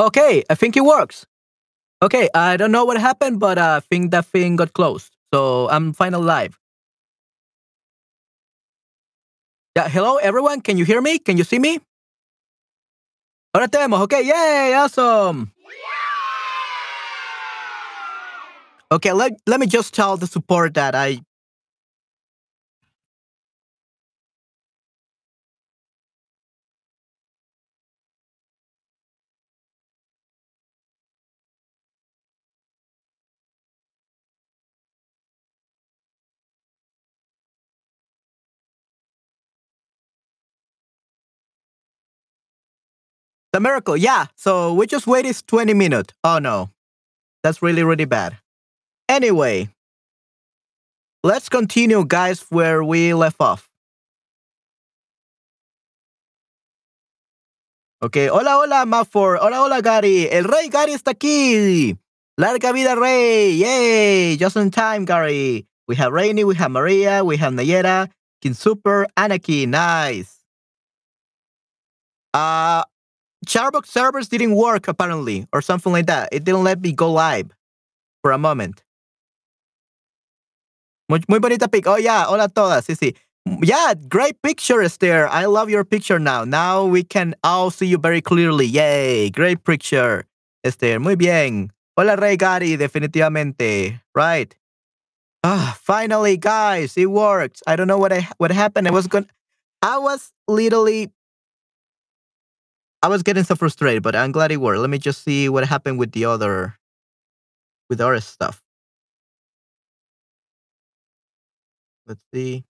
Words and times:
Okay, 0.00 0.42
I 0.48 0.54
think 0.54 0.78
it 0.78 0.84
works. 0.84 1.26
Okay, 2.02 2.30
I 2.32 2.56
don't 2.56 2.72
know 2.72 2.86
what 2.86 2.96
happened, 2.96 3.38
but 3.38 3.58
I 3.58 3.80
think 3.80 4.12
that 4.12 4.24
thing 4.24 4.56
got 4.56 4.72
closed. 4.72 5.12
So 5.34 5.68
I'm 5.68 5.92
final 5.92 6.22
live. 6.22 6.58
Yeah, 9.76 9.88
hello 9.88 10.16
everyone. 10.16 10.62
Can 10.62 10.78
you 10.78 10.86
hear 10.86 11.02
me? 11.02 11.18
Can 11.18 11.36
you 11.36 11.44
see 11.44 11.58
me? 11.58 11.80
Ahora 13.52 13.68
tenemos. 13.68 14.00
Okay, 14.08 14.22
yay, 14.24 14.72
awesome. 14.74 15.52
Okay, 18.90 19.12
let, 19.12 19.32
let 19.46 19.60
me 19.60 19.66
just 19.66 19.92
tell 19.94 20.16
the 20.16 20.26
support 20.26 20.74
that 20.74 20.94
I 20.94 21.20
Miracle, 43.60 43.96
yeah. 43.96 44.26
So 44.36 44.74
we 44.74 44.86
just 44.86 45.06
waited 45.06 45.36
20 45.46 45.74
minutes. 45.74 46.14
Oh 46.24 46.38
no. 46.38 46.70
That's 47.42 47.62
really, 47.62 47.84
really 47.84 48.04
bad. 48.04 48.36
Anyway, 49.08 49.68
let's 51.24 51.48
continue, 51.48 52.04
guys, 52.04 52.44
where 52.50 52.84
we 52.84 53.14
left 53.14 53.40
off. 53.40 53.68
Okay, 58.02 58.28
hola, 58.28 58.50
hola, 58.50 58.86
Mafor. 58.86 59.38
Hola, 59.38 59.56
hola, 59.56 59.82
Gary. 59.82 60.30
El 60.30 60.44
rey 60.44 60.68
Gary 60.68 60.92
está 60.92 61.12
aquí. 61.12 61.98
Larga 62.38 62.72
vida, 62.72 62.96
rey. 62.96 63.52
Yay. 63.52 64.36
Just 64.36 64.56
in 64.56 64.70
time, 64.70 65.04
Gary. 65.04 65.66
We 65.86 65.96
have 65.96 66.12
Rainy, 66.12 66.44
we 66.44 66.54
have 66.54 66.70
Maria, 66.70 67.24
we 67.24 67.36
have 67.36 67.52
Nayera, 67.52 68.08
King 68.40 68.54
Super, 68.54 69.06
Anarchy. 69.16 69.66
Nice. 69.66 70.38
Uh, 72.32 72.84
Charbox 73.46 73.86
servers 73.86 74.28
didn't 74.28 74.54
work 74.54 74.88
apparently, 74.88 75.46
or 75.52 75.62
something 75.62 75.92
like 75.92 76.06
that. 76.06 76.28
It 76.32 76.44
didn't 76.44 76.64
let 76.64 76.80
me 76.80 76.92
go 76.92 77.10
live 77.10 77.50
for 78.22 78.32
a 78.32 78.38
moment. 78.38 78.82
Muy, 81.08 81.20
muy 81.28 81.38
bonita 81.38 81.68
pic. 81.68 81.86
Oh, 81.86 81.96
yeah. 81.96 82.24
Hola 82.26 82.48
todas. 82.48 82.86
Sí, 82.86 82.94
sí. 82.96 83.16
Yeah, 83.62 83.94
great 84.08 84.40
picture, 84.42 84.82
Esther. 84.82 85.26
I 85.28 85.46
love 85.46 85.70
your 85.70 85.84
picture 85.84 86.18
now. 86.18 86.44
Now 86.44 86.84
we 86.84 87.02
can 87.02 87.34
all 87.42 87.70
see 87.70 87.86
you 87.86 87.98
very 87.98 88.20
clearly. 88.20 88.66
Yay. 88.66 89.30
Great 89.30 89.64
picture, 89.64 90.26
Esther. 90.62 91.00
Muy 91.00 91.16
bien. 91.16 91.70
Hola, 91.96 92.16
Rey 92.16 92.36
Gary. 92.36 92.76
Definitivamente. 92.76 94.00
Right. 94.14 94.54
Ah, 95.42 95.76
finally, 95.80 96.36
guys, 96.36 96.96
it 96.96 97.06
worked. 97.06 97.62
I 97.66 97.74
don't 97.74 97.88
know 97.88 97.98
what 97.98 98.12
I, 98.12 98.28
what 98.36 98.50
happened. 98.52 98.86
I 98.86 98.90
was 98.90 99.06
going 99.06 99.26
I 99.82 99.98
was 99.98 100.32
literally 100.46 101.10
I 103.02 103.08
was 103.08 103.22
getting 103.22 103.44
so 103.44 103.56
frustrated, 103.56 104.02
but 104.02 104.14
I'm 104.14 104.32
glad 104.32 104.52
it 104.52 104.58
worked. 104.58 104.80
Let 104.80 104.90
me 104.90 104.98
just 104.98 105.24
see 105.24 105.48
what 105.48 105.66
happened 105.66 105.98
with 105.98 106.12
the 106.12 106.26
other 106.26 106.76
with 107.88 108.00
other 108.00 108.20
stuff. 108.20 108.62
Let's 112.06 112.22
see. 112.34 112.64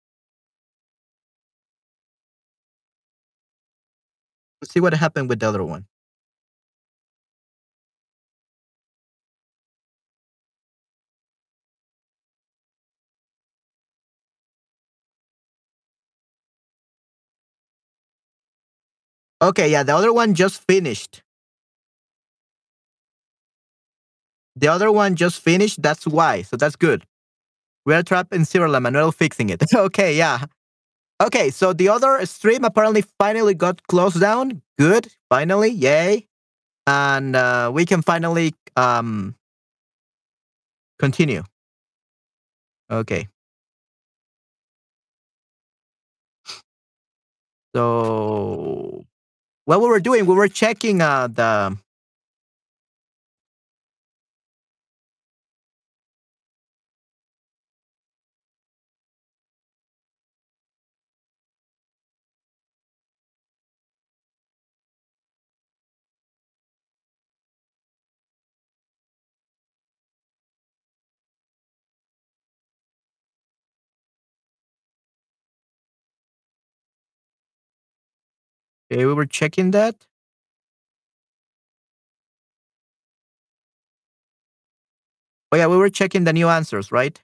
Let's 4.62 4.72
see 4.72 4.80
what 4.80 4.94
happened 4.94 5.28
with 5.28 5.40
the 5.40 5.48
other 5.48 5.64
one. 5.64 5.86
Okay, 19.42 19.70
yeah, 19.70 19.82
the 19.82 19.94
other 19.94 20.12
one 20.12 20.34
just 20.34 20.66
finished. 20.66 21.22
The 24.56 24.68
other 24.68 24.92
one 24.92 25.16
just 25.16 25.40
finished. 25.40 25.80
That's 25.82 26.06
why. 26.06 26.42
So 26.42 26.56
that's 26.56 26.76
good. 26.76 27.04
We 27.86 27.94
are 27.94 28.02
trapped 28.02 28.34
in 28.34 28.44
zero. 28.44 28.68
Manuel 28.80 29.12
fixing 29.12 29.50
it. 29.50 29.62
okay, 29.74 30.16
yeah. 30.16 30.44
Okay, 31.22 31.50
so 31.50 31.72
the 31.72 31.88
other 31.88 32.24
stream 32.26 32.64
apparently 32.64 33.04
finally 33.18 33.54
got 33.54 33.86
closed 33.88 34.20
down. 34.20 34.62
Good. 34.78 35.08
Finally, 35.30 35.70
yay. 35.70 36.26
And 36.86 37.36
uh, 37.36 37.70
we 37.72 37.86
can 37.86 38.02
finally 38.02 38.54
um, 38.76 39.36
continue. 40.98 41.42
Okay. 42.90 43.28
So 47.74 49.04
what 49.70 49.80
we 49.80 49.86
were 49.86 50.00
doing, 50.00 50.26
we 50.26 50.34
were 50.34 50.48
checking 50.48 51.00
uh, 51.00 51.28
the 51.28 51.76
Okay, 78.92 79.06
we 79.06 79.14
were 79.14 79.26
checking 79.26 79.70
that. 79.70 80.06
Oh 85.52 85.56
yeah, 85.56 85.66
we 85.66 85.76
were 85.76 85.90
checking 85.90 86.24
the 86.24 86.32
new 86.32 86.48
answers, 86.48 86.92
right? 86.92 87.20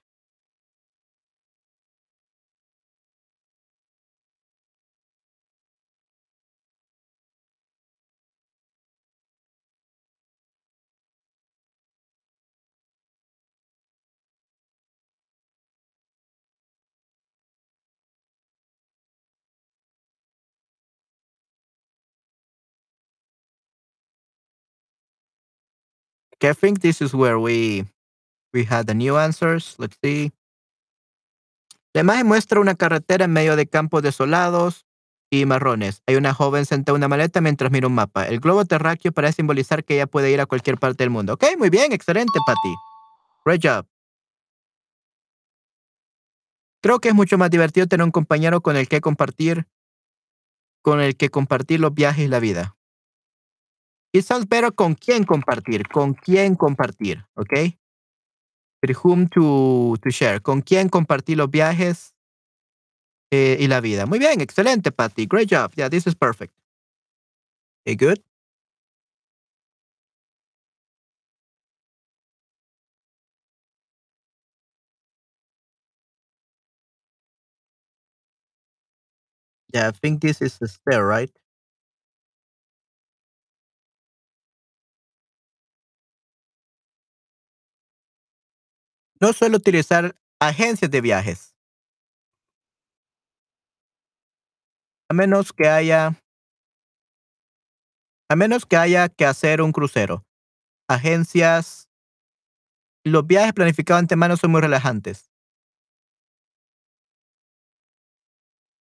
Okay, 26.37 26.51
I 26.51 26.53
think 26.53 26.79
this 26.81 27.01
is 27.01 27.13
where 27.13 27.39
we 27.39 27.85
we 28.53 28.63
had 28.63 28.85
the 28.85 28.93
new 28.93 29.17
answers. 29.17 29.75
Let's 29.79 29.97
see. 30.03 30.31
La 31.93 32.01
imagen 32.01 32.27
muestra 32.27 32.59
una 32.59 32.75
carretera 32.75 33.25
en 33.25 33.33
medio 33.33 33.55
de 33.55 33.65
campos 33.65 34.03
desolados 34.03 34.85
y 35.31 35.45
marrones. 35.45 36.03
Hay 36.05 36.15
una 36.15 36.33
joven 36.33 36.65
sentada 36.65 36.95
en 36.95 36.99
una 37.01 37.07
maleta 37.07 37.41
mientras 37.41 37.71
mira 37.71 37.87
un 37.87 37.95
mapa. 37.95 38.27
El 38.27 38.39
globo 38.39 38.65
terráqueo 38.65 39.11
parece 39.11 39.37
simbolizar 39.37 39.83
que 39.83 39.95
ella 39.95 40.05
puede 40.05 40.31
ir 40.31 40.39
a 40.39 40.45
cualquier 40.45 40.77
parte 40.77 41.03
del 41.03 41.09
mundo. 41.09 41.33
Ok, 41.33 41.45
muy 41.57 41.71
bien, 41.71 41.91
excelente, 41.91 42.39
Patty. 42.45 42.75
Great 43.43 43.61
job. 43.63 43.87
Creo 46.81 46.99
que 46.99 47.09
es 47.09 47.15
mucho 47.15 47.37
más 47.37 47.49
divertido 47.49 47.87
tener 47.87 48.05
un 48.05 48.11
compañero 48.11 48.61
con 48.61 48.77
el 48.77 48.87
que 48.87 49.01
compartir, 49.01 49.67
con 50.83 51.01
el 51.01 51.17
que 51.17 51.29
compartir 51.29 51.79
los 51.79 51.93
viajes 51.93 52.25
y 52.25 52.27
la 52.27 52.39
vida. 52.39 52.76
Quizás, 54.13 54.45
pero 54.47 54.73
con 54.73 54.95
quién 54.95 55.23
compartir, 55.25 55.87
con 55.87 56.13
quién 56.13 56.55
compartir, 56.55 57.25
¿ok? 57.35 57.53
With 58.81 58.95
whom 59.03 59.27
to, 59.29 59.95
to 60.01 60.09
share, 60.09 60.39
con 60.41 60.61
quién 60.61 60.89
compartir 60.89 61.37
los 61.37 61.49
viajes 61.49 62.13
eh, 63.31 63.57
y 63.59 63.67
la 63.67 63.81
vida. 63.81 64.05
Muy 64.05 64.19
bien, 64.19 64.41
excelente, 64.41 64.91
Patty. 64.91 65.25
Great 65.25 65.49
job. 65.49 65.71
Yeah, 65.75 65.89
this 65.89 66.07
is 66.07 66.15
perfect. 66.15 66.53
Okay, 67.85 67.95
good. 67.95 68.19
Yeah, 79.73 79.87
I 79.87 79.91
think 79.91 80.21
this 80.21 80.41
is 80.41 80.57
the 80.57 80.67
stair, 80.67 81.05
right? 81.05 81.31
No 89.19 89.33
suelo 89.33 89.57
utilizar 89.57 90.15
agencias 90.39 90.91
de 90.91 91.01
viajes. 91.01 91.55
A 95.09 95.13
menos 95.13 95.53
que 95.53 95.67
haya 95.67 96.21
A 98.29 98.35
menos 98.35 98.65
que 98.65 98.75
haya 98.75 99.07
que 99.07 99.25
hacer 99.25 99.61
un 99.61 99.71
crucero. 99.71 100.25
Agencias. 100.89 101.89
Los 103.05 103.25
viajes 103.25 103.53
planificados 103.53 104.01
antemano 104.01 104.35
son 104.35 104.51
muy 104.51 104.61
relajantes. 104.61 105.31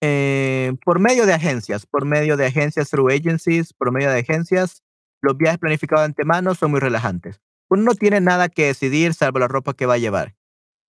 Eh, 0.01 0.73
por 0.83 0.99
medio 0.99 1.25
de 1.25 1.33
agencias, 1.33 1.85
por 1.85 2.05
medio 2.05 2.35
de 2.35 2.45
agencias 2.47 2.89
through 2.89 3.11
agencies, 3.11 3.73
por 3.73 3.91
medio 3.91 4.11
de 4.11 4.19
agencias, 4.19 4.83
los 5.21 5.37
viajes 5.37 5.59
planificados 5.59 6.05
antemano 6.05 6.55
son 6.55 6.71
muy 6.71 6.79
relajantes. 6.79 7.41
Uno 7.69 7.83
no 7.83 7.95
tiene 7.95 8.21
nada 8.21 8.49
que 8.49 8.65
decidir 8.67 9.13
salvo 9.13 9.39
la 9.39 9.47
ropa 9.47 9.73
que 9.73 9.85
va 9.85 9.95
a 9.95 9.97
llevar. 9.97 10.35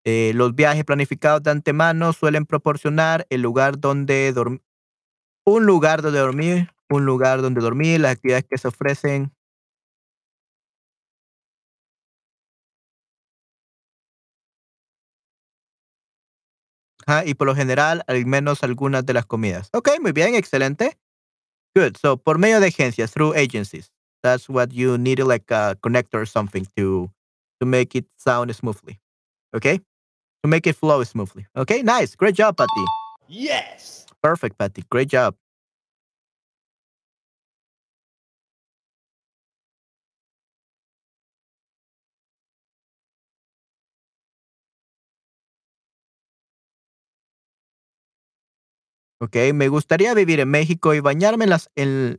Eh, 0.04 0.32
los 0.34 0.54
viajes 0.54 0.84
planificados 0.84 1.42
de 1.42 1.50
antemano 1.52 2.12
suelen 2.12 2.46
proporcionar 2.46 3.26
el 3.30 3.42
lugar 3.42 3.80
donde 3.80 4.32
dormir, 4.32 4.62
un 5.46 5.66
lugar 5.66 6.02
donde 6.02 6.20
dormir, 6.20 6.70
un 6.90 7.06
lugar 7.06 7.42
donde 7.42 7.60
dormir, 7.62 8.00
las 8.00 8.12
actividades 8.14 8.46
que 8.50 8.58
se 8.58 8.68
ofrecen. 8.68 9.32
Ajá, 17.06 17.24
y 17.24 17.34
por 17.34 17.46
lo 17.46 17.54
general, 17.54 18.02
al 18.06 18.26
menos 18.26 18.62
algunas 18.62 19.04
de 19.06 19.14
las 19.14 19.26
comidas. 19.26 19.68
Ok, 19.72 19.90
muy 20.00 20.12
bien, 20.12 20.34
excelente. 20.34 20.98
Good. 21.74 21.96
So, 22.00 22.18
por 22.18 22.38
medio 22.38 22.60
de 22.60 22.68
agencias, 22.68 23.12
through 23.12 23.34
agencies. 23.36 23.90
That's 24.22 24.48
what 24.48 24.72
you 24.72 24.98
need, 24.98 25.20
like 25.20 25.50
a 25.50 25.76
connector 25.82 26.22
or 26.22 26.26
something 26.26 26.66
to 26.76 27.10
to 27.60 27.66
make 27.66 27.94
it 27.94 28.06
sound 28.16 28.54
smoothly. 28.54 29.00
Okay? 29.54 29.78
To 30.42 30.48
make 30.48 30.66
it 30.66 30.76
flow 30.76 31.02
smoothly. 31.04 31.46
Okay, 31.56 31.82
nice. 31.82 32.14
Great 32.14 32.34
job, 32.34 32.56
Patty. 32.56 32.84
Yes. 33.28 34.06
Perfect, 34.22 34.58
Patty. 34.58 34.82
Great 34.90 35.08
job. 35.08 35.34
Okay, 49.20 49.52
me 49.52 49.66
gustaría 49.66 50.14
vivir 50.14 50.38
en 50.38 50.48
México 50.48 50.94
y 50.94 51.00
bañarme 51.00 51.44
en 51.44 51.50
las 51.50 51.70
en 51.74 52.18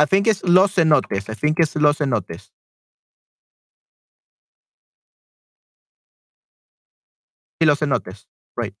I 0.00 0.06
think 0.06 0.26
it's 0.26 0.42
los 0.42 0.72
cenotes. 0.74 1.28
I 1.28 1.34
think 1.34 1.60
it's 1.60 1.76
los 1.76 1.98
cenotes. 1.98 2.50
Sí, 7.60 7.66
los 7.66 7.78
cenotes. 7.78 8.28
Right. 8.56 8.74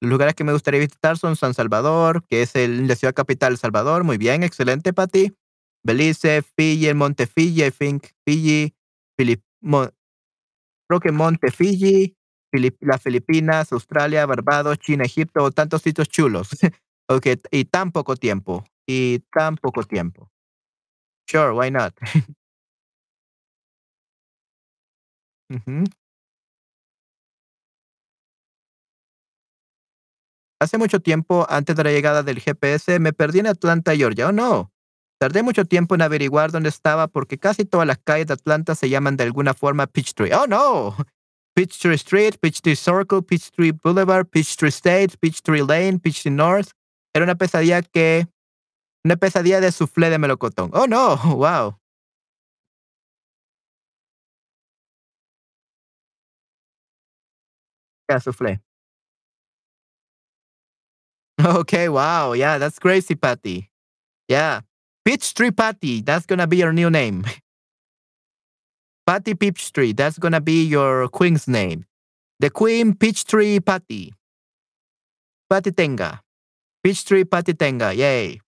Los 0.00 0.10
lugares 0.10 0.34
que 0.34 0.44
me 0.44 0.52
gustaría 0.52 0.80
visitar 0.80 1.16
son 1.16 1.36
San 1.36 1.54
Salvador, 1.54 2.24
que 2.28 2.42
es 2.42 2.54
el, 2.54 2.86
la 2.86 2.94
ciudad 2.96 3.14
capital 3.14 3.54
de 3.54 3.56
Salvador. 3.58 4.04
Muy 4.04 4.18
bien, 4.18 4.42
excelente, 4.42 4.92
Patty. 4.92 5.32
Belice, 5.84 6.42
Fiji, 6.42 6.92
Monte 6.94 7.26
Fiji, 7.26 7.64
I 7.64 7.70
think 7.70 8.06
Fiji, 8.26 8.74
Filip, 9.16 9.42
creo 10.88 11.00
que 11.00 11.12
Monte 11.12 11.50
Fiji, 11.50 12.16
Filip- 12.52 12.78
las 12.80 13.02
Filipinas, 13.02 13.72
Australia, 13.72 14.26
Barbados, 14.26 14.78
China, 14.78 15.04
Egipto, 15.04 15.50
tantos 15.50 15.82
sitios 15.82 16.08
chulos. 16.08 16.48
ok, 17.08 17.26
y 17.50 17.64
tan 17.66 17.92
poco 17.92 18.16
tiempo. 18.16 18.64
Y 18.86 19.20
tan 19.32 19.56
poco 19.56 19.82
tiempo. 19.82 20.30
Sure, 21.28 21.52
why 21.52 21.70
not? 21.70 21.94
Hace 30.58 30.78
mucho 30.78 31.00
tiempo, 31.00 31.46
antes 31.48 31.76
de 31.76 31.84
la 31.84 31.90
llegada 31.90 32.22
del 32.22 32.40
GPS, 32.40 32.98
me 32.98 33.12
perdí 33.12 33.40
en 33.40 33.46
Atlanta, 33.46 33.94
Georgia. 33.94 34.28
Oh, 34.28 34.32
no. 34.32 34.72
Tardé 35.18 35.42
mucho 35.42 35.64
tiempo 35.64 35.94
en 35.94 36.02
averiguar 36.02 36.50
dónde 36.50 36.68
estaba 36.68 37.08
porque 37.08 37.38
casi 37.38 37.64
todas 37.64 37.86
las 37.86 37.98
calles 37.98 38.26
de 38.26 38.34
Atlanta 38.34 38.74
se 38.74 38.88
llaman 38.88 39.16
de 39.16 39.24
alguna 39.24 39.54
forma 39.54 39.86
Peachtree. 39.86 40.32
Oh, 40.34 40.46
no. 40.46 40.96
Peachtree 41.54 41.94
Street, 41.94 42.34
Peachtree 42.40 42.76
Circle, 42.76 43.22
Peachtree 43.22 43.72
Boulevard, 43.72 44.26
Peachtree 44.26 44.68
State, 44.68 45.16
Peachtree 45.18 45.62
Lane, 45.62 45.98
Peachtree 45.98 46.30
North. 46.30 46.70
Era 47.14 47.24
una 47.24 47.34
pesadilla 47.34 47.82
que... 47.82 48.26
Una 49.06 49.14
pesadilla 49.14 49.60
de 49.60 49.70
soufflé 49.70 50.10
de 50.10 50.18
melocotón. 50.18 50.70
Oh, 50.74 50.86
no. 50.88 51.16
Wow. 51.36 51.78
Yeah, 58.10 58.18
soufflé. 58.18 58.60
Okay, 61.38 61.88
wow. 61.88 62.32
Yeah, 62.32 62.58
that's 62.58 62.80
crazy, 62.80 63.14
Patty. 63.14 63.70
Yeah. 64.26 64.62
Peachtree 65.04 65.52
Patty. 65.52 66.00
That's 66.02 66.26
gonna 66.26 66.48
be 66.48 66.56
your 66.56 66.72
new 66.72 66.90
name. 66.90 67.24
Patty 69.06 69.34
Peachtree. 69.34 69.92
That's 69.92 70.18
gonna 70.18 70.40
be 70.40 70.64
your 70.64 71.06
queen's 71.08 71.46
name. 71.46 71.84
The 72.40 72.50
Queen 72.50 72.94
Peachtree 72.94 73.60
Patty. 73.60 74.14
Patty 75.48 75.70
Tenga. 75.70 76.22
Peachtree 76.82 77.24
Patty 77.24 77.54
Tenga. 77.54 77.94
Yay. 77.94 78.40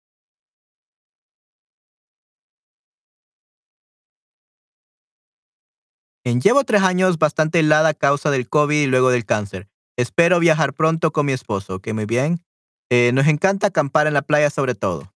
Llevo 6.37 6.65
tres 6.65 6.83
años 6.83 7.19
bastante 7.19 7.61
helada 7.61 7.89
a 7.91 7.95
causa 7.95 8.31
del 8.31 8.49
COVID 8.49 8.77
y 8.83 8.87
luego 8.87 9.11
del 9.11 9.25
cáncer. 9.25 9.69
Espero 9.97 10.39
viajar 10.39 10.75
pronto 10.75 11.11
con 11.11 11.27
mi 11.27 11.33
esposo. 11.33 11.77
Ok, 11.77 11.93
muy 11.95 12.05
bien. 12.05 12.45
Eh, 12.91 13.11
nos 13.15 13.27
encanta 13.27 13.69
acampar 13.69 14.07
en 14.07 14.15
la 14.15 14.23
playa 14.23 14.51
sobre 14.51 14.75
todo. 14.75 15.13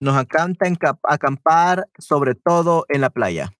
Nos 0.00 0.20
encanta 0.20 0.66
enca- 0.66 0.98
acampar 1.04 1.88
sobre 1.98 2.34
todo 2.34 2.84
en 2.88 3.00
la 3.00 3.10
playa. 3.10 3.52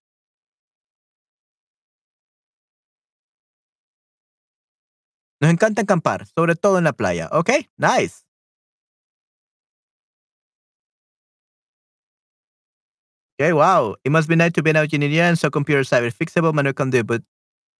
Nos 5.40 5.50
encanta 5.50 5.82
acampar, 5.82 6.26
sobre 6.26 6.54
todo 6.54 6.78
en 6.78 6.84
la 6.84 6.92
playa. 6.92 7.28
Ok, 7.32 7.50
nice. 7.76 8.22
Okay, 13.42 13.52
wow. 13.52 13.96
It 14.04 14.12
must 14.12 14.28
be 14.28 14.36
nice 14.36 14.52
to 14.52 14.62
be 14.62 14.70
an 14.70 14.76
engineer 14.76 15.24
and 15.24 15.36
so 15.36 15.50
computer 15.50 15.80
cyber 15.80 16.14
fixable 16.14 16.54
manual 16.54 16.74
can 16.74 16.90
do, 16.90 17.02
but 17.02 17.22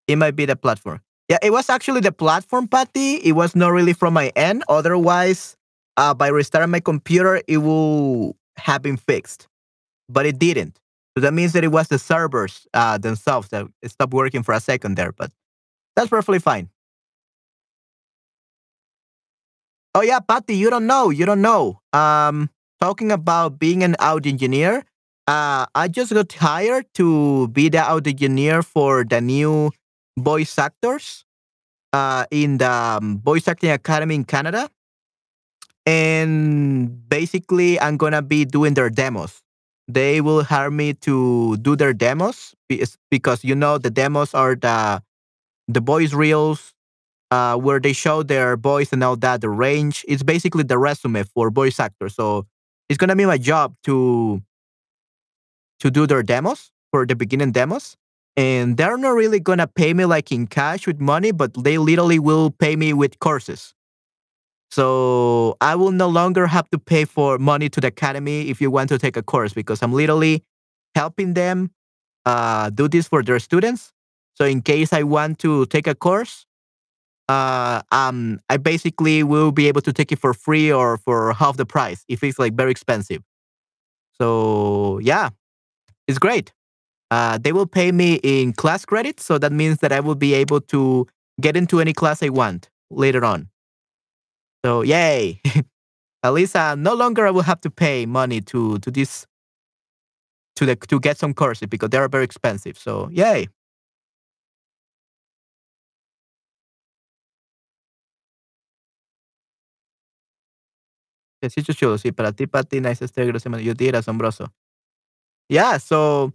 it 0.09 0.17
might 0.17 0.35
be 0.35 0.45
the 0.45 0.57
platform. 0.57 1.01
Yeah, 1.29 1.39
it 1.41 1.53
was 1.53 1.71
actually 1.71 2.01
the 2.01 2.11
platform, 2.11 2.67
Patty. 2.67 3.19
It 3.23 3.33
was 3.33 3.55
not 3.55 3.69
really 3.69 3.93
from 3.93 4.13
my 4.13 4.33
end. 4.35 4.65
Otherwise, 4.69 5.57
uh, 5.97 6.15
by 6.15 6.27
restarting 6.27 6.73
my 6.73 6.81
computer, 6.81 7.41
it 7.47 7.59
will 7.59 8.35
have 8.57 8.83
been 8.83 8.97
fixed, 8.97 9.47
but 10.09 10.27
it 10.27 10.41
didn't. 10.41 10.81
So 11.17 11.21
that 11.21 11.33
means 11.33 11.53
that 11.53 11.63
it 11.63 11.71
was 11.71 11.87
the 11.87 11.99
servers 12.01 12.67
uh, 12.75 12.99
themselves 12.99 13.51
that 13.51 13.69
stopped 13.87 14.13
working 14.13 14.43
for 14.43 14.55
a 14.55 14.61
second 14.61 14.97
there, 14.97 15.13
but 15.13 15.31
that's 15.95 16.09
perfectly 16.09 16.41
fine. 16.41 16.71
Oh 19.95 20.03
yeah, 20.03 20.19
Patty, 20.19 20.57
you 20.57 20.71
don't 20.71 20.89
know. 20.89 21.11
You 21.11 21.25
don't 21.25 21.41
know. 21.41 21.81
Um, 21.93 22.51
talking 22.81 23.13
about 23.13 23.61
being 23.61 23.85
an 23.85 23.95
audio 24.01 24.33
engineer, 24.33 24.85
uh, 25.27 25.67
I 25.75 25.89
just 25.89 26.13
got 26.13 26.33
hired 26.33 26.87
to 26.95 27.49
be 27.49 27.69
the 27.69 27.83
audio 27.83 28.11
engineer 28.11 28.63
for 28.63 29.05
the 29.05 29.21
new 29.21 29.71
voice 30.19 30.59
actors 30.59 31.25
uh, 31.93 32.27
in 32.31 32.59
the 32.59 32.71
um, 32.71 33.21
Voice 33.21 33.49
Acting 33.49 33.71
Academy 33.71 34.15
in 34.17 34.25
Canada. 34.25 34.69
And 35.85 37.09
basically, 37.09 37.79
I'm 37.81 37.97
gonna 37.97 38.23
be 38.23 38.45
doing 38.45 38.75
their 38.75 38.91
demos. 38.91 39.43
They 39.89 40.21
will 40.21 40.45
hire 40.45 40.71
me 40.71 40.95
to 41.07 41.57
do 41.59 41.75
their 41.75 41.93
demos 41.93 42.55
because 43.11 43.45
you 43.45 43.55
know 43.55 43.79
the 43.79 43.91
demos 43.91 44.33
are 44.33 44.55
the 44.55 45.03
the 45.69 45.81
voice 45.81 46.13
reels 46.13 46.73
uh, 47.31 47.57
where 47.57 47.81
they 47.81 47.93
show 47.93 48.23
their 48.23 48.57
voice 48.57 48.93
and 48.93 49.03
all 49.03 49.17
that, 49.17 49.41
the 49.41 49.51
range. 49.51 50.05
It's 50.09 50.23
basically 50.23 50.63
the 50.65 50.79
resume 50.79 51.25
for 51.25 51.51
voice 51.51 51.81
actors. 51.81 52.15
So 52.15 52.47
it's 52.89 52.99
gonna 52.99 53.17
be 53.17 53.27
my 53.27 53.39
job 53.39 53.75
to 53.85 54.43
to 55.83 55.91
do 55.91 56.07
their 56.07 56.23
demos 56.23 56.71
for 56.93 57.05
the 57.05 57.17
beginning 57.17 57.51
demos. 57.51 57.97
And 58.37 58.77
they're 58.77 58.97
not 58.97 59.11
really 59.11 59.41
gonna 59.41 59.67
pay 59.67 59.93
me 59.93 60.05
like 60.07 60.33
in 60.33 60.47
cash 60.47 60.87
with 60.87 61.01
money, 61.01 61.33
but 61.33 61.53
they 61.63 61.77
literally 61.77 62.19
will 62.19 62.51
pay 62.51 62.77
me 62.77 62.93
with 62.95 63.19
courses. 63.19 63.75
So 64.71 65.57
I 65.61 65.75
will 65.75 65.91
no 65.91 66.09
longer 66.09 66.47
have 66.47 66.71
to 66.71 66.79
pay 66.79 67.05
for 67.05 67.37
money 67.37 67.69
to 67.69 67.81
the 67.81 67.89
academy 67.89 68.49
if 68.49 68.61
you 68.61 68.71
want 68.71 68.89
to 68.89 68.99
take 68.99 69.19
a 69.19 69.23
course 69.23 69.53
because 69.53 69.83
I'm 69.83 69.93
literally 69.93 70.45
helping 70.95 71.35
them 71.35 71.73
uh, 72.25 72.71
do 72.71 72.89
this 72.89 73.07
for 73.09 73.23
their 73.23 73.39
students. 73.39 73.93
So 74.35 74.47
in 74.47 74.63
case 74.63 74.93
I 74.95 75.03
want 75.03 75.41
to 75.41 75.67
take 75.67 75.87
a 75.87 75.95
course, 75.95 76.47
uh, 77.29 77.83
um, 77.91 78.41
I 78.49 78.57
basically 78.57 79.23
will 79.23 79.53
be 79.53 79.69
able 79.69 79.83
to 79.83 79.93
take 79.93 80.11
it 80.11 80.19
for 80.19 80.33
free 80.33 80.73
or 80.73 80.97
for 80.97 81.35
half 81.35 81.57
the 81.57 81.67
price 81.67 82.05
if 82.09 82.25
it's 82.25 82.39
like 82.39 82.55
very 82.55 82.71
expensive. 82.71 83.23
So 84.19 85.01
yeah, 85.03 85.31
it's 86.07 86.19
great. 86.19 86.53
Uh, 87.11 87.39
they 87.39 87.53
will 87.53 87.67
pay 87.67 87.93
me 87.93 88.15
in 88.23 88.53
class 88.53 88.85
credits, 88.85 89.25
so 89.25 89.39
that 89.39 89.53
means 89.53 89.79
that 89.79 89.93
I 89.93 90.01
will 90.01 90.15
be 90.15 90.35
able 90.35 90.61
to 90.63 91.07
get 91.41 91.57
into 91.57 91.81
any 91.81 91.93
class 91.93 92.23
I 92.23 92.31
want 92.31 92.71
later 92.91 93.25
on. 93.25 93.49
So 94.65 94.83
yay. 94.83 95.41
At 96.25 96.33
least 96.35 96.55
uh, 96.55 96.77
no 96.77 96.95
longer 96.95 97.27
I 97.27 97.31
will 97.31 97.43
have 97.43 97.61
to 97.63 97.71
pay 97.71 98.07
money 98.07 98.41
to 98.43 98.79
to 98.79 98.91
this 98.91 99.27
to 100.57 100.67
the 100.67 100.77
to 100.77 101.01
get 101.01 101.19
some 101.19 101.35
courses 101.35 101.69
because 101.69 101.91
they 101.91 101.99
are 101.99 102.09
very 102.09 102.25
expensive. 102.25 102.79
So 102.79 103.09
yay. 103.13 103.49
Ejercicio 111.43 111.75
chulo, 111.75 111.99
sí, 111.99 112.13
para 112.13 112.33
ti, 112.33 112.47
Patty, 112.47 112.81
nice 112.81 113.05
este 113.05 113.27
grosso 113.27 113.51
yo 113.59 113.75
did 113.75 113.97
asombroso. 113.97 114.53
Yeah, 115.49 115.79
so 115.79 116.33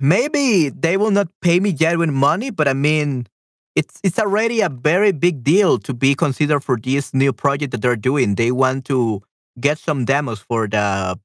maybe 0.00 0.68
they 0.70 0.96
will 0.96 1.10
not 1.10 1.28
pay 1.40 1.60
me 1.60 1.70
yet 1.70 1.98
with 1.98 2.10
money, 2.10 2.50
but 2.50 2.68
I 2.68 2.72
mean, 2.72 3.26
it's 3.74 3.98
it's 4.02 4.18
already 4.18 4.60
a 4.60 4.68
very 4.68 5.12
big 5.12 5.42
deal 5.42 5.78
to 5.80 5.94
be 5.94 6.14
considered 6.14 6.60
for 6.62 6.76
this 6.78 7.12
new 7.14 7.32
project 7.32 7.72
that 7.72 7.82
they're 7.82 7.96
doing. 7.96 8.34
They 8.36 8.52
want 8.52 8.84
to 8.86 9.22
get 9.60 9.78
some 9.78 10.04
demos 10.04 10.40
for 10.40 10.68
the 10.68 11.18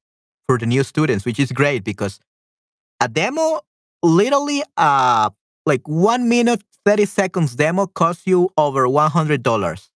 for 0.46 0.58
the 0.58 0.66
new 0.66 0.82
students, 0.84 1.24
which 1.24 1.38
is 1.38 1.52
great 1.52 1.84
because 1.84 2.18
a 3.00 3.08
demo 3.08 3.60
literally 4.02 4.62
uh 4.76 5.30
like 5.66 5.82
one 5.88 6.28
minute 6.28 6.62
30 6.86 7.06
seconds 7.06 7.56
demo 7.56 7.86
costs 7.86 8.26
you 8.26 8.50
over 8.58 8.88
$100 8.88 9.90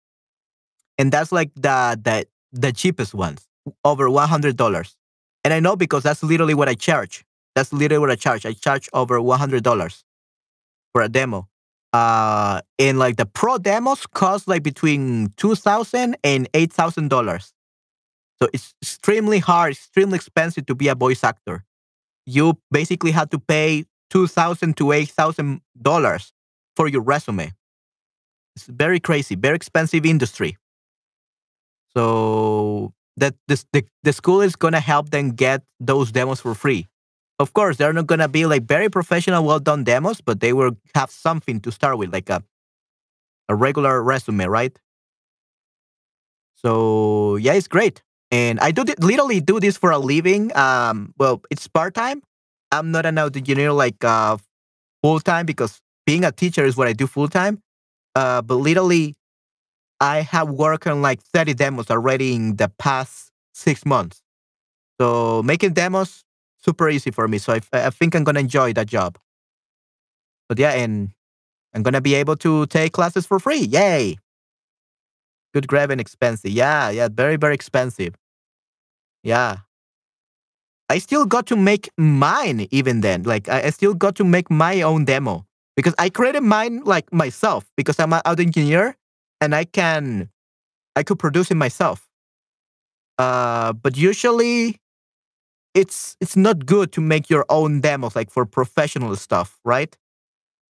and 0.97 1.11
that's 1.11 1.31
like 1.31 1.51
the 1.55 1.99
the 2.03 2.25
the 2.51 2.71
cheapest 2.71 3.13
ones 3.13 3.47
over 3.85 4.09
$100 4.09 4.95
and 5.43 5.53
i 5.53 5.59
know 5.59 5.75
because 5.75 6.03
that's 6.03 6.23
literally 6.23 6.53
what 6.53 6.69
i 6.69 6.73
charge. 6.75 7.23
That's 7.55 7.71
literally 7.71 7.99
what 7.99 8.09
i 8.11 8.15
charge. 8.15 8.45
I 8.45 8.53
charge 8.53 8.89
over 8.93 9.19
$100 9.19 10.03
for 10.91 11.01
a 11.01 11.09
demo. 11.09 11.47
Uh 11.93 12.61
and 12.79 12.97
like 12.97 13.17
the 13.17 13.25
pro 13.25 13.57
demos 13.57 14.07
cost 14.07 14.47
like 14.47 14.63
between 14.63 15.29
$2000 15.37 16.15
and 16.23 16.51
$8000 16.53 17.53
so 18.41 18.49
it's 18.53 18.73
extremely 18.81 19.39
hard 19.39 19.71
extremely 19.73 20.15
expensive 20.15 20.65
to 20.65 20.75
be 20.75 20.87
a 20.89 20.95
voice 20.95 21.23
actor. 21.23 21.63
You 22.25 22.57
basically 22.71 23.11
have 23.11 23.29
to 23.29 23.39
pay 23.39 23.85
2000 24.09 24.75
to 24.77 24.85
$8000 24.85 26.31
for 26.75 26.87
your 26.87 27.01
resume. 27.01 27.53
It's 28.55 28.65
very 28.65 28.99
crazy 28.99 29.35
very 29.35 29.55
expensive 29.55 30.05
industry. 30.05 30.57
So 31.95 32.93
that 33.17 33.35
the, 33.47 33.83
the 34.03 34.13
school 34.13 34.41
is 34.41 34.55
going 34.55 34.73
to 34.73 34.79
help 34.79 35.09
them 35.11 35.31
get 35.31 35.63
those 35.79 36.11
demos 36.11 36.39
for 36.41 36.55
free 36.55 36.87
of 37.39 37.53
course, 37.53 37.77
they're 37.77 37.93
not 37.93 38.07
gonna 38.07 38.27
be 38.27 38.45
like 38.45 38.63
very 38.63 38.89
professional, 38.89 39.43
well 39.43 39.59
done 39.59 39.83
demos, 39.83 40.21
but 40.21 40.39
they 40.39 40.53
will 40.53 40.77
have 40.95 41.11
something 41.11 41.59
to 41.61 41.71
start 41.71 41.97
with, 41.97 42.13
like 42.13 42.29
a 42.29 42.43
a 43.49 43.55
regular 43.55 44.01
resume, 44.01 44.45
right? 44.45 44.77
So 46.55 47.35
yeah, 47.37 47.53
it's 47.53 47.67
great, 47.67 48.01
and 48.31 48.59
I 48.59 48.71
do 48.71 48.83
th- 48.85 48.99
literally 48.99 49.41
do 49.41 49.59
this 49.59 49.77
for 49.77 49.91
a 49.91 49.97
living. 49.97 50.55
Um, 50.55 51.13
well, 51.17 51.41
it's 51.51 51.67
part 51.67 51.93
time. 51.93 52.21
I'm 52.71 52.91
not 52.91 53.05
an 53.05 53.17
audio 53.17 53.39
engineer 53.39 53.71
like 53.73 54.03
uh, 54.03 54.37
full 55.03 55.19
time 55.19 55.45
because 55.45 55.81
being 56.05 56.23
a 56.23 56.31
teacher 56.31 56.65
is 56.65 56.77
what 56.77 56.87
I 56.87 56.93
do 56.93 57.07
full 57.07 57.27
time. 57.27 57.61
Uh, 58.15 58.41
but 58.41 58.55
literally, 58.55 59.15
I 60.03 60.19
have 60.19 60.49
worked 60.49 60.85
on 60.85 61.01
like 61.01 61.21
30 61.21 61.53
demos 61.53 61.89
already 61.89 62.35
in 62.35 62.57
the 62.57 62.67
past 62.77 63.31
six 63.53 63.85
months. 63.85 64.21
So 64.99 65.41
making 65.43 65.73
demos 65.73 66.25
super 66.59 66.89
easy 66.89 67.09
for 67.09 67.25
me. 67.29 67.37
So 67.37 67.53
I, 67.53 67.61
I 67.71 67.89
think 67.89 68.13
I'm 68.13 68.25
gonna 68.25 68.41
enjoy 68.41 68.73
that 68.73 68.87
job. 68.87 69.17
But 70.49 70.59
yeah, 70.59 70.71
and 70.71 71.11
I'm 71.73 71.83
gonna 71.83 72.01
be 72.01 72.15
able 72.15 72.35
to 72.37 72.65
take 72.65 72.91
classes 72.91 73.25
for 73.25 73.39
free. 73.39 73.61
Yay! 73.61 74.17
Good 75.53 75.69
grab 75.69 75.89
and 75.89 76.01
expensive. 76.01 76.51
Yeah, 76.51 76.89
yeah, 76.89 77.07
very 77.07 77.37
very 77.37 77.55
expensive. 77.55 78.13
Yeah. 79.23 79.59
I 80.89 80.97
still 80.97 81.25
got 81.25 81.47
to 81.47 81.55
make 81.55 81.89
mine 81.97 82.67
even 82.71 82.99
then. 82.99 83.23
Like 83.23 83.47
I, 83.47 83.67
I 83.67 83.69
still 83.69 83.93
got 83.93 84.15
to 84.15 84.25
make 84.25 84.51
my 84.51 84.81
own 84.81 85.05
demo 85.05 85.45
because 85.77 85.95
I 85.97 86.09
created 86.09 86.41
mine 86.41 86.81
like 86.83 87.11
myself 87.13 87.71
because 87.77 88.01
I'm 88.01 88.11
an 88.11 88.21
audio 88.25 88.45
engineer 88.45 88.97
and 89.43 89.53
I 89.53 89.65
can 89.65 90.29
I 90.95 91.03
could 91.03 91.19
produce 91.19 91.51
it 91.51 91.55
myself. 91.55 92.07
Uh, 93.17 93.73
but 93.73 93.97
usually 93.97 94.79
it's 95.73 96.15
it's 96.21 96.35
not 96.35 96.65
good 96.65 96.91
to 96.93 97.01
make 97.01 97.29
your 97.29 97.45
own 97.49 97.81
demos 97.81 98.15
like 98.15 98.31
for 98.31 98.45
professional 98.45 99.15
stuff, 99.15 99.59
right? 99.65 99.95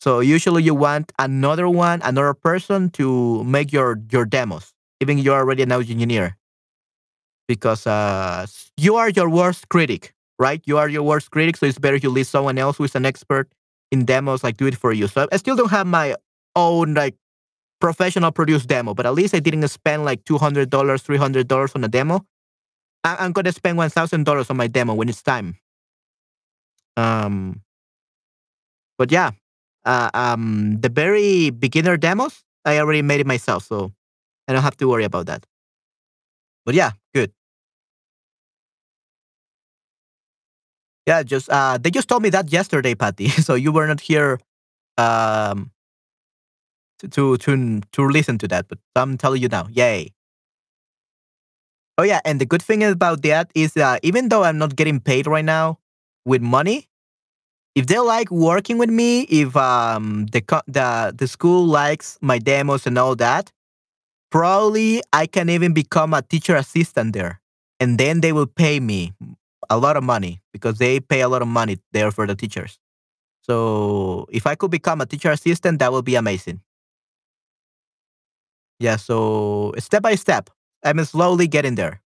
So 0.01 0.19
usually 0.19 0.63
you 0.63 0.75
want 0.75 1.13
another 1.19 1.69
one, 1.69 2.01
another 2.03 2.33
person 2.33 2.89
to 2.91 3.43
make 3.43 3.71
your 3.71 4.01
your 4.11 4.25
demos, 4.25 4.73
even 4.99 5.17
you're 5.17 5.37
already 5.37 5.63
an 5.63 5.71
audio 5.71 5.93
engineer, 5.93 6.37
because 7.47 7.87
uh, 7.87 8.45
you 8.75 8.95
are 8.95 9.09
your 9.09 9.29
worst 9.29 9.69
critic, 9.69 10.13
right? 10.39 10.61
You 10.65 10.77
are 10.77 10.89
your 10.89 11.03
worst 11.03 11.31
critic, 11.31 11.57
so 11.57 11.65
it's 11.65 11.79
better 11.79 11.97
you 11.97 12.09
leave 12.09 12.27
someone 12.27 12.57
else 12.57 12.77
who 12.77 12.85
is 12.85 12.95
an 12.95 13.05
expert 13.05 13.47
in 13.91 14.05
demos, 14.05 14.43
like 14.43 14.57
do 14.57 14.67
it 14.67 14.75
for 14.75 14.91
you. 14.91 15.07
So 15.07 15.27
I 15.31 15.37
still 15.37 15.55
don't 15.55 15.71
have 15.71 15.87
my 15.87 16.15
own 16.55 16.95
like 16.95 17.15
professional 17.83 18.31
produced 18.31 18.69
demo, 18.69 18.93
but 18.95 19.05
at 19.05 19.13
least 19.13 19.35
I 19.35 19.39
didn't 19.39 19.67
spend 19.67 20.05
like 20.05 20.23
two 20.23 20.37
hundred 20.39 20.69
dollars, 20.71 21.03
three 21.03 21.17
hundred 21.19 21.49
dollars 21.49 21.73
on 21.75 21.83
a 21.83 21.89
demo. 21.89 22.25
I- 23.03 23.25
am 23.25 23.33
gonna 23.33 23.51
spend 23.51 23.77
one 23.77 23.89
thousand 23.89 24.25
dollars 24.25 24.49
on 24.49 24.57
my 24.57 24.67
demo 24.67 24.93
when 24.95 25.09
it's 25.09 25.21
time. 25.23 25.57
Um, 26.97 27.61
but 28.97 29.11
yeah, 29.11 29.31
uh, 29.85 30.09
um, 30.13 30.77
the 30.79 30.89
very 30.89 31.49
beginner 31.49 31.97
demos 31.97 32.43
I 32.65 32.79
already 32.79 33.01
made 33.01 33.19
it 33.19 33.27
myself, 33.27 33.65
so 33.65 33.91
I 34.47 34.53
don't 34.53 34.63
have 34.63 34.77
to 34.77 34.87
worry 34.89 35.05
about 35.05 35.27
that. 35.27 35.45
But 36.65 36.75
yeah, 36.75 36.91
good. 37.13 37.31
Yeah, 41.05 41.23
just 41.23 41.49
uh, 41.49 41.77
they 41.77 41.91
just 41.91 42.07
told 42.07 42.23
me 42.23 42.29
that 42.29 42.51
yesterday, 42.51 42.95
Patty. 42.95 43.29
so 43.47 43.55
you 43.55 43.71
were 43.71 43.87
not 43.87 43.99
here 43.99 44.39
um, 44.97 45.71
to 47.12 47.38
to 47.38 47.81
to 47.91 48.07
listen 48.07 48.38
to 48.39 48.48
that, 48.50 48.67
but 48.67 48.79
I'm 48.95 49.17
telling 49.17 49.41
you 49.41 49.50
now. 49.50 49.67
Yay! 49.72 50.13
Oh 51.98 52.03
yeah, 52.03 52.22
and 52.25 52.41
the 52.41 52.45
good 52.45 52.62
thing 52.62 52.83
about 52.83 53.22
that 53.24 53.51
is 53.55 53.74
that 53.74 54.00
even 54.03 54.29
though 54.29 54.43
I'm 54.43 54.57
not 54.57 54.75
getting 54.75 55.00
paid 55.00 55.27
right 55.27 55.45
now 55.45 55.79
with 56.25 56.41
money, 56.41 56.89
if 57.75 57.88
they 57.88 58.00
like 58.00 58.31
working 58.31 58.77
with 58.77 58.89
me, 58.89 59.22
if 59.24 59.55
um 59.55 60.27
the 60.27 60.41
the 60.67 61.13
the 61.15 61.27
school 61.27 61.65
likes 61.65 62.17
my 62.22 62.39
demos 62.39 62.88
and 62.88 62.98
all 62.98 63.15
that, 63.17 63.51
probably 64.31 65.01
I 65.13 65.27
can 65.27 65.50
even 65.50 65.74
become 65.74 66.13
a 66.13 66.22
teacher 66.22 66.55
assistant 66.55 67.13
there, 67.13 67.41
and 67.79 67.98
then 68.00 68.22
they 68.22 68.33
will 68.33 68.48
pay 68.48 68.79
me 68.79 69.13
a 69.69 69.77
lot 69.77 69.98
of 69.98 70.03
money 70.03 70.41
because 70.53 70.77
they 70.77 71.00
pay 71.00 71.22
a 71.22 71.29
lot 71.29 71.41
of 71.41 71.48
money 71.48 71.79
there 71.93 72.12
for 72.12 72.27
the 72.27 72.36
teachers. 72.36 72.79
So 73.41 74.25
if 74.31 74.48
I 74.48 74.55
could 74.55 74.72
become 74.72 75.01
a 75.01 75.05
teacher 75.05 75.31
assistant, 75.31 75.79
that 75.79 75.91
would 75.91 76.05
be 76.05 76.15
amazing. 76.15 76.62
Yeah, 78.79 78.97
so 78.97 79.73
step 79.79 80.03
by 80.03 80.15
step, 80.15 80.49
I'm 80.83 81.03
slowly 81.05 81.47
getting 81.47 81.75
there. 81.75 82.01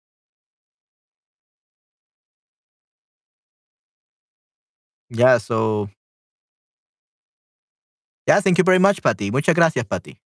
Yeah, 5.10 5.38
so 5.38 5.90
yeah, 8.28 8.40
thank 8.42 8.58
you 8.58 8.64
very 8.64 8.80
much, 8.80 9.02
Patty. 9.02 9.32
Muchas 9.32 9.56
gracias, 9.56 9.86
Patty. 9.86 10.20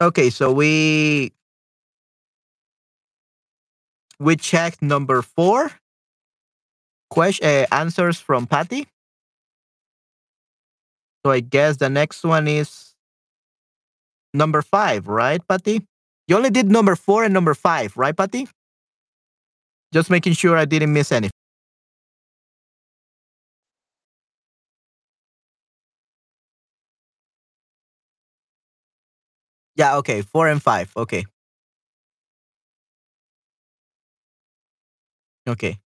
Okay, 0.00 0.30
so 0.30 0.52
we 0.52 1.32
we 4.18 4.36
checked 4.36 4.82
number 4.82 5.22
four 5.22 5.70
question 7.10 7.46
uh, 7.46 7.66
answers 7.72 8.18
from 8.20 8.46
Patty. 8.46 8.86
So 11.24 11.30
I 11.32 11.40
guess 11.40 11.78
the 11.78 11.88
next 11.88 12.22
one 12.22 12.46
is 12.46 12.94
number 14.34 14.60
five, 14.60 15.08
right, 15.08 15.40
Patty? 15.48 15.86
You 16.28 16.36
only 16.36 16.50
did 16.50 16.70
number 16.70 16.96
four 16.96 17.24
and 17.24 17.32
number 17.32 17.54
five, 17.54 17.96
right, 17.96 18.14
Patty? 18.16 18.46
Just 19.92 20.10
making 20.10 20.34
sure 20.34 20.56
I 20.56 20.66
didn't 20.66 20.92
miss 20.92 21.12
anything. 21.12 21.30
Yeah, 29.76 29.96
okay, 29.98 30.22
four 30.22 30.48
and 30.48 30.62
five. 30.62 30.92
Okay. 30.96 31.24
Okay. 35.46 35.83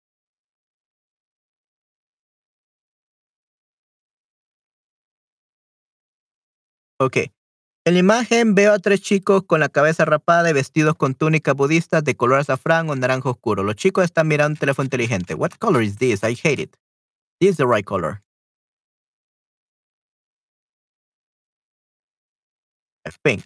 Okay. 6.98 7.30
En 7.84 7.94
la 7.94 8.00
imagen 8.00 8.54
veo 8.54 8.72
a 8.72 8.78
tres 8.78 9.00
chicos 9.02 9.44
con 9.46 9.60
la 9.60 9.68
cabeza 9.68 10.04
rapada 10.04 10.50
y 10.50 10.52
vestidos 10.54 10.96
con 10.96 11.14
túnicas 11.14 11.54
budistas 11.54 12.02
de 12.04 12.16
color 12.16 12.40
azafrán 12.40 12.88
o 12.90 12.96
naranja 12.96 13.30
oscuro. 13.30 13.62
Los 13.62 13.76
chicos 13.76 14.04
están 14.04 14.28
mirando 14.28 14.54
un 14.54 14.58
teléfono 14.58 14.86
inteligente. 14.86 15.34
What 15.34 15.52
color 15.58 15.82
is 15.82 15.98
this? 15.98 16.22
I 16.24 16.34
hate 16.42 16.62
it. 16.62 16.76
This 17.38 17.50
is 17.50 17.56
the 17.58 17.66
right 17.66 17.84
color. 17.84 18.22
I 23.04 23.10
think. 23.22 23.44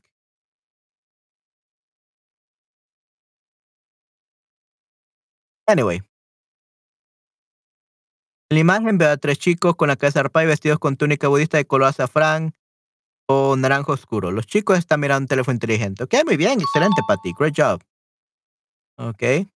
Anyway. 5.66 6.02
En 8.48 8.56
la 8.56 8.60
imagen 8.60 8.98
veo 8.98 9.10
a 9.10 9.16
tres 9.16 9.38
chicos 9.38 9.76
con 9.76 9.88
la 9.88 9.96
cabeza 9.96 10.20
arpada 10.20 10.44
y 10.44 10.48
vestidos 10.48 10.78
con 10.78 10.96
túnica 10.96 11.28
budista 11.28 11.56
de 11.58 11.66
color 11.66 11.88
azafrán 11.88 12.54
naranja 13.58 13.92
oscuro. 13.92 14.30
Los 14.30 14.46
chicos 14.46 14.78
están 14.78 15.00
mirando 15.00 15.24
un 15.24 15.28
teléfono 15.28 15.54
inteligente. 15.54 16.04
Ok, 16.04 16.14
muy 16.24 16.36
bien, 16.36 16.60
excelente, 16.60 17.02
Patty. 17.06 17.32
Great 17.38 17.54
job. 17.56 17.82
Ok. 18.96 19.46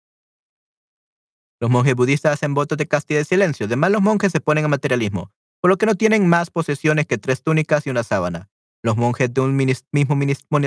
Los 1.60 1.70
monjes 1.70 1.94
budistas 1.94 2.32
hacen 2.32 2.54
votos 2.54 2.76
de 2.78 2.86
castidad 2.86 3.20
y 3.20 3.24
silencio. 3.24 3.66
Además, 3.66 3.90
los 3.90 4.02
monjes 4.02 4.32
se 4.32 4.40
ponen 4.40 4.64
a 4.64 4.68
materialismo, 4.68 5.30
por 5.60 5.70
lo 5.70 5.76
que 5.76 5.86
no 5.86 5.94
tienen 5.94 6.28
más 6.28 6.50
posesiones 6.50 7.06
que 7.06 7.18
tres 7.18 7.42
túnicas 7.42 7.86
y 7.86 7.90
una 7.90 8.02
sábana. 8.02 8.50
Los 8.82 8.96
monjes 8.96 9.32
de 9.32 9.40
un 9.40 9.56
mismo 9.56 10.16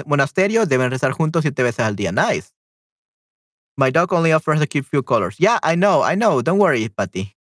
monasterio 0.05 0.65
deben 0.65 0.89
rezar 0.89 1.11
juntos 1.11 1.43
siete 1.43 1.61
veces 1.61 1.85
al 1.85 1.95
día. 1.95 2.11
Nice. 2.11 2.49
My 3.77 3.91
dog 3.91 4.11
only 4.11 4.33
offers 4.33 4.59
a 4.59 4.65
few 4.65 5.03
colors. 5.03 5.37
Yeah, 5.37 5.59
I 5.63 5.75
know, 5.75 6.03
I 6.03 6.15
know. 6.15 6.41
Don't 6.41 6.59
worry, 6.59 6.89
Patty. 6.89 7.36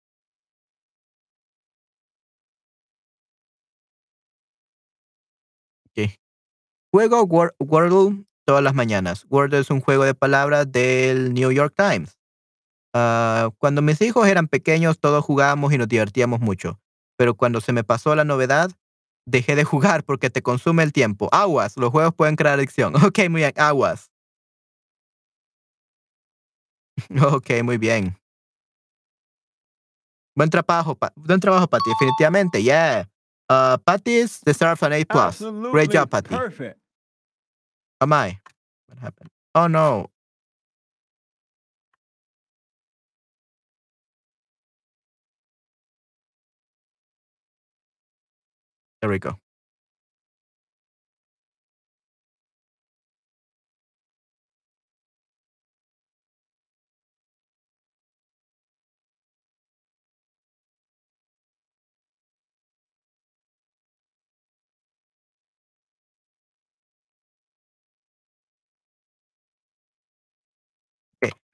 Juego 6.96 7.24
Wordle 7.58 8.24
todas 8.46 8.62
las 8.62 8.74
mañanas. 8.74 9.26
Wordle 9.28 9.58
es 9.58 9.68
un 9.68 9.82
juego 9.82 10.04
de 10.04 10.14
palabras 10.14 10.72
del 10.72 11.34
New 11.34 11.52
York 11.52 11.74
Times. 11.76 12.18
Uh, 12.94 13.50
cuando 13.58 13.82
mis 13.82 14.00
hijos 14.00 14.26
eran 14.26 14.48
pequeños, 14.48 14.98
todos 14.98 15.22
jugábamos 15.22 15.74
y 15.74 15.76
nos 15.76 15.88
divertíamos 15.88 16.40
mucho. 16.40 16.80
Pero 17.18 17.34
cuando 17.34 17.60
se 17.60 17.74
me 17.74 17.84
pasó 17.84 18.14
la 18.14 18.24
novedad, 18.24 18.70
dejé 19.26 19.56
de 19.56 19.64
jugar 19.64 20.04
porque 20.04 20.30
te 20.30 20.40
consume 20.40 20.84
el 20.84 20.94
tiempo. 20.94 21.28
Aguas, 21.32 21.76
los 21.76 21.90
juegos 21.90 22.14
pueden 22.14 22.34
crear 22.34 22.54
adicción. 22.54 22.94
Ok, 23.04 23.28
muy 23.28 23.42
bien, 23.42 23.52
aguas. 23.56 24.10
Ok, 27.30 27.62
muy 27.62 27.76
bien. 27.76 28.16
Buen 30.34 30.48
trabajo, 30.48 30.96
buen 31.14 31.40
trabajo, 31.40 31.66
Patty, 31.66 31.90
definitivamente, 31.90 32.62
yeah. 32.62 33.06
Uh, 33.50 33.76
Patty's 33.84 34.40
deserves 34.40 34.82
an 34.82 34.94
A+. 34.94 35.04
plus. 35.04 35.42
Great 35.70 35.92
job, 35.92 36.08
Patty. 36.08 36.34
Perfect. 36.34 36.80
Am 38.00 38.12
I? 38.12 38.38
What 38.88 38.98
happened? 39.00 39.30
Oh, 39.54 39.66
no. 39.66 40.08
There 49.00 49.10
we 49.10 49.18
go. 49.18 49.38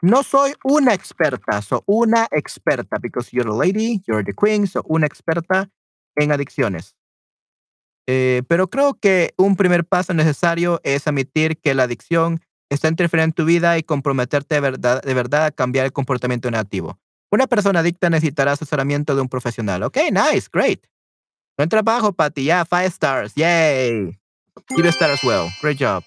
No 0.03 0.25
soy 0.25 0.55
una 0.65 0.95
experta, 0.95 1.63
soy 1.63 1.81
una 1.87 2.27
experta, 2.33 2.99
because 3.01 3.31
you're 3.31 3.49
a 3.49 3.55
lady, 3.55 4.03
you're 4.07 4.25
the 4.25 4.35
queen, 4.35 4.67
so 4.67 4.83
una 4.89 5.07
experta 5.07 5.71
en 6.17 6.33
adicciones. 6.33 6.97
Eh, 8.09 8.43
pero 8.49 8.69
creo 8.69 8.95
que 8.95 9.33
un 9.37 9.55
primer 9.55 9.85
paso 9.85 10.13
necesario 10.13 10.81
es 10.83 11.07
admitir 11.07 11.57
que 11.59 11.75
la 11.75 11.85
adicción 11.85 12.41
está 12.69 12.89
interfiriendo 12.89 13.31
en 13.31 13.33
tu 13.33 13.45
vida 13.45 13.79
y 13.79 13.85
comprometerte 13.85 14.57
de 14.57 14.61
verdad, 14.61 15.03
de 15.03 15.15
verdad 15.15 15.47
a 15.47 15.51
cambiar 15.53 15.87
el 15.87 15.93
comportamiento 15.93 16.51
negativo. 16.51 16.99
Una 17.31 17.47
persona 17.47 17.81
adicta 17.81 18.11
necesitará 18.11 18.53
asesoramiento 18.53 19.15
de 19.15 19.23
un 19.23 19.29
profesional. 19.29 19.85
Ok, 19.85 19.99
nice, 20.11 20.49
great. 20.53 20.85
Buen 21.57 21.69
trabajo, 21.69 22.13
Patty. 22.13 22.45
Yeah, 22.45 22.65
five 22.65 22.91
stars. 22.91 23.35
Yay. 23.37 24.19
Give 24.69 24.89
a 24.89 24.93
star 24.93 25.11
as 25.11 25.23
well. 25.23 25.49
Great 25.63 25.79
job. 25.79 26.03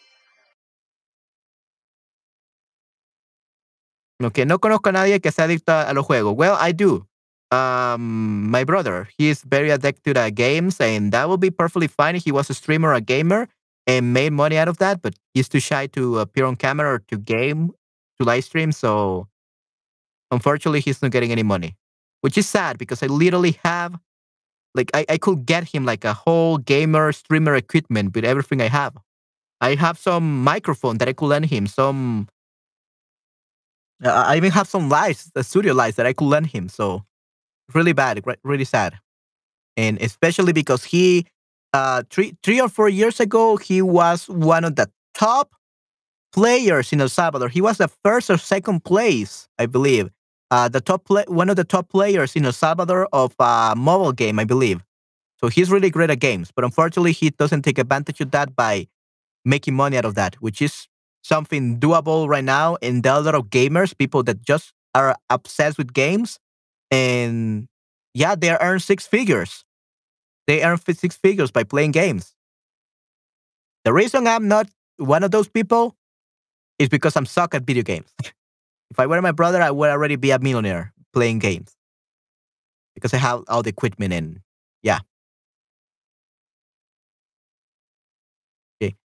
Ok, 4.23 4.39
no 4.45 4.60
conozco 4.60 4.89
a 4.89 4.93
nadie 4.93 5.19
que 5.19 5.32
sea 5.32 5.43
adicto 5.43 5.73
a 5.73 5.93
los 5.93 6.06
juegos. 6.06 6.36
Well, 6.36 6.58
I 6.60 6.71
do. 6.73 7.08
um, 7.51 8.49
my 8.49 8.63
brother. 8.63 9.08
He's 9.17 9.41
very 9.43 9.69
addicted 9.69 10.15
to 10.15 10.32
games, 10.32 10.80
and 10.82 11.12
that 11.12 11.30
would 11.30 11.39
be 11.39 11.51
perfectly 11.51 11.88
fine 11.88 12.15
he 12.15 12.32
was 12.32 12.49
a 12.49 12.54
streamer, 12.54 12.93
a 12.93 13.01
gamer, 13.01 13.47
and 13.88 14.13
made 14.13 14.34
money 14.34 14.58
out 14.58 14.67
of 14.67 14.78
that. 14.80 15.01
But 15.01 15.15
he's 15.34 15.49
too 15.49 15.60
shy 15.60 15.88
to 15.88 16.19
appear 16.19 16.45
on 16.45 16.56
camera 16.56 16.93
or 16.95 16.99
to 17.08 17.17
game, 17.17 17.71
to 18.19 18.25
live 18.25 18.43
stream. 18.43 18.71
So 18.71 19.28
unfortunately, 20.32 20.80
he's 20.82 21.01
not 21.01 21.12
getting 21.12 21.32
any 21.32 21.43
money, 21.43 21.75
which 22.21 22.38
is 22.38 22.47
sad 22.47 22.78
because 22.78 23.04
I 23.04 23.08
literally 23.08 23.60
have, 23.63 23.97
like, 24.75 24.91
I, 24.93 25.06
I 25.10 25.17
could 25.17 25.45
get 25.45 25.65
him 25.65 25.86
like 25.86 26.06
a 26.06 26.13
whole 26.13 26.58
gamer 26.58 27.12
streamer 27.12 27.56
equipment 27.56 28.15
with 28.15 28.25
everything 28.25 28.62
I 28.62 28.69
have. 28.69 28.95
I 29.62 29.75
have 29.75 29.97
some 29.97 30.43
microphone 30.43 30.97
that 30.99 31.10
I 31.10 31.13
could 31.13 31.28
lend 31.28 31.45
him, 31.47 31.67
some 31.67 32.28
I 34.03 34.36
even 34.36 34.51
have 34.51 34.67
some 34.67 34.89
lights, 34.89 35.31
the 35.34 35.43
studio 35.43 35.73
lights 35.73 35.97
that 35.97 36.05
I 36.05 36.13
could 36.13 36.25
lend 36.25 36.47
him. 36.47 36.69
So 36.69 37.05
really 37.73 37.93
bad, 37.93 38.23
really 38.43 38.65
sad, 38.65 38.95
and 39.77 40.01
especially 40.01 40.53
because 40.53 40.84
he, 40.84 41.25
uh, 41.73 42.03
three 42.10 42.36
three 42.43 42.60
or 42.60 42.69
four 42.69 42.89
years 42.89 43.19
ago, 43.19 43.58
he 43.58 43.81
was 43.81 44.27
one 44.27 44.65
of 44.65 44.75
the 44.75 44.89
top 45.13 45.51
players 46.34 46.91
in 46.91 46.99
El 46.99 47.10
Salvador. 47.10 47.47
He 47.47 47.62
was 47.62 47.77
the 47.77 47.88
first 48.03 48.29
or 48.29 48.38
second 48.38 48.84
place, 48.84 49.47
I 49.58 49.65
believe. 49.65 50.10
Uh, 50.51 50.67
the 50.69 50.81
top 50.81 51.05
play, 51.05 51.23
one 51.27 51.49
of 51.49 51.55
the 51.55 51.63
top 51.63 51.89
players 51.89 52.36
in 52.36 52.45
El 52.45 52.51
Salvador 52.51 53.08
of 53.13 53.34
a 53.39 53.43
uh, 53.43 53.73
mobile 53.75 54.12
game, 54.12 54.38
I 54.38 54.43
believe. 54.43 54.84
So 55.39 55.47
he's 55.47 55.71
really 55.71 55.89
great 55.89 56.10
at 56.10 56.19
games, 56.19 56.51
but 56.55 56.63
unfortunately, 56.63 57.12
he 57.13 57.29
doesn't 57.29 57.63
take 57.63 57.77
advantage 57.77 58.21
of 58.21 58.31
that 58.31 58.55
by 58.55 58.88
making 59.43 59.75
money 59.75 59.97
out 59.97 60.05
of 60.05 60.15
that, 60.15 60.36
which 60.36 60.62
is 60.62 60.88
something 61.25 61.79
doable 61.79 62.27
right 62.27 62.43
now. 62.43 62.77
And 62.83 63.01
there 63.01 63.13
are 63.13 63.19
a 63.19 63.23
lot 63.23 63.35
of 63.35 63.49
gamers, 63.49 63.97
people 63.97 64.21
that 64.23 64.43
just 64.43 64.73
are 64.93 65.15
obsessed 65.29 65.77
with 65.77 65.91
games 65.91 66.39
and 66.91 67.67
yeah, 68.13 68.35
they 68.35 68.51
earn 68.51 68.79
six 68.79 69.07
figures. 69.07 69.65
They 70.47 70.63
earn 70.63 70.77
six 70.77 71.17
figures 71.17 71.51
by 71.51 71.63
playing 71.63 71.91
games. 71.91 72.35
The 73.83 73.91
reason 73.91 74.27
I'm 74.27 74.47
not 74.47 74.69
one 74.97 75.23
of 75.23 75.31
those 75.31 75.49
people 75.49 75.95
is 76.77 76.89
because 76.89 77.15
I'm 77.15 77.25
suck 77.25 77.55
at 77.55 77.63
video 77.63 77.83
games. 77.83 78.07
if 78.91 78.99
I 78.99 79.07
were 79.07 79.21
my 79.21 79.31
brother, 79.31 79.61
I 79.61 79.71
would 79.71 79.89
already 79.89 80.15
be 80.15 80.29
a 80.31 80.39
millionaire 80.39 80.93
playing 81.11 81.39
games 81.39 81.75
because 82.93 83.13
I 83.13 83.17
have 83.17 83.43
all 83.47 83.63
the 83.63 83.69
equipment 83.69 84.13
and 84.13 84.41
yeah. 84.83 84.99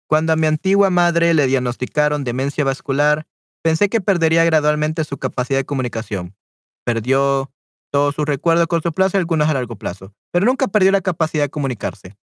Cuando 0.07 0.33
a 0.33 0.35
mi 0.35 0.47
antigua 0.47 0.89
madre 0.89 1.33
le 1.33 1.47
diagnosticaron 1.47 2.23
demencia 2.23 2.63
vascular, 2.63 3.25
pensé 3.63 3.89
que 3.89 4.01
perdería 4.01 4.45
gradualmente 4.45 5.03
su 5.03 5.17
capacidad 5.17 5.59
de 5.59 5.65
comunicación. 5.65 6.35
Perdió 6.83 7.51
todos 7.91 8.13
sus 8.13 8.25
recuerdos 8.25 8.63
a 8.63 8.67
corto 8.67 8.91
plazo 8.91 9.17
y 9.17 9.19
algunos 9.19 9.49
a 9.49 9.53
largo 9.53 9.77
plazo, 9.77 10.13
pero 10.31 10.45
nunca 10.45 10.67
perdió 10.67 10.91
la 10.91 11.01
capacidad 11.01 11.45
de 11.45 11.49
comunicarse. 11.49 12.15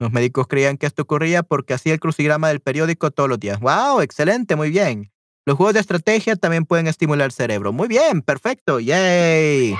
Los 0.00 0.12
médicos 0.12 0.46
creían 0.46 0.76
que 0.76 0.86
esto 0.86 1.02
ocurría 1.02 1.42
porque 1.42 1.74
hacía 1.74 1.92
el 1.92 2.00
crucigrama 2.00 2.48
del 2.48 2.60
periódico 2.60 3.10
todos 3.10 3.28
los 3.28 3.38
días. 3.40 3.58
¡Wow! 3.60 4.00
Excelente, 4.00 4.54
muy 4.56 4.70
bien. 4.70 5.12
Los 5.44 5.56
juegos 5.56 5.74
de 5.74 5.80
estrategia 5.80 6.36
también 6.36 6.66
pueden 6.66 6.86
estimular 6.86 7.26
el 7.26 7.32
cerebro. 7.32 7.72
Muy 7.72 7.88
bien, 7.88 8.22
perfecto. 8.22 8.80
¡Yay! 8.80 9.76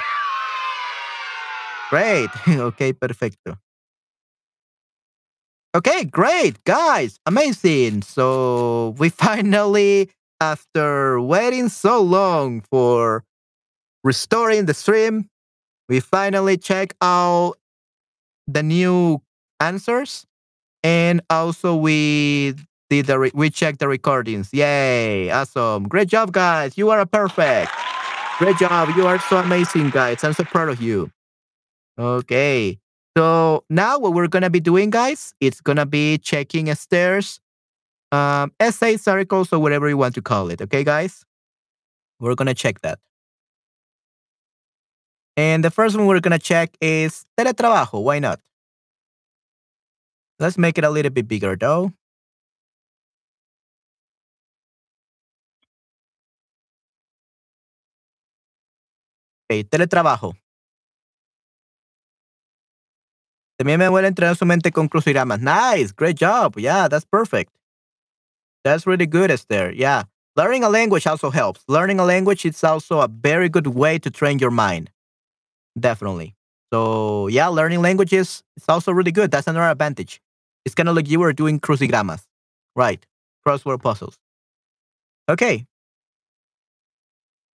Great. 1.90 2.30
ok, 2.60 2.98
perfecto. 2.98 3.60
Okay, 5.78 6.02
great, 6.02 6.64
guys. 6.64 7.20
Amazing. 7.24 8.02
So 8.02 8.96
we 8.98 9.08
finally, 9.26 10.10
after 10.40 11.20
waiting 11.20 11.68
so 11.68 12.02
long 12.02 12.62
for 12.62 13.22
restoring 14.02 14.66
the 14.66 14.74
stream, 14.74 15.30
we 15.88 16.00
finally 16.00 16.56
check 16.56 16.94
out 17.00 17.54
the 18.48 18.64
new 18.64 19.22
answers 19.60 20.26
and 20.82 21.20
also 21.30 21.76
we 21.76 22.54
did 22.90 23.06
the 23.06 23.30
we 23.34 23.50
checked 23.50 23.80
the 23.80 23.88
recordings 23.88 24.48
yay 24.52 25.28
awesome 25.30 25.86
great 25.88 26.08
job 26.08 26.32
guys 26.32 26.78
you 26.78 26.88
are 26.88 27.04
perfect 27.04 27.70
great 28.38 28.56
job 28.56 28.88
you 28.96 29.06
are 29.06 29.18
so 29.18 29.38
amazing 29.38 29.90
guys 29.90 30.22
i'm 30.22 30.32
so 30.32 30.44
proud 30.44 30.68
of 30.68 30.80
you 30.80 31.10
okay 31.98 32.78
so 33.16 33.64
now 33.68 33.98
what 33.98 34.14
we're 34.14 34.28
going 34.28 34.42
to 34.42 34.50
be 34.50 34.60
doing, 34.60 34.90
guys, 34.90 35.34
it's 35.40 35.60
going 35.60 35.76
to 35.76 35.86
be 35.86 36.18
checking 36.18 36.72
stairs, 36.74 37.40
um, 38.12 38.52
essays, 38.60 39.08
articles, 39.08 39.52
or 39.52 39.58
whatever 39.58 39.88
you 39.88 39.96
want 39.96 40.14
to 40.14 40.22
call 40.22 40.50
it. 40.50 40.62
Okay, 40.62 40.84
guys? 40.84 41.24
We're 42.20 42.34
going 42.34 42.46
to 42.46 42.54
check 42.54 42.80
that. 42.82 42.98
And 45.36 45.64
the 45.64 45.70
first 45.70 45.96
one 45.96 46.06
we're 46.06 46.20
going 46.20 46.32
to 46.32 46.38
check 46.38 46.76
is 46.80 47.24
teletrabajo. 47.38 48.02
Why 48.02 48.18
not? 48.18 48.40
Let's 50.40 50.58
make 50.58 50.78
it 50.78 50.84
a 50.84 50.90
little 50.90 51.10
bit 51.10 51.28
bigger, 51.28 51.56
though. 51.56 51.92
Okay, 59.50 59.64
teletrabajo. 59.64 60.34
También 63.58 63.78
me 63.78 63.88
vuelve 63.88 64.06
a 64.06 64.08
entrenar 64.08 64.36
su 64.36 64.46
mente 64.46 64.70
con 64.70 64.88
crucigramas. 64.88 65.40
Nice, 65.40 65.92
great 65.92 66.16
job. 66.16 66.56
Yeah, 66.58 66.88
that's 66.88 67.04
perfect. 67.04 67.52
That's 68.64 68.86
really 68.86 69.06
good, 69.06 69.30
Esther. 69.30 69.72
Yeah. 69.72 70.04
Learning 70.36 70.62
a 70.62 70.68
language 70.68 71.06
also 71.06 71.30
helps. 71.30 71.64
Learning 71.66 71.98
a 71.98 72.04
language 72.04 72.44
is 72.44 72.62
also 72.62 73.00
a 73.00 73.08
very 73.08 73.48
good 73.48 73.66
way 73.66 73.98
to 73.98 74.10
train 74.10 74.38
your 74.38 74.52
mind. 74.52 74.90
Definitely. 75.78 76.36
So 76.72 77.26
yeah, 77.28 77.48
learning 77.48 77.82
languages 77.82 78.44
is 78.56 78.64
also 78.68 78.92
really 78.92 79.10
good. 79.10 79.30
That's 79.30 79.48
another 79.48 79.68
advantage. 79.68 80.20
It's 80.64 80.74
kind 80.74 80.88
of 80.88 80.94
like 80.94 81.08
you 81.08 81.18
were 81.18 81.32
doing 81.32 81.58
crucigramas, 81.58 82.22
right? 82.76 83.04
Crossword 83.46 83.82
puzzles. 83.82 84.18
Okay. 85.28 85.66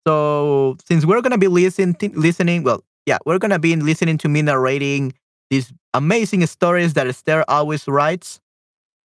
So 0.07 0.77
since 0.89 1.05
we're 1.07 1.21
gonna 1.21 1.39
be 1.39 1.49
listening, 1.49 1.97
listening, 2.15 2.65
well, 2.65 2.83
yeah, 3.07 3.19
we're 3.27 3.39
gonna 3.39 3.59
be 3.59 3.77
listening 3.77 4.19
to 4.19 4.29
me 4.29 4.43
narrating 4.43 5.13
these 5.53 5.71
amazing 5.93 6.47
stories 6.47 6.95
that 6.95 7.07
Esther 7.07 7.45
always 7.47 7.87
writes. 7.87 8.41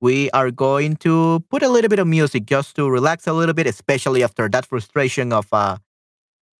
We 0.02 0.30
are 0.32 0.50
going 0.50 0.96
to 0.96 1.42
put 1.48 1.62
a 1.62 1.70
little 1.70 1.88
bit 1.88 1.98
of 1.98 2.06
music 2.06 2.44
just 2.44 2.76
to 2.76 2.90
relax 2.90 3.26
a 3.26 3.32
little 3.32 3.54
bit, 3.54 3.66
especially 3.66 4.22
after 4.22 4.50
that 4.50 4.66
frustration 4.66 5.32
of 5.32 5.46
uh, 5.52 5.78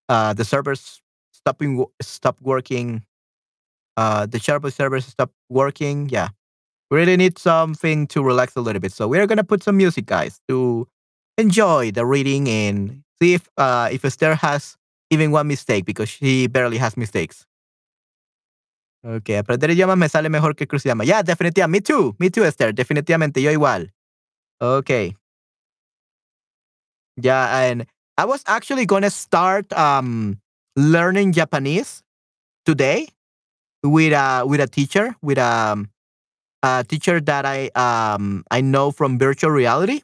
uh, 0.08 0.32
the 0.32 0.44
servers 0.44 1.02
stopping 1.32 1.84
stop 2.00 2.38
working. 2.40 3.04
Uh, 3.98 4.24
the 4.24 4.38
Sharp 4.38 4.64
servers 4.72 5.04
stop 5.04 5.30
working. 5.50 6.08
Yeah, 6.08 6.28
we 6.90 6.96
really 6.96 7.18
need 7.18 7.38
something 7.38 8.06
to 8.06 8.24
relax 8.24 8.56
a 8.56 8.62
little 8.62 8.80
bit. 8.80 8.92
So 8.92 9.06
we're 9.06 9.26
gonna 9.26 9.44
put 9.44 9.62
some 9.62 9.76
music, 9.76 10.06
guys, 10.06 10.40
to 10.48 10.88
enjoy 11.36 11.90
the 11.90 12.06
reading 12.06 12.48
and 12.48 13.02
see 13.20 13.34
if 13.34 13.50
uh, 13.58 13.90
if 13.92 14.02
Esther 14.02 14.34
has 14.34 14.78
even 15.10 15.30
one 15.30 15.46
mistake 15.46 15.84
because 15.84 16.08
she 16.08 16.46
barely 16.46 16.78
has 16.78 16.96
mistakes. 16.96 17.44
Ok, 19.06 19.36
aprender 19.36 19.70
idiomas 19.70 19.98
me 19.98 20.08
sale 20.08 20.30
mejor 20.30 20.56
que 20.56 20.66
crucigrama. 20.66 21.04
Yeah, 21.04 21.22
definitivamente. 21.22 21.68
Me 21.68 21.80
too. 21.82 22.16
Me 22.18 22.30
too, 22.30 22.44
Esther. 22.44 22.72
Definitivamente. 22.74 23.42
Yo 23.42 23.50
igual. 23.50 23.92
Ok. 24.60 25.14
Yeah, 27.16 27.58
and 27.64 27.86
I 28.16 28.24
was 28.24 28.42
actually 28.46 28.86
going 28.86 29.02
to 29.02 29.10
start 29.10 29.70
um, 29.74 30.40
learning 30.74 31.32
Japanese 31.32 32.02
today 32.64 33.08
with 33.82 34.14
a 34.14 34.44
with 34.46 34.60
a 34.60 34.66
teacher, 34.66 35.14
with 35.20 35.36
a, 35.38 35.84
a 36.62 36.84
teacher 36.88 37.20
that 37.20 37.44
I 37.44 37.68
um 37.76 38.42
I 38.50 38.62
know 38.62 38.90
from 38.90 39.18
virtual 39.18 39.50
reality. 39.50 40.00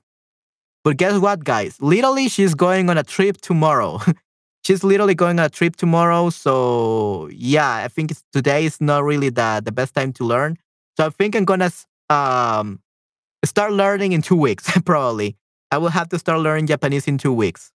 But 0.85 0.99
guess 0.99 1.19
what, 1.19 1.45
guys? 1.45 1.77
Literally, 1.81 2.29
she's 2.29 2.55
going 2.55 2.91
on 2.91 2.99
a 2.99 3.03
trip 3.03 3.41
tomorrow. 3.41 4.01
she's 4.65 4.85
literally 4.85 5.15
going 5.15 5.39
on 5.39 5.47
a 5.47 5.49
trip 5.49 5.77
tomorrow. 5.77 6.31
So 6.31 7.29
yeah, 7.33 7.77
I 7.77 7.89
think 7.89 8.13
today 8.33 8.65
is 8.65 8.81
not 8.81 9.05
really 9.05 9.31
the 9.31 9.61
the 9.65 9.73
best 9.73 9.95
time 9.95 10.13
to 10.15 10.25
learn. 10.25 10.57
So 10.97 11.07
I 11.07 11.11
think 11.11 11.35
I'm 11.35 11.45
gonna 11.45 11.71
um 12.09 12.81
start 13.45 13.73
learning 13.73 14.13
in 14.13 14.23
two 14.23 14.37
weeks 14.37 14.71
probably. 14.85 15.37
I 15.71 15.79
will 15.79 15.91
have 15.91 16.09
to 16.11 16.19
start 16.19 16.41
learning 16.41 16.67
Japanese 16.67 17.07
in 17.07 17.19
two 17.19 17.33
weeks. 17.33 17.73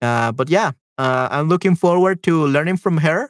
Uh, 0.00 0.32
but 0.32 0.48
yeah, 0.48 0.72
uh, 0.98 1.28
I'm 1.30 1.48
looking 1.48 1.76
forward 1.76 2.22
to 2.22 2.46
learning 2.46 2.78
from 2.78 2.98
her, 2.98 3.28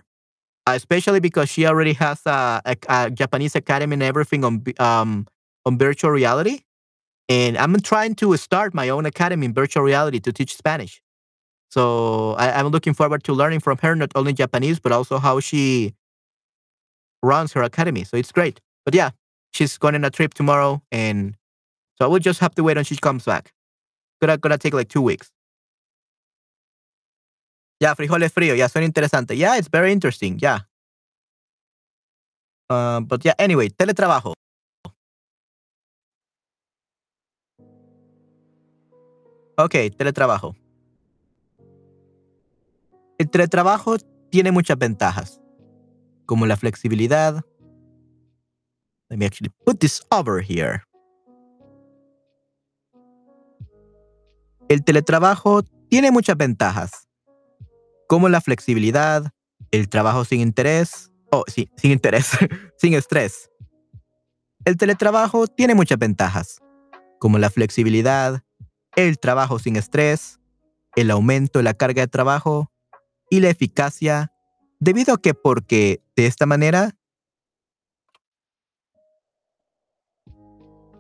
especially 0.66 1.20
because 1.20 1.48
she 1.48 1.66
already 1.66 1.94
has 1.94 2.20
a, 2.26 2.62
a, 2.64 2.76
a 2.88 3.11
Japanese 3.11 3.57
academy 3.57 3.94
and 3.94 4.03
everything 4.03 4.44
on 4.44 4.62
um 4.79 5.26
on 5.66 5.79
virtual 5.79 6.11
reality. 6.11 6.61
And 7.29 7.57
I'm 7.59 7.79
trying 7.81 8.16
to 8.16 8.37
start 8.37 8.74
my 8.74 8.88
own 8.88 9.07
academy 9.07 9.46
in 9.46 9.55
virtual 9.55 9.83
reality 9.85 10.20
to 10.20 10.33
teach 10.33 10.57
Spanish. 10.57 11.03
So 11.71 12.35
I, 12.35 12.61
am 12.61 12.69
looking 12.69 12.95
forward 12.95 13.23
to 13.25 13.33
learning 13.33 13.61
from 13.61 13.79
her 13.79 13.95
not 13.95 14.11
only 14.17 14.33
Japanese 14.33 14.81
but 14.81 14.91
also 14.93 15.19
how 15.19 15.39
she 15.39 15.95
runs 17.23 17.53
her 17.53 17.63
academy. 17.63 18.05
So 18.05 18.17
it's 18.17 18.33
great. 18.33 18.61
But 18.85 18.95
yeah, 18.95 19.11
she's 19.53 19.79
going 19.79 19.95
on 19.95 20.05
a 20.05 20.11
trip 20.11 20.35
tomorrow, 20.35 20.83
and 20.91 21.37
so 21.97 22.07
I 22.07 22.09
will 22.09 22.19
just 22.19 22.41
have 22.41 22.55
to 22.57 22.65
wait 22.65 22.77
until 22.77 22.97
she 22.97 23.01
comes 23.01 23.25
back. 23.25 23.53
Gonna 24.21 24.37
gonna 24.37 24.59
take 24.59 24.75
like 24.75 24.89
two 24.89 25.03
weeks. 25.03 25.31
Yeah, 27.81 27.95
frijoles 27.95 28.33
frío. 28.33 28.57
Yeah, 28.57 28.69
suena 28.69 28.87
interesante. 28.87 29.37
Yeah, 29.37 29.57
it's 29.57 29.69
very 29.69 29.93
interesting. 29.93 30.39
Yeah. 30.41 30.61
Uh, 32.69 33.01
but 33.01 33.25
yeah, 33.25 33.35
anyway, 33.39 33.69
teletrabajo. 33.69 34.35
Ok, 39.57 39.91
teletrabajo. 39.97 40.55
El 43.21 43.29
teletrabajo 43.29 43.99
tiene 44.31 44.51
muchas 44.51 44.79
ventajas, 44.79 45.43
como 46.25 46.47
la 46.47 46.57
flexibilidad. 46.57 47.45
Let 49.11 49.19
me 49.19 49.27
actually 49.27 49.53
put 49.67 49.79
this 49.79 50.01
over 50.11 50.43
here. 50.43 50.81
El 54.71 54.83
teletrabajo 54.83 55.63
tiene 55.91 56.11
muchas 56.11 56.35
ventajas, 56.39 57.11
como 58.09 58.31
la 58.31 58.41
flexibilidad, 58.41 59.31
el 59.71 59.91
trabajo 59.91 60.25
sin 60.25 60.41
interés, 60.41 61.13
oh, 61.31 61.45
sí, 61.47 61.69
sin 61.77 61.91
interés, 61.91 62.31
sin 62.79 62.95
estrés. 62.95 63.51
El 64.65 64.79
teletrabajo 64.79 65.47
tiene 65.47 65.75
muchas 65.75 65.99
ventajas, 65.99 66.63
como 67.19 67.37
la 67.37 67.51
flexibilidad, 67.51 68.43
el 68.97 69.19
trabajo 69.19 69.59
sin 69.59 69.77
estrés, 69.77 70.41
el 70.97 71.11
aumento 71.11 71.59
de 71.59 71.65
la 71.65 71.75
carga 71.75 72.01
de 72.01 72.09
trabajo 72.09 72.71
y 73.31 73.40
la 73.40 73.49
eficacia 73.49 74.33
debido 74.81 75.14
a 75.14 75.19
que 75.19 75.33
porque 75.33 76.03
de 76.16 76.27
esta 76.27 76.45
manera 76.45 76.97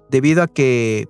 debido 0.08 0.42
a 0.42 0.48
que 0.48 1.08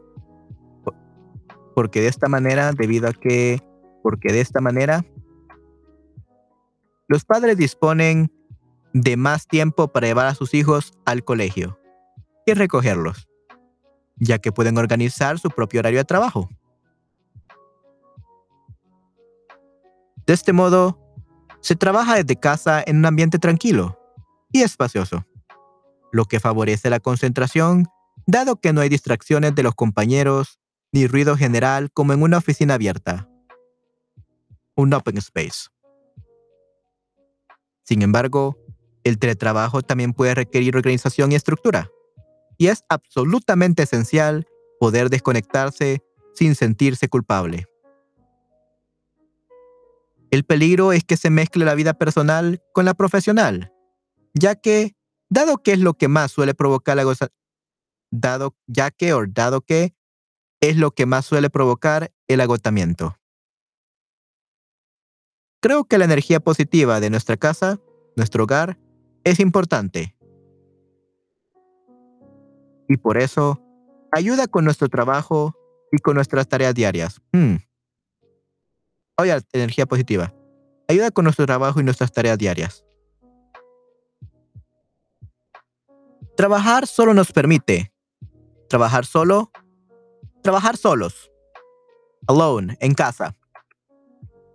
porque 1.75 2.01
de 2.01 2.09
esta 2.09 2.29
manera 2.29 2.73
debido 2.73 3.09
a 3.09 3.13
que 3.13 3.63
porque 4.03 4.33
de 4.33 4.41
esta 4.41 4.61
manera 4.61 5.05
los 7.07 7.25
padres 7.25 7.57
disponen 7.57 8.33
de 8.93 9.17
más 9.17 9.47
tiempo 9.47 9.89
para 9.89 10.07
llevar 10.07 10.27
a 10.27 10.35
sus 10.35 10.55
hijos 10.55 10.93
al 11.05 11.25
colegio 11.25 11.79
y 12.47 12.55
recogerlos, 12.55 13.29
ya 14.17 14.39
que 14.39 14.53
pueden 14.53 14.79
organizar 14.79 15.39
su 15.39 15.51
propio 15.51 15.81
horario 15.81 15.99
de 15.99 16.05
trabajo. 16.05 16.49
De 20.27 20.35
este 20.35 20.53
modo, 20.53 20.99
se 21.61 21.77
trabaja 21.77 22.17
desde 22.17 22.37
casa 22.37 22.83
en 22.85 22.99
un 22.99 23.07
ambiente 23.07 23.39
tranquilo 23.39 23.99
y 24.53 24.63
espacioso, 24.63 25.25
lo 26.13 26.25
que 26.25 26.41
favorece 26.41 26.91
la 26.91 27.01
concentración, 27.01 27.87
dado 28.27 28.61
que 28.61 28.73
no 28.73 28.81
hay 28.81 28.89
distracciones 28.89 29.55
de 29.55 29.63
los 29.63 29.75
compañeros 29.75 30.61
ni 30.93 31.07
ruido 31.07 31.37
general 31.37 31.91
como 31.93 32.13
en 32.13 32.23
una 32.23 32.39
oficina 32.39 32.75
abierta. 32.75 33.29
Un 34.75 34.93
open 34.93 35.19
space. 35.19 35.69
Sin 37.85 38.03
embargo, 38.03 38.57
el 39.05 39.19
teletrabajo 39.19 39.83
también 39.83 40.13
puede 40.13 40.35
requerir 40.35 40.77
organización 40.77 41.33
y 41.33 41.35
estructura, 41.35 41.91
y 42.59 42.69
es 42.69 42.85
absolutamente 42.89 43.83
esencial 43.83 44.47
poder 44.79 45.11
desconectarse 45.11 46.03
sin 46.35 46.55
sentirse 46.55 47.09
culpable. 47.09 47.70
El 50.31 50.45
peligro 50.45 50.93
es 50.93 51.05
que 51.05 51.17
se 51.17 51.31
mezcle 51.31 51.65
la 51.65 51.75
vida 51.75 51.95
personal 51.95 52.63
con 52.73 52.85
la 52.85 52.95
profesional, 52.95 53.73
ya 54.33 54.55
que, 54.55 54.95
dado 55.29 55.59
que 55.59 55.73
es 55.73 55.81
lo 55.81 55.95
que 55.95 56.09
más 56.09 56.31
suele 56.31 56.55
provocar 56.55 56.97
la 56.97 57.05
dado, 58.11 58.57
ya 58.67 58.91
que 58.91 59.13
o 59.13 59.25
dado 59.27 59.61
que 59.61 59.95
es 60.61 60.77
lo 60.77 60.93
que 60.93 61.07
más 61.07 61.25
suele 61.25 61.51
provocar 61.51 62.13
el 62.29 62.41
agotamiento. 62.41 63.17
Creo 65.61 65.85
que 65.85 65.99
la 65.99 66.05
energía 66.05 66.41
positiva 66.41 67.01
de 67.01 67.11
nuestra 67.11 67.37
casa, 67.37 67.81
nuestro 68.17 68.45
hogar, 68.45 68.79
es 69.25 69.41
importante. 69.41 70.17
Y 72.89 72.97
por 72.97 73.19
eso, 73.19 73.63
ayuda 74.13 74.47
con 74.47 74.65
nuestro 74.65 74.89
trabajo 74.89 75.55
y 75.93 75.99
con 75.99 76.15
nuestras 76.15 76.49
tareas 76.49 76.75
diarias. 76.75 77.21
Hmm. 77.33 77.57
Oye, 79.21 79.39
energía 79.53 79.85
positiva. 79.85 80.33
Ayuda 80.89 81.11
con 81.11 81.25
nuestro 81.25 81.45
trabajo 81.45 81.79
y 81.79 81.85
nuestras 81.85 82.11
tareas 82.11 82.39
diarias. 82.39 82.87
Trabajar 86.39 86.87
solo 86.87 87.13
nos 87.13 87.31
permite. 87.31 87.93
Trabajar 88.71 89.05
solo. 89.05 89.51
Trabajar 90.43 90.79
solos. 90.79 91.31
Alone, 92.27 92.79
en 92.81 92.95
casa. 92.95 93.37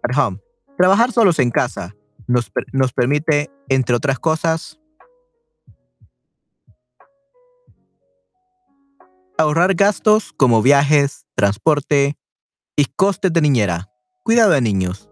At 0.02 0.18
home. 0.18 0.40
Trabajar 0.78 1.12
solos 1.12 1.38
en 1.38 1.52
casa 1.52 1.96
nos, 2.26 2.52
nos 2.74 2.92
permite, 2.92 3.52
entre 3.70 3.96
otras 3.96 4.18
cosas, 4.18 4.80
ahorrar 9.38 9.76
gastos 9.76 10.34
como 10.34 10.64
viajes, 10.64 11.28
transporte 11.36 12.18
y 12.76 12.86
costes 12.86 13.32
de 13.32 13.42
niñera 13.42 13.95
cuidado 14.26 14.50
de 14.50 14.62
niños. 14.62 15.08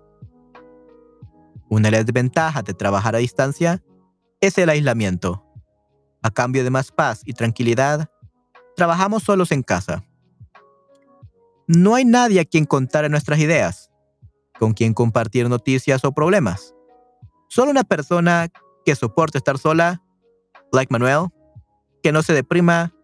Una 1.69 1.89
de 1.89 1.97
las 1.97 2.05
desventajas 2.07 2.63
de 2.63 2.73
trabajar 2.73 3.15
a 3.15 3.19
distancia 3.19 3.83
es 4.41 4.57
el 4.57 4.69
aislamiento. 4.69 5.45
A 6.23 6.31
cambio 6.31 6.63
de 6.63 6.71
más 6.71 6.91
paz 6.91 7.21
y 7.23 7.33
tranquilidad, 7.33 8.09
trabajamos 8.75 9.21
solos 9.21 9.51
en 9.51 9.61
casa. 9.61 10.03
No 11.67 11.93
hay 11.93 12.05
nadie 12.05 12.39
a 12.39 12.45
quien 12.45 12.65
contar 12.65 13.07
nuestras 13.11 13.37
ideas, 13.37 13.91
con 14.57 14.73
quien 14.73 14.95
compartir 14.95 15.47
noticias 15.47 16.03
o 16.05 16.11
problemas. 16.11 16.73
Solo 17.49 17.69
una 17.69 17.83
persona 17.83 18.47
que 18.83 18.95
soporte 18.95 19.37
estar 19.37 19.59
sola, 19.59 20.01
like 20.71 20.91
Manuel, 20.91 21.27
que 22.01 22.11
no 22.11 22.23
se 22.23 22.33
deprima, 22.33 22.95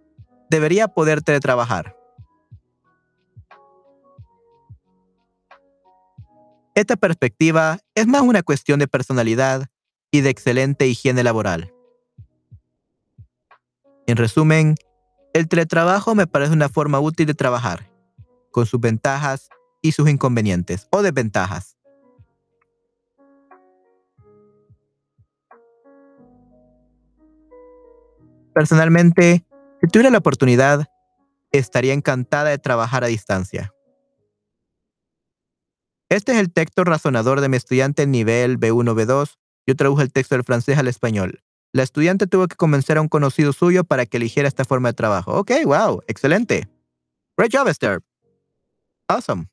debería 0.49 0.87
poder 0.87 1.21
teletrabajar. 1.21 1.98
Esta 6.79 6.95
perspectiva 6.95 7.79
es 7.93 8.07
más 8.07 8.21
una 8.21 8.41
cuestión 8.41 8.79
de 8.79 8.87
personalidad 8.87 9.67
y 10.11 10.21
de 10.21 10.29
excelente 10.29 10.87
higiene 10.87 11.23
laboral. 11.23 11.73
En 14.07 14.15
resumen, 14.15 14.75
el 15.33 15.49
teletrabajo 15.49 16.15
me 16.15 16.25
parece 16.25 16.53
una 16.53 16.69
forma 16.69 17.01
útil 17.01 17.25
de 17.25 17.33
trabajar, 17.33 17.91
con 18.51 18.65
sus 18.65 18.79
ventajas 18.79 19.49
y 19.81 19.91
sus 19.91 20.07
inconvenientes 20.09 20.87
o 20.89 21.01
desventajas. 21.01 21.75
Personalmente, 28.53 29.45
si 29.81 29.87
tuviera 29.91 30.11
la 30.11 30.19
oportunidad, 30.19 30.85
estaría 31.51 31.91
encantada 31.91 32.51
de 32.51 32.57
trabajar 32.57 33.03
a 33.03 33.07
distancia. 33.07 33.73
Este 36.09 36.31
es 36.31 36.39
el 36.39 36.51
texto 36.51 36.83
razonador 36.83 37.39
de 37.39 37.49
mi 37.49 37.57
estudiante 37.57 38.07
nivel 38.07 38.59
B1-B2. 38.59 39.35
Yo 39.67 39.75
traduje 39.75 40.01
el 40.01 40.11
texto 40.11 40.33
del 40.33 40.43
francés 40.43 40.79
al 40.79 40.87
español. 40.87 41.43
La 41.71 41.83
estudiante 41.83 42.25
tuvo 42.25 42.47
que 42.47 42.55
convencer 42.55 42.97
a 42.97 43.01
un 43.01 43.07
conocido 43.07 43.53
suyo 43.53 43.83
para 43.83 44.07
que 44.07 44.17
eligiera 44.17 44.47
esta 44.47 44.65
forma 44.65 44.89
de 44.89 44.93
trabajo. 44.93 45.37
Ok, 45.37 45.51
wow, 45.65 46.01
excelente. 46.07 46.67
Great 47.37 47.51
job, 47.53 47.67
Esther. 47.67 48.01
Awesome. 49.07 49.47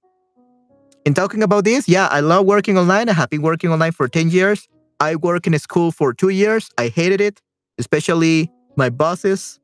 In 1.04 1.12
talking 1.12 1.42
about 1.42 1.64
this, 1.64 1.86
yeah, 1.86 2.08
I 2.10 2.22
love 2.22 2.46
working 2.46 2.78
online. 2.78 3.10
I 3.10 3.12
have 3.12 3.28
been 3.28 3.42
working 3.42 3.70
online 3.70 3.92
for 3.92 4.08
10 4.08 4.30
years. 4.30 4.66
I 4.98 5.14
work 5.16 5.46
in 5.46 5.52
a 5.52 5.58
school 5.58 5.92
for 5.92 6.14
two 6.14 6.30
years. 6.30 6.70
I 6.78 6.88
hated 6.88 7.20
it, 7.20 7.42
especially 7.78 8.50
my 8.76 8.88
bosses. 8.88 9.60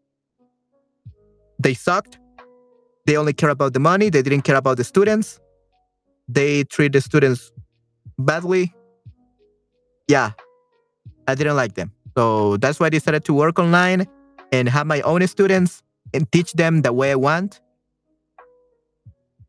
They 1.59 1.73
sucked. 1.73 2.19
They 3.07 3.17
only 3.17 3.33
care 3.33 3.51
about 3.51 3.73
the 3.73 3.81
money. 3.81 4.11
They 4.11 4.21
didn't 4.21 4.43
care 4.43 4.57
about 4.57 4.77
the 4.77 4.85
students. 4.85 5.41
They 6.33 6.65
treat 6.65 6.93
the 6.93 7.01
students 7.01 7.53
badly. 8.19 8.73
Yeah, 10.09 10.33
I 11.29 11.35
didn't 11.35 11.57
like 11.57 11.75
them. 11.75 11.93
So 12.17 12.57
that's 12.57 12.81
why 12.81 12.87
I 12.87 12.91
decided 12.91 13.25
to 13.27 13.35
work 13.35 13.59
online 13.59 14.07
and 14.51 14.69
have 14.69 14.87
my 14.87 15.01
own 15.03 15.27
students 15.27 15.83
and 16.15 16.31
teach 16.33 16.53
them 16.53 16.83
the 16.83 16.93
way 16.93 17.13
I 17.13 17.15
want 17.17 17.61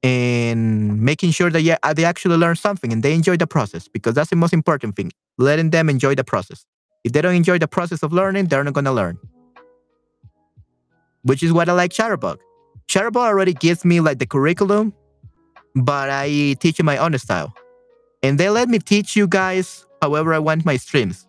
and 0.02 1.02
making 1.02 1.32
sure 1.32 1.50
that 1.50 1.62
yeah, 1.62 1.78
they 1.94 2.04
actually 2.04 2.36
learn 2.38 2.56
something 2.56 2.92
and 2.92 3.02
they 3.04 3.14
enjoy 3.14 3.38
the 3.38 3.48
process 3.48 3.88
because 3.88 4.14
that's 4.14 4.30
the 4.30 4.36
most 4.36 4.54
important 4.54 4.96
thing 4.96 5.12
letting 5.38 5.70
them 5.70 5.90
enjoy 5.90 6.14
the 6.14 6.24
process 6.24 6.66
if 7.04 7.14
they 7.14 7.22
don't 7.22 7.36
enjoy 7.36 7.58
the 7.58 7.68
process 7.68 8.04
of 8.04 8.12
learning 8.12 8.46
they're 8.48 8.64
not 8.64 8.74
going 8.74 8.86
to 8.86 8.92
learn 8.92 9.18
which 11.24 11.42
is 11.42 11.54
what 11.54 11.70
i 11.70 11.72
like 11.72 11.92
Shutterbug. 11.92 12.38
Shutterbug 12.90 13.16
already 13.16 13.54
gives 13.54 13.86
me 13.86 14.02
like 14.02 14.20
the 14.20 14.26
curriculum 14.26 14.94
but 15.76 16.10
i 16.10 16.56
teach 16.60 16.80
in 16.80 16.86
my 16.86 16.98
own 16.98 17.18
style 17.18 17.54
and 18.22 18.40
they 18.40 18.50
let 18.50 18.70
me 18.70 18.80
teach 18.80 19.16
you 19.16 19.28
guys 19.28 19.86
however 20.02 20.34
i 20.34 20.40
want 20.40 20.66
my 20.66 20.78
streams 20.78 21.28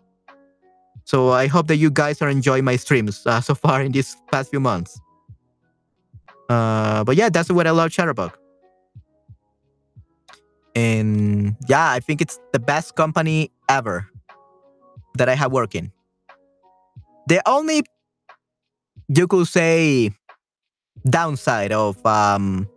so 1.03 1.31
i 1.31 1.47
hope 1.47 1.67
that 1.67 1.77
you 1.77 1.89
guys 1.89 2.21
are 2.21 2.29
enjoying 2.29 2.63
my 2.63 2.75
streams 2.75 3.25
uh, 3.25 3.41
so 3.41 3.55
far 3.55 3.81
in 3.81 3.91
these 3.91 4.15
past 4.31 4.49
few 4.49 4.59
months 4.59 4.99
uh, 6.49 7.03
but 7.03 7.15
yeah 7.15 7.29
that's 7.29 7.49
what 7.49 7.67
i 7.67 7.71
love 7.71 7.89
Shutterbug. 7.91 8.33
And 10.75 11.55
yeah, 11.67 11.89
I 11.91 11.99
think 12.01 12.21
it's 12.21 12.39
the 12.51 12.59
best 12.59 12.95
company 12.95 13.49
ever 13.69 14.07
that 15.17 15.29
I 15.29 15.35
have 15.35 15.51
working. 15.51 15.91
The 17.27 17.41
only, 17.47 17.83
you 19.07 19.25
could 19.27 19.47
say, 19.47 20.11
downside 21.09 21.71
of 21.71 22.05
um, 22.05 22.67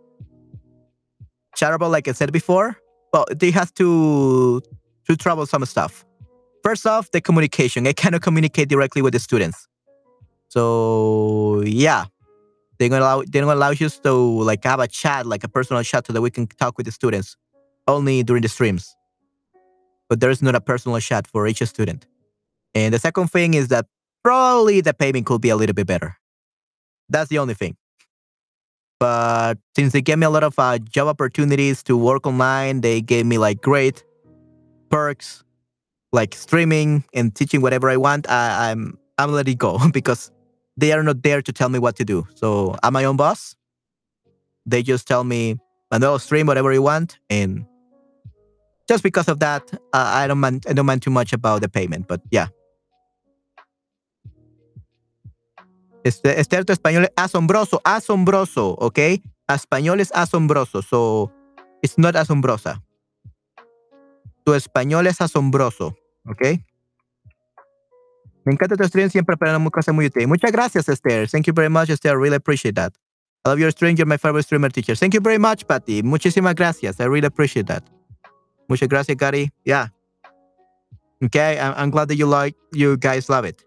Charable, 1.59 1.89
like 1.89 2.07
I 2.07 2.13
said 2.13 2.31
before, 2.31 2.77
well, 3.11 3.25
they 3.35 3.51
have 3.51 3.73
to 3.73 4.61
to 5.07 5.17
trouble 5.17 5.45
some 5.45 5.65
stuff. 5.65 6.05
First 6.63 6.87
off, 6.87 7.11
the 7.11 7.19
communication. 7.19 7.85
I 7.85 7.91
cannot 7.91 8.21
communicate 8.21 8.69
directly 8.69 9.01
with 9.01 9.11
the 9.11 9.19
students. 9.19 9.67
So 10.47 11.61
yeah, 11.65 12.05
they're 12.77 12.87
gonna 12.87 13.03
allow 13.03 13.23
they're 13.27 13.41
gonna 13.41 13.55
allow 13.55 13.71
you 13.71 13.89
to 13.89 14.13
like 14.49 14.63
have 14.63 14.79
a 14.79 14.87
chat, 14.87 15.25
like 15.25 15.43
a 15.43 15.49
personal 15.49 15.83
chat, 15.83 16.07
so 16.07 16.13
that 16.13 16.21
we 16.21 16.31
can 16.31 16.47
talk 16.47 16.77
with 16.77 16.85
the 16.85 16.93
students 16.93 17.35
only 17.89 18.23
during 18.23 18.41
the 18.41 18.47
streams. 18.47 18.95
But 20.07 20.21
there 20.21 20.29
is 20.29 20.41
not 20.41 20.55
a 20.55 20.61
personal 20.61 20.97
chat 21.01 21.27
for 21.27 21.45
each 21.45 21.61
student. 21.67 22.07
And 22.73 22.93
the 22.93 22.99
second 22.99 23.27
thing 23.31 23.53
is 23.53 23.67
that 23.67 23.85
probably 24.23 24.79
the 24.79 24.93
payment 24.93 25.25
could 25.25 25.41
be 25.41 25.49
a 25.49 25.57
little 25.57 25.73
bit 25.73 25.87
better. 25.87 26.15
That's 27.09 27.29
the 27.29 27.39
only 27.39 27.53
thing. 27.53 27.75
But 28.99 29.57
since 29.75 29.93
they 29.93 30.01
gave 30.01 30.17
me 30.17 30.25
a 30.25 30.29
lot 30.29 30.43
of 30.43 30.59
uh, 30.59 30.77
job 30.79 31.07
opportunities 31.07 31.81
to 31.83 31.95
work 31.95 32.27
online, 32.27 32.81
they 32.81 33.01
gave 33.01 33.25
me 33.25 33.37
like 33.37 33.61
great 33.61 34.03
perks, 34.89 35.43
like 36.11 36.35
streaming 36.35 37.05
and 37.13 37.33
teaching 37.33 37.61
whatever 37.61 37.89
I 37.89 37.97
want. 37.97 38.29
I, 38.29 38.71
I'm 38.71 38.97
I'm 39.17 39.31
letting 39.31 39.57
go 39.57 39.79
because 39.93 40.31
they 40.75 40.91
are 40.91 41.03
not 41.03 41.23
there 41.23 41.41
to 41.41 41.53
tell 41.53 41.69
me 41.69 41.79
what 41.79 41.95
to 41.97 42.05
do. 42.05 42.27
So 42.35 42.75
I'm 42.83 42.93
my 42.93 43.05
own 43.05 43.15
boss. 43.15 43.55
They 44.65 44.83
just 44.83 45.07
tell 45.07 45.23
me, 45.23 45.57
Manuel, 45.91 46.19
stream 46.19 46.45
whatever 46.45 46.71
you 46.73 46.81
want, 46.81 47.17
and 47.29 47.65
just 48.87 49.03
because 49.03 49.27
of 49.27 49.39
that, 49.39 49.63
uh, 49.93 50.11
I 50.21 50.27
don't 50.27 50.39
mind. 50.39 50.65
I 50.67 50.73
don't 50.73 50.85
mind 50.85 51.01
too 51.01 51.09
much 51.09 51.31
about 51.31 51.61
the 51.61 51.69
payment, 51.69 52.07
but 52.07 52.21
yeah. 52.31 52.47
Este, 56.03 56.39
este 56.39 56.63
tu 56.63 56.73
español 56.73 57.03
es 57.03 57.11
asombroso, 57.15 57.81
asombroso, 57.83 58.69
¿ok? 58.79 58.99
Español 59.47 59.99
es 59.99 60.11
asombroso, 60.13 60.81
so 60.81 61.31
it's 61.81 61.97
not 61.97 62.15
asombrosa. 62.15 62.81
Tu 64.45 64.53
español 64.53 65.07
es 65.07 65.19
asombroso, 65.21 65.95
¿ok? 66.25 66.59
Me 68.45 68.53
encanta 68.53 68.75
tu 68.75 68.83
stream, 68.85 69.09
siempre 69.09 69.35
cosas 69.71 69.93
muy 69.93 70.05
útiles. 70.05 70.27
Muchas 70.27 70.51
gracias, 70.51 70.87
Esther. 70.89 71.29
Thank 71.29 71.45
you 71.45 71.53
very 71.53 71.69
much, 71.69 71.89
Esther. 71.89 72.13
I 72.13 72.15
really 72.15 72.35
appreciate 72.35 72.75
that. 72.75 72.93
I 73.45 73.49
love 73.49 73.59
your 73.59 73.71
stream. 73.71 73.95
You're 73.95 74.07
my 74.07 74.17
favorite 74.17 74.43
streamer 74.43 74.71
teacher. 74.71 74.95
Thank 74.95 75.13
you 75.13 75.21
very 75.21 75.37
much, 75.37 75.65
Patty. 75.67 76.01
Muchísimas 76.03 76.55
gracias. 76.55 76.99
I 76.99 77.05
really 77.05 77.27
appreciate 77.27 77.67
that. 77.67 77.83
Muchas 78.67 78.87
gracias, 78.87 79.17
Gary. 79.17 79.51
Yeah. 79.65 79.89
Okay, 81.23 81.59
I'm, 81.59 81.73
I'm 81.75 81.89
glad 81.89 82.07
that 82.07 82.15
you 82.15 82.25
like, 82.25 82.55
you 82.71 82.97
guys 82.97 83.29
love 83.29 83.45
it. 83.45 83.63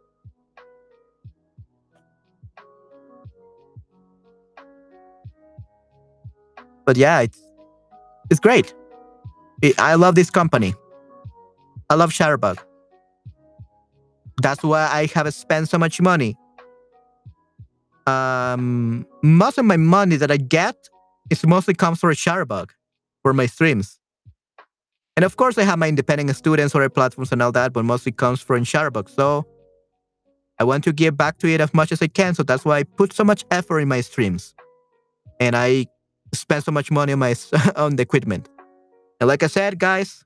But 6.85 6.97
yeah, 6.97 7.21
it's 7.21 7.41
it's 8.31 8.41
great. 8.41 8.75
It, 9.63 9.79
I 9.79 9.95
love 9.95 10.15
this 10.15 10.31
company. 10.31 10.75
I 11.91 11.95
love 11.95 12.11
Shutterbug. 12.11 12.59
That's 14.41 14.63
why 14.63 14.89
I 14.91 15.07
have 15.15 15.33
spent 15.35 15.69
so 15.69 15.79
much 15.79 16.01
money. 16.01 16.37
Um, 18.07 19.07
most 19.23 19.59
of 19.59 19.65
my 19.65 19.77
money 19.77 20.17
that 20.17 20.31
I 20.31 20.37
get 20.37 20.75
is 21.31 21.47
mostly 21.47 21.75
comes 21.75 22.01
from 22.01 22.11
Shutterbug 22.11 22.71
for 23.23 23.33
my 23.33 23.47
streams. 23.47 24.01
And 25.17 25.25
of 25.25 25.37
course, 25.37 25.59
I 25.59 25.63
have 25.65 25.79
my 25.79 25.89
independent 25.89 26.35
students 26.37 26.75
or 26.75 26.89
platforms 26.89 27.31
and 27.33 27.43
all 27.43 27.53
that, 27.53 27.73
but 27.73 27.85
mostly 27.85 28.13
comes 28.13 28.41
from 28.41 28.65
Shutterbug. 28.65 29.09
So 29.11 29.47
I 30.59 30.65
want 30.65 30.85
to 30.85 30.93
give 30.93 31.17
back 31.17 31.39
to 31.39 31.49
it 31.49 31.61
as 31.61 31.73
much 31.75 31.93
as 31.93 32.01
I 32.03 32.07
can. 32.09 32.35
So 32.35 32.43
that's 32.43 32.65
why 32.65 32.79
I 32.79 32.83
put 32.85 33.13
so 33.13 33.25
much 33.25 33.45
effort 33.51 33.81
in 33.81 33.89
my 33.89 34.01
streams. 34.01 34.55
And 35.39 35.55
I 35.55 35.87
spend 36.35 36.65
so 36.65 36.73
much 36.73 36.91
money 36.91 37.13
on 37.13 37.19
my 37.19 37.35
on 37.77 37.97
the 37.97 38.03
equipment. 38.03 38.49
And 39.21 39.29
like 39.29 39.43
I 39.43 39.47
said, 39.47 39.79
guys, 39.79 40.25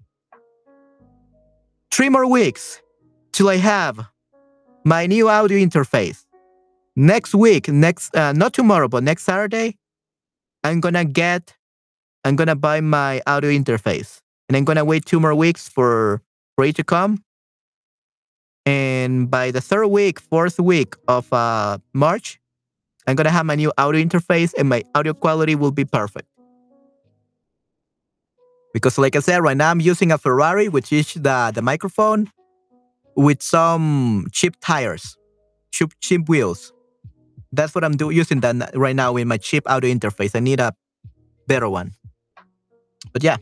three 1.91 2.09
more 2.09 2.27
weeks 2.29 2.81
till 3.33 3.49
I 3.49 3.57
have 3.57 4.07
my 4.85 5.07
new 5.07 5.29
audio 5.29 5.59
interface. 5.59 6.25
Next 6.95 7.35
week, 7.35 7.69
next 7.69 8.17
uh, 8.17 8.33
not 8.33 8.55
tomorrow, 8.55 8.89
but 8.89 9.03
next 9.03 9.25
Saturday, 9.25 9.77
I'm 10.65 10.81
gonna 10.81 11.05
get, 11.05 11.55
I'm 12.25 12.37
gonna 12.37 12.57
buy 12.57 12.81
my 12.81 13.21
audio 13.27 13.51
interface 13.51 14.21
and 14.49 14.57
I'm 14.57 14.65
gonna 14.65 14.85
wait 14.85 15.05
two 15.05 15.21
more 15.21 15.35
weeks 15.35 15.69
for 15.69 16.23
for 16.57 16.65
it 16.65 16.77
to 16.77 16.85
come. 16.85 17.23
And 18.65 19.31
by 19.31 19.51
the 19.53 19.61
third 19.61 19.87
week, 19.89 20.19
fourth 20.19 20.59
week 20.59 20.97
of 21.07 21.33
uh, 21.33 21.79
March, 21.95 22.41
I'm 23.07 23.15
gonna 23.15 23.31
have 23.31 23.47
my 23.47 23.55
new 23.55 23.73
audio 23.79 24.03
interface, 24.03 24.53
and 24.59 24.69
my 24.69 24.83
audio 24.95 25.15
quality 25.15 25.55
will 25.55 25.71
be 25.71 25.85
perfect. 25.85 26.29
Because 28.73 28.99
like 28.99 29.17
I 29.17 29.21
said, 29.21 29.43
right 29.43 29.57
now 29.57 29.71
I'm 29.71 29.81
using 29.81 30.13
a 30.13 30.19
Ferrari, 30.19 30.69
which 30.69 30.93
is 30.93 31.15
the, 31.15 31.51
the 31.55 31.63
microphone 31.63 32.31
with 33.15 33.41
some 33.43 34.27
cheap 34.33 34.57
tires, 34.61 35.17
cheap, 35.71 35.93
cheap 36.01 36.29
wheels. 36.29 36.73
That's 37.53 37.75
what 37.75 37.85
I'm 37.85 37.97
doing 37.97 38.17
using 38.17 38.41
that 38.41 38.77
right 38.77 38.95
now 38.95 39.13
with 39.13 39.27
my 39.27 39.39
cheap 39.39 39.63
audio 39.67 39.95
interface. 39.95 40.37
I 40.37 40.41
need 40.41 40.61
a 40.61 40.75
better 41.47 41.69
one. 41.69 41.93
But 43.13 43.23
yeah. 43.23 43.39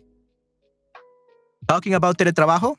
Talking 1.66 1.94
about 1.94 2.18
teletrabajo, 2.18 2.76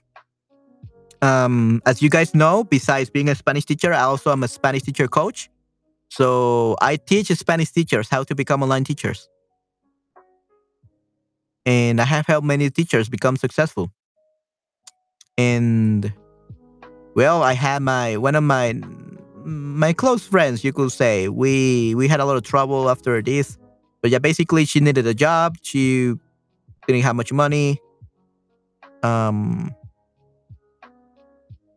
um, 1.21 1.81
as 1.85 2.01
you 2.01 2.09
guys 2.09 2.35
know, 2.35 2.63
besides 2.63 3.09
being 3.09 3.29
a 3.29 3.35
Spanish 3.35 3.65
teacher, 3.65 3.91
I 3.91 4.01
also 4.03 4.31
am 4.31 4.43
a 4.43 4.47
Spanish 4.47 4.83
teacher 4.83 5.07
coach. 5.07 5.49
So 6.15 6.77
I 6.79 6.95
teach 6.95 7.27
Spanish 7.27 7.71
teachers 7.71 8.07
how 8.07 8.23
to 8.23 8.33
become 8.33 8.63
online 8.63 8.85
teachers. 8.85 9.27
And 11.65 11.99
I 11.99 12.05
have 12.05 12.25
helped 12.25 12.47
many 12.47 12.69
teachers 12.69 13.09
become 13.09 13.35
successful. 13.35 13.91
And 15.37 16.13
well, 17.15 17.43
I 17.43 17.51
had 17.51 17.81
my 17.81 18.15
one 18.15 18.35
of 18.35 18.43
my 18.43 18.79
my 19.43 19.91
close 19.91 20.25
friends, 20.25 20.63
you 20.63 20.71
could 20.71 20.93
say. 20.93 21.27
We 21.27 21.95
we 21.95 22.07
had 22.07 22.21
a 22.21 22.25
lot 22.25 22.37
of 22.37 22.43
trouble 22.43 22.89
after 22.89 23.21
this. 23.21 23.57
But 24.01 24.09
yeah, 24.09 24.19
basically 24.19 24.63
she 24.63 24.79
needed 24.79 25.05
a 25.07 25.13
job. 25.13 25.57
She 25.63 26.13
didn't 26.87 27.03
have 27.03 27.17
much 27.17 27.33
money. 27.33 27.81
Um 29.03 29.75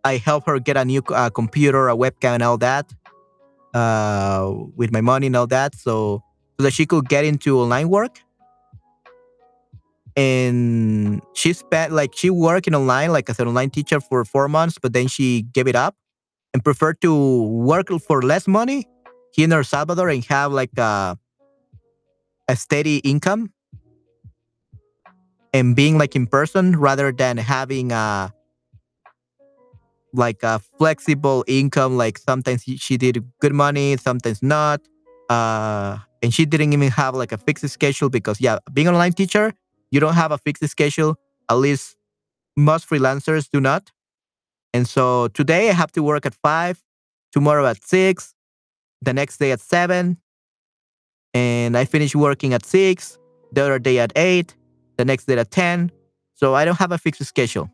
I 0.04 0.18
helped 0.18 0.46
her 0.46 0.60
get 0.60 0.76
a 0.76 0.84
new 0.84 1.02
uh, 1.08 1.28
computer, 1.28 1.88
a 1.88 1.96
webcam, 1.96 2.38
and 2.38 2.42
all 2.44 2.56
that 2.58 2.94
uh, 3.74 4.52
with 4.76 4.92
my 4.92 5.00
money 5.00 5.26
and 5.26 5.36
all 5.36 5.46
that, 5.46 5.74
so 5.74 6.22
so 6.58 6.64
that 6.64 6.72
she 6.72 6.86
could 6.86 7.08
get 7.08 7.24
into 7.24 7.58
online 7.58 7.88
work. 7.88 8.20
And 10.16 11.22
she 11.34 11.52
spent 11.52 11.92
like 11.92 12.14
she 12.14 12.30
worked 12.30 12.66
in 12.66 12.74
online 12.74 13.12
like 13.12 13.30
as 13.30 13.38
an 13.38 13.46
online 13.46 13.70
teacher 13.70 14.00
for 14.00 14.24
four 14.24 14.48
months, 14.48 14.78
but 14.80 14.92
then 14.92 15.06
she 15.06 15.42
gave 15.42 15.68
it 15.68 15.76
up 15.76 15.94
and 16.52 16.64
preferred 16.64 17.00
to 17.02 17.42
work 17.44 17.88
for 18.00 18.22
less 18.22 18.48
money 18.48 18.86
here 19.32 19.44
in 19.44 19.52
El 19.52 19.62
Salvador 19.62 20.08
and 20.08 20.24
have 20.24 20.52
like 20.52 20.76
a 20.76 21.16
a 22.48 22.56
steady 22.56 22.98
income 22.98 23.52
and 25.52 25.76
being 25.76 25.98
like 25.98 26.16
in 26.16 26.26
person 26.26 26.76
rather 26.76 27.12
than 27.12 27.36
having 27.36 27.92
a 27.92 28.32
like 30.12 30.42
a 30.42 30.60
flexible 30.78 31.44
income. 31.46 31.96
Like 31.96 32.18
sometimes 32.18 32.64
she 32.64 32.96
did 32.96 33.24
good 33.40 33.52
money, 33.52 33.96
sometimes 33.96 34.42
not. 34.42 34.80
Uh, 35.28 35.98
and 36.22 36.32
she 36.32 36.44
didn't 36.46 36.72
even 36.72 36.90
have 36.90 37.14
like 37.14 37.32
a 37.32 37.38
fixed 37.38 37.68
schedule 37.68 38.08
because 38.08 38.40
yeah, 38.40 38.58
being 38.72 38.88
an 38.88 38.94
online 38.94 39.12
teacher, 39.12 39.52
you 39.90 40.00
don't 40.00 40.14
have 40.14 40.32
a 40.32 40.38
fixed 40.38 40.66
schedule. 40.68 41.16
At 41.48 41.54
least 41.54 41.96
most 42.56 42.88
freelancers 42.88 43.48
do 43.50 43.60
not. 43.60 43.90
And 44.74 44.86
so 44.86 45.28
today 45.28 45.70
I 45.70 45.72
have 45.72 45.92
to 45.92 46.02
work 46.02 46.26
at 46.26 46.34
five, 46.34 46.82
tomorrow 47.32 47.66
at 47.66 47.82
six, 47.84 48.34
the 49.00 49.12
next 49.14 49.38
day 49.38 49.52
at 49.52 49.60
seven, 49.60 50.18
and 51.34 51.76
I 51.76 51.84
finish 51.84 52.14
working 52.14 52.52
at 52.54 52.64
six, 52.64 53.18
the 53.52 53.62
other 53.62 53.78
day 53.78 53.98
at 53.98 54.12
eight, 54.16 54.54
the 54.96 55.04
next 55.04 55.26
day 55.26 55.38
at 55.38 55.50
10. 55.50 55.90
So 56.34 56.54
I 56.54 56.64
don't 56.64 56.78
have 56.78 56.92
a 56.92 56.98
fixed 56.98 57.24
schedule. 57.24 57.70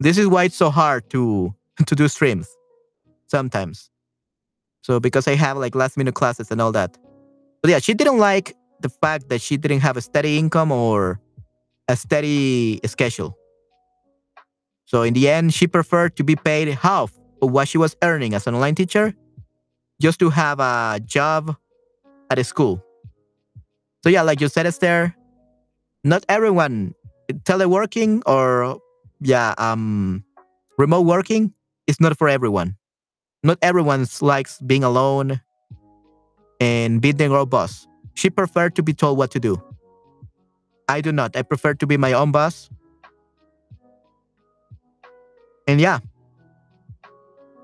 This 0.00 0.18
is 0.18 0.26
why 0.28 0.44
it's 0.44 0.56
so 0.56 0.70
hard 0.70 1.08
to 1.10 1.54
to 1.86 1.94
do 1.94 2.08
streams 2.08 2.48
sometimes. 3.26 3.90
So 4.82 5.00
because 5.00 5.26
I 5.26 5.34
have 5.34 5.56
like 5.56 5.74
last 5.74 5.96
minute 5.96 6.14
classes 6.14 6.50
and 6.50 6.60
all 6.60 6.72
that. 6.72 6.96
But 7.62 7.70
yeah, 7.70 7.78
she 7.78 7.94
didn't 7.94 8.18
like 8.18 8.54
the 8.80 8.90
fact 8.90 9.30
that 9.30 9.40
she 9.40 9.56
didn't 9.56 9.80
have 9.80 9.96
a 9.96 10.02
steady 10.02 10.38
income 10.38 10.70
or 10.70 11.20
a 11.88 11.96
steady 11.96 12.80
schedule. 12.84 13.36
So 14.84 15.02
in 15.02 15.14
the 15.14 15.28
end, 15.28 15.54
she 15.54 15.66
preferred 15.66 16.16
to 16.16 16.24
be 16.24 16.36
paid 16.36 16.68
half 16.68 17.12
of 17.40 17.50
what 17.50 17.68
she 17.68 17.78
was 17.78 17.96
earning 18.02 18.34
as 18.34 18.46
an 18.46 18.54
online 18.54 18.74
teacher 18.74 19.14
just 20.00 20.18
to 20.20 20.28
have 20.28 20.60
a 20.60 21.00
job 21.04 21.56
at 22.30 22.38
a 22.38 22.44
school. 22.44 22.84
So 24.02 24.10
yeah, 24.10 24.22
like 24.22 24.40
you 24.40 24.48
said, 24.48 24.66
Esther, 24.66 25.14
not 26.04 26.24
everyone 26.28 26.94
teleworking 27.44 28.22
or 28.26 28.78
yeah, 29.24 29.54
um, 29.58 30.22
remote 30.78 31.02
working 31.02 31.52
is 31.86 32.00
not 32.00 32.16
for 32.18 32.28
everyone. 32.28 32.76
Not 33.42 33.58
everyone 33.62 34.06
likes 34.20 34.60
being 34.60 34.84
alone 34.84 35.40
and 36.60 37.00
being 37.00 37.16
their 37.16 37.32
own 37.32 37.48
boss. 37.48 37.86
She 38.14 38.30
preferred 38.30 38.76
to 38.76 38.82
be 38.82 38.92
told 38.92 39.18
what 39.18 39.30
to 39.32 39.40
do. 39.40 39.60
I 40.88 41.00
do 41.00 41.12
not. 41.12 41.36
I 41.36 41.42
prefer 41.42 41.74
to 41.74 41.86
be 41.86 41.96
my 41.96 42.12
own 42.12 42.32
boss. 42.32 42.68
And 45.66 45.80
yeah, 45.80 46.00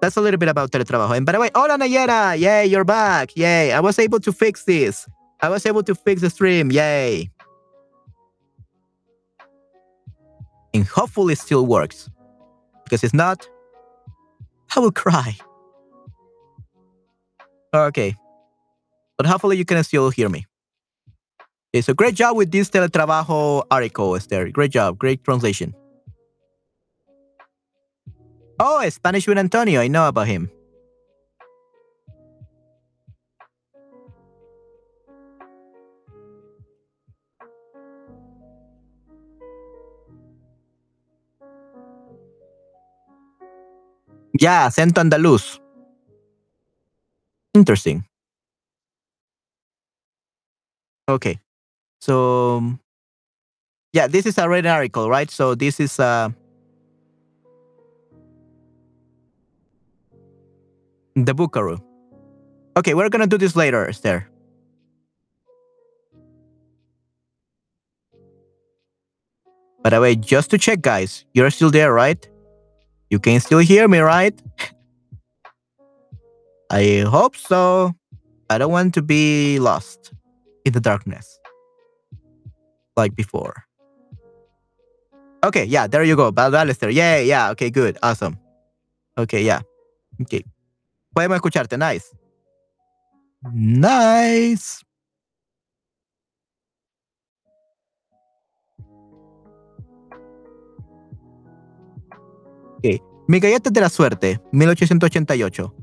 that's 0.00 0.16
a 0.16 0.20
little 0.20 0.38
bit 0.38 0.48
about 0.48 0.70
teletrabajo. 0.70 1.16
And 1.16 1.26
by 1.26 1.32
the 1.32 1.40
way, 1.40 1.50
hola 1.54 1.76
Nayera, 1.76 2.38
yay, 2.38 2.66
you're 2.66 2.84
back, 2.84 3.36
yay. 3.36 3.72
I 3.72 3.80
was 3.80 3.98
able 3.98 4.20
to 4.20 4.32
fix 4.32 4.64
this. 4.64 5.06
I 5.42 5.48
was 5.48 5.64
able 5.66 5.82
to 5.84 5.94
fix 5.94 6.22
the 6.22 6.30
stream, 6.30 6.70
yay. 6.70 7.30
And 10.74 10.86
hopefully 10.86 11.32
it 11.32 11.38
still 11.38 11.66
works. 11.66 12.08
Because 12.84 13.04
if 13.04 13.14
not, 13.14 13.48
I 14.74 14.80
will 14.80 14.92
cry. 14.92 15.36
Okay. 17.74 18.16
But 19.16 19.26
hopefully 19.26 19.56
you 19.56 19.64
can 19.64 19.82
still 19.84 20.10
hear 20.10 20.28
me. 20.28 20.46
Okay, 21.72 21.82
so 21.82 21.94
great 21.94 22.14
job 22.14 22.36
with 22.36 22.50
this 22.50 22.68
teletrabajo 22.68 23.64
article, 23.70 24.16
Esther. 24.16 24.50
Great 24.50 24.72
job. 24.72 24.98
Great 24.98 25.22
translation. 25.22 25.74
Oh, 28.58 28.86
Spanish 28.88 29.26
with 29.26 29.38
Antonio. 29.38 29.80
I 29.80 29.88
know 29.88 30.08
about 30.08 30.26
him. 30.26 30.50
Yeah, 44.40 44.66
acento 44.66 45.00
andaluz. 45.00 45.60
Interesting. 47.54 48.04
Okay. 51.08 51.40
So 52.00 52.62
yeah, 53.92 54.06
this 54.06 54.26
is 54.26 54.38
a 54.38 54.48
written 54.48 54.70
article, 54.70 55.10
right? 55.10 55.30
So 55.30 55.54
this 55.54 55.80
is 55.80 55.98
uh 56.00 56.30
the 61.16 61.34
Buckaroo. 61.34 61.78
Okay, 62.78 62.94
we're 62.94 63.08
gonna 63.10 63.26
do 63.26 63.36
this 63.38 63.56
later, 63.56 63.88
Esther. 63.88 64.26
By 69.82 69.90
the 69.90 70.00
way, 70.00 70.14
just 70.14 70.50
to 70.50 70.58
check, 70.58 70.82
guys, 70.82 71.24
you're 71.34 71.50
still 71.50 71.70
there, 71.70 71.92
right? 71.92 72.29
You 73.10 73.18
can 73.18 73.40
still 73.40 73.58
hear 73.58 73.88
me, 73.88 73.98
right? 73.98 74.34
I 76.70 77.04
hope 77.06 77.36
so. 77.36 77.92
I 78.48 78.58
don't 78.58 78.70
want 78.70 78.94
to 78.94 79.02
be 79.02 79.58
lost 79.58 80.12
in 80.64 80.72
the 80.72 80.80
darkness 80.80 81.38
like 82.96 83.14
before. 83.16 83.54
Okay, 85.42 85.64
yeah, 85.64 85.86
there 85.86 86.04
you 86.04 86.16
go. 86.16 86.32
Alistair. 86.36 86.90
Yeah, 86.90 87.18
yeah, 87.18 87.50
okay, 87.50 87.70
good. 87.70 87.98
Awesome. 88.02 88.38
Okay, 89.18 89.42
yeah. 89.42 89.60
Okay. 90.22 90.44
Podemos 91.14 91.36
escucharte. 91.36 91.76
Nice. 91.78 92.14
Nice. 93.52 94.84
Mi 103.28 103.40
galleta 103.40 103.70
de 103.70 103.80
la 103.80 103.88
suerte, 103.88 104.40
1888. 104.52 105.74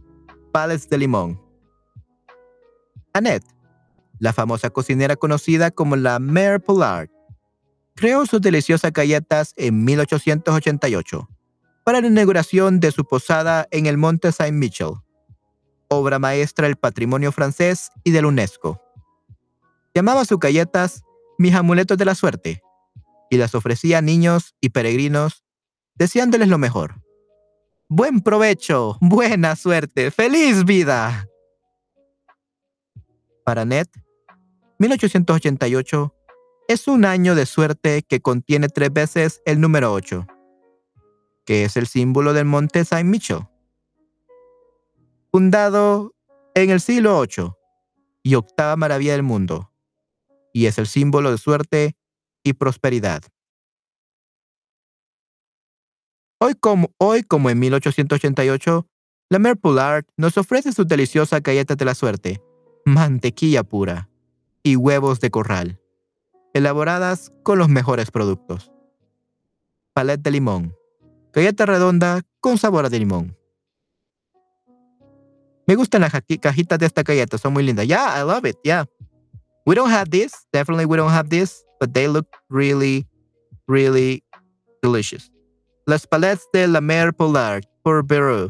Pales 0.52 0.90
de 0.90 0.98
limón. 0.98 1.42
Annette, 3.14 3.46
la 4.20 4.34
famosa 4.34 4.70
cocinera 4.70 5.16
conocida 5.16 5.72
como 5.72 5.96
la 5.96 6.20
Mère 6.20 6.60
Pollard, 6.60 7.10
creó 7.96 8.26
sus 8.26 8.42
deliciosas 8.42 8.92
galletas 8.92 9.54
en 9.58 9.84
1888 9.84 11.30
para 11.84 12.02
la 12.02 12.08
inauguración 12.08 12.80
de 12.80 12.92
su 12.92 13.06
posada 13.06 13.68
en 13.72 13.86
el 13.86 13.98
Monte 13.98 14.32
Saint-Michel, 14.32 14.96
obra 15.88 16.20
maestra 16.20 16.68
del 16.68 16.76
patrimonio 16.76 17.32
francés 17.32 17.90
y 18.04 18.12
del 18.12 18.26
UNESCO. 18.26 18.82
Llamaba 19.96 20.26
sus 20.26 20.38
galletas 20.40 21.04
mis 21.38 21.56
amuletos 21.56 21.98
de 21.98 22.06
la 22.06 22.14
suerte 22.14 22.62
y 23.30 23.38
las 23.38 23.56
ofrecía 23.56 24.00
a 24.00 24.02
niños 24.02 24.54
y 24.62 24.70
peregrinos 24.70 25.44
deseándoles 25.98 26.48
lo 26.48 26.58
mejor. 26.58 27.02
Buen 27.90 28.22
provecho, 28.22 28.98
buena 29.00 29.56
suerte, 29.56 30.12
feliz 30.12 30.66
vida. 30.66 31.28
Para 33.46 33.66
Ned, 33.66 33.88
1888 34.80 36.14
es 36.68 36.88
un 36.88 37.06
año 37.06 37.34
de 37.34 37.46
suerte 37.46 38.04
que 38.04 38.20
contiene 38.20 38.68
tres 38.68 38.92
veces 38.92 39.42
el 39.46 39.62
número 39.62 39.94
8, 39.94 40.28
que 41.46 41.64
es 41.64 41.78
el 41.78 41.88
símbolo 41.88 42.34
del 42.34 42.46
monte 42.46 42.84
Saint 42.84 43.10
Michel. 43.10 43.48
Fundado 45.32 46.14
en 46.56 46.72
el 46.72 46.82
siglo 46.82 47.22
VIII 47.22 47.54
y 48.22 48.36
octava 48.36 48.76
maravilla 48.76 49.14
del 49.14 49.24
mundo, 49.24 49.72
y 50.52 50.66
es 50.66 50.78
el 50.78 50.88
símbolo 50.88 51.32
de 51.32 51.38
suerte 51.38 51.96
y 52.44 52.54
prosperidad. 52.54 53.24
Hoy 56.40 56.54
como, 56.54 56.92
hoy 57.00 57.24
como 57.24 57.50
en 57.50 57.58
1888, 57.58 58.88
la 59.30 59.40
Mère 59.40 59.60
Poulard 59.60 60.06
nos 60.18 60.38
ofrece 60.38 60.72
sus 60.72 60.88
deliciosas 60.88 61.42
galletas 61.42 61.78
de 61.78 61.86
la 61.86 61.96
suerte, 61.96 62.44
mantequilla 62.86 63.64
pura 63.64 64.08
y 64.62 64.76
huevos 64.76 65.20
de 65.20 65.32
corral, 65.32 65.82
elaboradas 66.54 67.32
con 67.42 67.58
los 67.58 67.70
mejores 67.70 68.12
productos. 68.12 68.72
Palette 69.94 70.22
de 70.22 70.30
limón, 70.30 70.76
galleta 71.34 71.66
redonda 71.66 72.22
con 72.40 72.60
sabor 72.60 72.88
de 72.92 73.00
limón. 73.00 73.36
Me 75.66 75.76
gustan 75.76 76.02
las 76.02 76.12
cajitas 76.40 76.78
de 76.78 76.86
esta 76.86 77.02
galleta, 77.02 77.40
son 77.40 77.54
muy 77.54 77.64
lindas. 77.64 77.88
Yeah, 77.88 78.16
I 78.16 78.24
love 78.24 78.46
it. 78.46 78.58
Yeah. 78.64 78.86
We 79.66 79.74
don't 79.74 79.92
have 79.92 80.12
this. 80.12 80.34
Definitely 80.54 80.86
we 80.86 80.98
don't 80.98 81.12
have 81.12 81.30
this, 81.30 81.66
but 81.80 81.94
they 81.94 82.08
look 82.08 82.28
really, 82.48 83.08
really 83.68 84.24
delicious. 84.84 85.32
Las 85.88 86.06
palettes 86.06 86.46
de 86.54 86.68
la 86.68 86.82
Mère 86.82 87.14
Polar 87.14 87.62
pour 87.84 88.04
butter, 88.04 88.50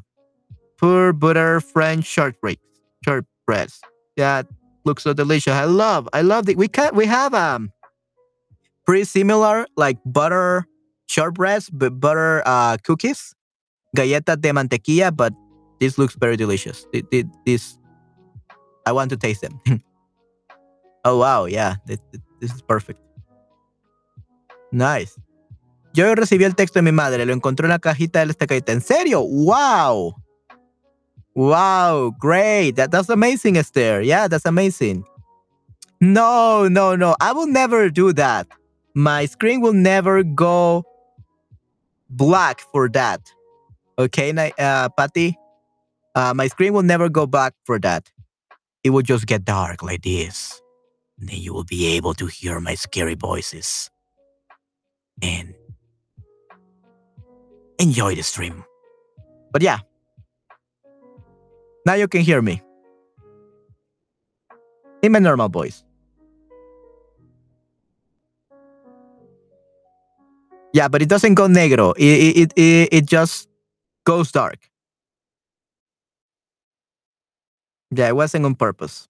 pour 0.78 1.14
butter 1.14 1.60
French 1.62 2.06
shortbreads, 2.06 2.58
shortbreads. 3.06 3.80
That 4.18 4.48
looks 4.86 5.04
so 5.04 5.14
delicious. 5.14 5.54
I 5.54 5.66
love, 5.66 6.10
I 6.14 6.22
love 6.22 6.50
it. 6.50 6.58
We 6.58 6.68
can 6.68 6.96
we 6.96 7.06
have 7.06 7.36
um 7.36 7.72
pretty 8.88 9.04
similar 9.04 9.68
like 9.76 9.98
butter 10.06 10.66
shortbreads, 11.08 11.70
but 11.72 12.00
butter 12.00 12.42
uh, 12.46 12.78
cookies, 12.84 13.36
galletas 13.96 14.42
de 14.42 14.52
mantequilla, 14.52 15.16
but 15.16 15.34
this 15.80 15.98
looks 15.98 16.16
very 16.16 16.38
delicious. 16.38 16.88
This, 17.46 17.78
I 18.86 18.92
want 18.92 19.12
to 19.12 19.18
taste 19.18 19.42
them. 19.42 19.60
oh 21.06 21.18
wow, 21.18 21.46
yeah, 21.46 21.76
this, 21.86 22.00
this 22.42 22.54
is 22.54 22.62
perfect. 22.62 23.00
Nice. 24.72 25.18
Yo 25.98 26.14
recibí 26.14 26.44
el 26.44 26.54
texto 26.54 26.78
de 26.78 26.84
mi 26.84 26.92
madre, 26.92 27.26
lo 27.26 27.34
encontró 27.34 27.66
en 27.66 27.72
la 27.72 27.80
cajita 27.80 28.24
de 28.24 28.30
esta 28.30 28.46
cajita. 28.46 28.72
¿En 28.72 28.82
serio? 28.82 29.24
¡Wow! 29.24 30.14
Wow, 31.34 32.12
great. 32.20 32.76
That, 32.76 32.92
that's 32.92 33.10
amazing, 33.10 33.56
Esther. 33.56 34.04
Yeah, 34.04 34.28
that's 34.28 34.46
amazing. 34.46 35.06
No, 36.00 36.68
no, 36.68 36.96
no. 36.96 37.16
I 37.20 37.34
will 37.34 37.48
never 37.48 37.90
do 37.90 38.14
that. 38.14 38.46
My 38.94 39.26
screen 39.26 39.60
will 39.60 39.74
never 39.74 40.22
go 40.22 40.84
black 42.12 42.62
for 42.72 42.88
that. 42.90 43.22
Okay, 43.98 44.52
uh, 44.60 44.90
Patty? 44.90 45.36
Uh, 46.14 46.36
my 46.36 46.48
screen 46.48 46.74
will 46.74 46.84
never 46.84 47.10
go 47.10 47.26
black 47.26 47.56
for 47.66 47.80
that. 47.80 48.12
It 48.84 48.92
will 48.92 49.02
just 49.02 49.26
get 49.26 49.44
dark 49.44 49.82
like 49.82 50.04
this. 50.04 50.62
And 51.20 51.28
then 51.28 51.40
you 51.40 51.56
will 51.56 51.66
be 51.66 51.88
able 51.96 52.14
to 52.14 52.28
hear 52.28 52.60
my 52.60 52.76
scary 52.76 53.16
voices. 53.16 53.90
And 55.24 55.56
enjoy 57.80 58.16
the 58.16 58.24
stream. 58.24 58.64
But 59.52 59.62
yeah, 59.62 59.80
now 61.86 61.94
you 61.94 62.08
can 62.08 62.22
hear 62.22 62.42
me 62.42 62.62
in 65.02 65.12
my 65.12 65.20
normal 65.20 65.50
voice. 65.50 65.84
Yeah, 70.74 70.88
but 70.88 71.02
it 71.02 71.10
doesn't 71.10 71.36
go 71.36 71.48
negro. 71.48 71.96
It, 71.98 72.38
it, 72.38 72.54
it, 72.56 72.90
it 72.92 73.06
just 73.06 73.48
goes 74.06 74.32
dark. 74.32 74.60
Yeah, 77.90 78.10
it 78.10 78.16
wasn't 78.16 78.46
on 78.46 78.56
purpose. 78.56 79.08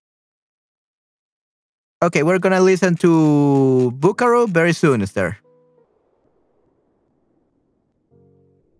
Okay, 2.04 2.22
we're 2.22 2.38
gonna 2.38 2.62
listen 2.62 2.96
to 2.98 3.92
Bucaro 3.98 4.48
very 4.48 4.72
soon, 4.72 5.02
Esther. 5.02 5.38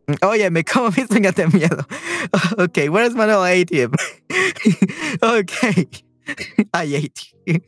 ¿Cómo 0.08 0.92
me 0.96 1.32
de 1.32 1.48
miedo? 1.48 1.86
Ok, 2.58 2.90
where's 2.90 3.14
my 3.14 3.26
little 3.26 3.44
ATM? 3.44 3.94
ok. 5.22 5.88
I 6.74 6.84
ate. 6.84 7.64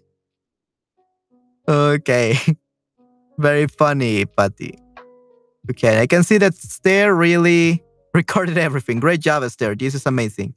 Okay. 1.68 2.38
Very 3.38 3.68
funny, 3.68 4.26
Patty. 4.26 4.78
Okay, 5.70 6.02
I 6.02 6.08
can 6.08 6.24
see 6.24 6.38
that 6.40 6.56
Stair 6.56 7.14
really 7.14 7.84
recorded 8.14 8.58
everything. 8.58 9.00
Great 9.00 9.20
job, 9.20 9.44
Esther. 9.44 9.76
This 9.76 9.94
is 9.94 10.06
amazing. 10.06 10.56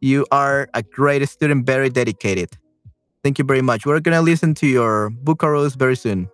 You 0.00 0.26
are 0.32 0.68
a 0.74 0.82
great 0.82 1.28
student, 1.28 1.66
very 1.66 1.90
dedicated. 1.90 2.56
Thank 3.22 3.38
you 3.38 3.44
very 3.44 3.62
much. 3.62 3.86
We're 3.86 4.00
going 4.00 4.16
to 4.16 4.22
listen 4.22 4.54
to 4.54 4.66
your 4.66 5.10
Bucaros 5.10 5.76
very 5.76 5.96
soon. 5.96 6.30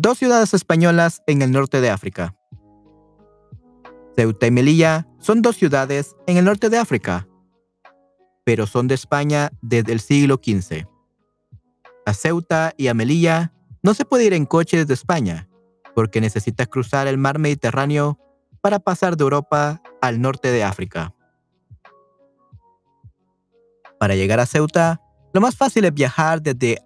Dos 0.00 0.18
ciudades 0.18 0.54
españolas 0.54 1.22
en 1.26 1.42
el 1.42 1.52
norte 1.52 1.82
de 1.82 1.90
África. 1.90 2.34
Ceuta 4.16 4.46
y 4.46 4.50
Melilla 4.50 5.06
son 5.18 5.42
dos 5.42 5.56
ciudades 5.56 6.16
en 6.26 6.38
el 6.38 6.46
norte 6.46 6.70
de 6.70 6.78
África, 6.78 7.28
pero 8.44 8.66
son 8.66 8.88
de 8.88 8.94
España 8.94 9.50
desde 9.60 9.92
el 9.92 10.00
siglo 10.00 10.40
XV. 10.42 10.86
A 12.06 12.14
Ceuta 12.14 12.72
y 12.78 12.88
a 12.88 12.94
Melilla 12.94 13.52
no 13.82 13.92
se 13.92 14.06
puede 14.06 14.24
ir 14.24 14.32
en 14.32 14.46
coche 14.46 14.78
desde 14.78 14.94
España, 14.94 15.48
porque 15.94 16.22
necesitas 16.22 16.68
cruzar 16.68 17.06
el 17.06 17.18
mar 17.18 17.38
Mediterráneo 17.38 18.18
para 18.62 18.78
pasar 18.78 19.18
de 19.18 19.24
Europa 19.24 19.82
al 20.00 20.20
norte 20.20 20.50
de 20.50 20.64
África. 20.64 21.14
Para 23.98 24.16
llegar 24.16 24.40
a 24.40 24.46
Ceuta, 24.46 25.02
lo 25.34 25.42
más 25.42 25.56
fácil 25.56 25.84
es 25.84 25.92
viajar 25.92 26.40
desde 26.40 26.82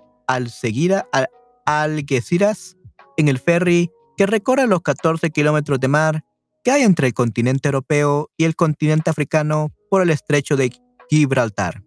Algeciras 1.65 2.77
en 3.17 3.29
el 3.29 3.39
ferry 3.39 3.91
que 4.17 4.27
recorre 4.27 4.67
los 4.67 4.83
14 4.83 5.31
kilómetros 5.31 5.81
de 5.81 5.89
mar 5.89 6.25
que 6.63 6.71
hay 6.71 6.83
entre 6.83 7.09
el 7.09 7.15
continente 7.15 7.69
europeo 7.69 8.31
y 8.37 8.45
el 8.45 8.57
continente 8.57 9.11
africano 9.11 9.73
por 9.91 10.03
el 10.03 10.11
estrecho 10.11 10.57
de 10.57 10.73
Gibraltar. 11.11 11.83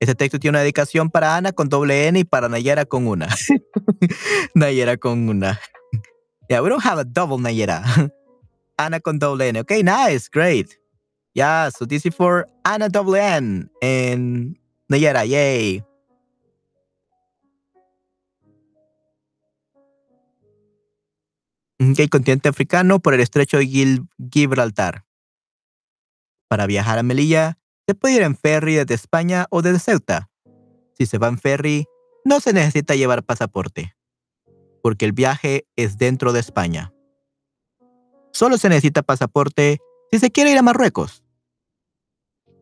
Este 0.00 0.14
texto 0.14 0.38
tiene 0.38 0.56
una 0.56 0.60
dedicación 0.60 1.10
para 1.10 1.36
Ana 1.36 1.52
con 1.52 1.68
doble 1.68 2.06
N 2.08 2.20
y 2.20 2.24
para 2.24 2.48
Nayera 2.48 2.84
con 2.84 3.06
una. 3.06 3.28
Nayera 4.54 4.96
con 4.96 5.28
una. 5.28 5.58
Yeah, 6.48 6.62
we 6.62 6.68
don't 6.68 6.84
have 6.84 7.00
a 7.00 7.04
double 7.04 7.38
Nayera. 7.38 7.82
Ana 8.76 9.00
con 9.00 9.18
doble 9.18 9.48
N. 9.48 9.60
Okay, 9.60 9.82
nice, 9.82 10.28
great. 10.30 10.78
Yeah, 11.34 11.70
so 11.70 11.84
this 11.84 12.06
is 12.06 12.14
for 12.14 12.46
Ana 12.64 12.88
double 12.88 13.16
N 13.16 13.70
and 13.82 14.56
Nayera, 14.90 15.26
yay. 15.26 15.82
El 21.78 22.10
continente 22.10 22.48
africano 22.48 22.98
por 22.98 23.14
el 23.14 23.20
estrecho 23.20 23.58
de 23.58 24.02
Gibraltar. 24.32 25.04
Para 26.48 26.66
viajar 26.66 26.98
a 26.98 27.02
Melilla, 27.02 27.58
se 27.86 27.94
puede 27.94 28.16
ir 28.16 28.22
en 28.22 28.36
ferry 28.36 28.74
desde 28.74 28.94
España 28.94 29.46
o 29.50 29.62
desde 29.62 29.78
Ceuta. 29.78 30.30
Si 30.94 31.06
se 31.06 31.18
va 31.18 31.28
en 31.28 31.38
ferry, 31.38 31.86
no 32.24 32.40
se 32.40 32.52
necesita 32.52 32.94
llevar 32.96 33.24
pasaporte, 33.24 33.96
porque 34.82 35.04
el 35.04 35.12
viaje 35.12 35.66
es 35.76 35.98
dentro 35.98 36.32
de 36.32 36.40
España. 36.40 36.92
Solo 38.32 38.58
se 38.58 38.68
necesita 38.68 39.02
pasaporte 39.02 39.78
si 40.10 40.18
se 40.18 40.30
quiere 40.30 40.52
ir 40.52 40.58
a 40.58 40.62
Marruecos. 40.62 41.22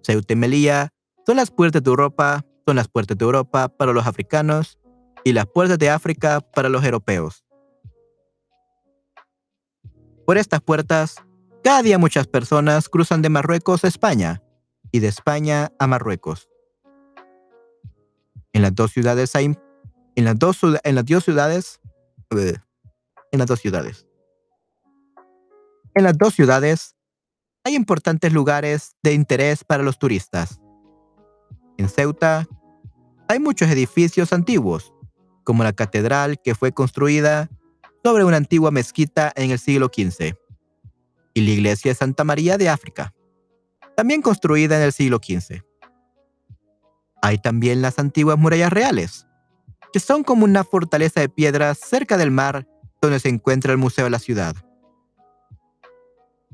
Ceuta 0.02 0.34
y 0.34 0.36
Melilla 0.36 0.92
son 1.26 1.36
las 1.36 1.50
puertas 1.50 1.82
de 1.82 1.88
Europa, 1.88 2.44
son 2.66 2.76
las 2.76 2.88
puertas 2.88 3.16
de 3.16 3.24
Europa 3.24 3.68
para 3.68 3.92
los 3.92 4.06
africanos 4.06 4.78
y 5.24 5.32
las 5.32 5.46
puertas 5.46 5.78
de 5.78 5.90
África 5.90 6.40
para 6.40 6.68
los 6.68 6.84
europeos. 6.84 7.45
Por 10.26 10.38
estas 10.38 10.60
puertas, 10.60 11.14
cada 11.62 11.82
día 11.82 11.98
muchas 11.98 12.26
personas 12.26 12.88
cruzan 12.88 13.22
de 13.22 13.28
Marruecos 13.28 13.84
a 13.84 13.88
España 13.88 14.42
y 14.90 14.98
de 14.98 15.06
España 15.06 15.70
a 15.78 15.86
Marruecos. 15.86 16.48
En 18.52 18.62
las 18.62 18.74
dos 18.74 18.90
ciudades 18.90 19.36
hay 19.36 19.56
en 20.16 20.24
las 20.24 20.36
dos, 20.36 20.58
en 20.82 20.94
las 20.96 21.06
dos 21.06 21.24
ciudades 21.24 21.80
en 22.30 23.38
las 23.38 23.46
dos 23.46 23.60
ciudades. 23.60 24.08
En 25.94 26.02
las 26.02 26.18
dos 26.18 26.34
ciudades 26.34 26.96
hay 27.62 27.76
importantes 27.76 28.32
lugares 28.32 28.96
de 29.04 29.12
interés 29.12 29.62
para 29.62 29.84
los 29.84 29.98
turistas. 30.00 30.60
En 31.78 31.88
Ceuta 31.88 32.48
hay 33.28 33.38
muchos 33.38 33.70
edificios 33.70 34.32
antiguos, 34.32 34.92
como 35.44 35.62
la 35.62 35.72
catedral 35.72 36.40
que 36.42 36.56
fue 36.56 36.72
construida 36.72 37.48
sobre 38.06 38.22
una 38.22 38.36
antigua 38.36 38.70
mezquita 38.70 39.32
en 39.34 39.50
el 39.50 39.58
siglo 39.58 39.90
XV. 39.92 40.36
y 41.34 41.40
la 41.40 41.50
iglesia 41.50 41.90
de 41.90 41.96
Santa 41.96 42.22
María 42.22 42.56
de 42.56 42.68
África, 42.68 43.12
también 43.96 44.22
construida 44.22 44.76
en 44.76 44.82
el 44.82 44.92
siglo 44.92 45.18
XV. 45.18 45.64
Hay 47.20 47.38
también 47.38 47.82
las 47.82 47.98
antiguas 47.98 48.38
murallas 48.38 48.72
reales, 48.72 49.26
que 49.92 49.98
son 49.98 50.22
como 50.22 50.44
una 50.44 50.62
fortaleza 50.62 51.18
de 51.18 51.28
piedras 51.28 51.78
cerca 51.80 52.16
del 52.16 52.30
mar 52.30 52.68
donde 53.02 53.18
se 53.18 53.28
encuentra 53.28 53.72
el 53.72 53.78
Museo 53.78 54.04
de 54.04 54.10
la 54.10 54.20
Ciudad. 54.20 54.54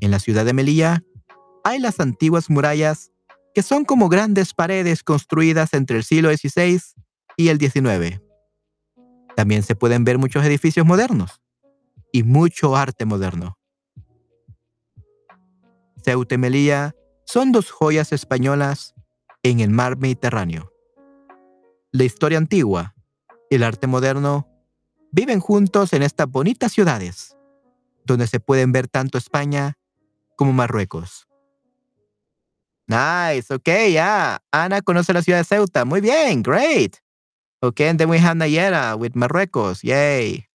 En 0.01 0.11
la 0.11 0.21
ciudad 0.21 0.47
de 0.47 0.55
Melilla 0.55 1.03
hay 1.65 1.81
las 1.81 2.01
antiguas 2.01 2.49
murallas 2.49 3.13
que 3.55 3.63
son 3.63 3.85
como 3.85 4.09
grandes 4.09 4.55
paredes 4.55 5.03
construidas 5.03 5.75
entre 5.75 5.99
el 5.99 6.05
siglo 6.05 6.31
XVI 6.35 6.81
y 7.37 7.49
el 7.49 7.59
XIX. 7.59 8.23
También 9.37 9.63
se 9.63 9.75
pueden 9.75 10.05
ver 10.05 10.17
muchos 10.17 10.47
edificios 10.47 10.87
modernos 10.87 11.42
y 12.13 12.23
mucho 12.23 12.77
arte 12.77 13.07
moderno. 13.07 13.59
Ceuta 16.05 16.35
y 16.35 16.39
Melilla 16.39 16.95
son 17.25 17.53
dos 17.53 17.71
joyas 17.71 18.13
españolas 18.13 18.95
en 19.43 19.61
el 19.61 19.71
mar 19.71 19.97
Mediterráneo. 19.97 20.73
La 21.91 22.05
historia 22.05 22.39
antigua 22.39 22.95
y 23.51 23.57
el 23.57 23.63
arte 23.63 23.87
moderno 23.87 24.49
viven 25.11 25.41
juntos 25.41 25.93
en 25.93 26.03
estas 26.03 26.29
bonitas 26.29 26.73
ciudades, 26.73 27.37
donde 28.05 28.27
se 28.27 28.41
pueden 28.41 28.73
ver 28.73 28.89
tanto 28.89 29.19
España 29.19 29.79
como 30.37 30.53
Marruecos. 30.53 31.29
Nice, 32.87 33.55
ok, 33.55 33.69
yeah. 33.91 34.43
Ana 34.51 34.83
conoce 34.83 35.13
la 35.13 35.23
ciudad 35.23 35.39
de 35.39 35.45
Ceuta. 35.45 35.85
Muy 35.85 36.01
bien, 36.01 36.43
great. 36.43 36.97
Okay, 37.61 37.89
and 37.89 37.99
then 37.99 38.11
we 38.11 38.19
have 38.19 38.37
Nayera 38.37 38.97
with 38.97 39.13
Marruecos. 39.15 39.83
Yay. 39.83 40.49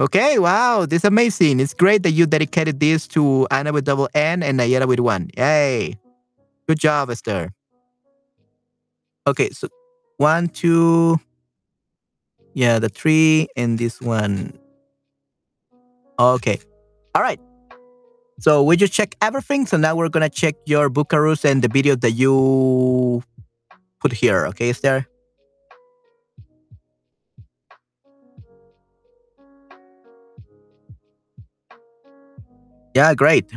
Okay, 0.00 0.38
wow, 0.38 0.86
this 0.86 1.02
is 1.02 1.04
amazing. 1.04 1.58
It's 1.58 1.74
great 1.74 2.04
that 2.04 2.12
you 2.12 2.24
dedicated 2.24 2.78
this 2.78 3.08
to 3.08 3.48
Anna 3.50 3.72
with 3.72 3.84
double 3.84 4.08
N 4.14 4.44
and 4.44 4.60
Nayera 4.60 4.86
with 4.86 5.00
one. 5.00 5.28
Yay. 5.36 5.98
Good 6.68 6.78
job, 6.78 7.10
Esther. 7.10 7.50
Okay, 9.26 9.50
so 9.50 9.68
one, 10.18 10.48
two, 10.48 11.18
yeah, 12.54 12.78
the 12.78 12.88
three 12.88 13.48
and 13.56 13.76
this 13.76 14.00
one. 14.00 14.56
Okay. 16.18 16.60
All 17.14 17.22
right. 17.22 17.40
So 18.38 18.62
we 18.62 18.76
just 18.76 18.92
check 18.92 19.16
everything. 19.20 19.66
So 19.66 19.76
now 19.76 19.96
we're 19.96 20.08
gonna 20.08 20.30
check 20.30 20.54
your 20.64 20.88
Bucharest 20.88 21.44
and 21.44 21.60
the 21.60 21.68
video 21.68 21.96
that 21.96 22.12
you 22.12 23.24
put 24.00 24.12
here. 24.12 24.46
Okay, 24.46 24.70
Esther? 24.70 25.08
Yeah, 32.98 33.14
great. 33.14 33.52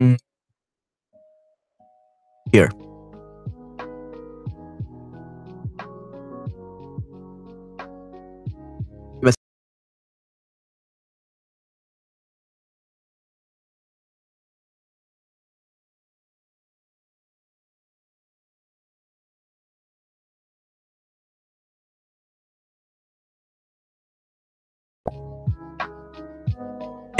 Mm. 0.00 0.16
Here. 2.50 2.70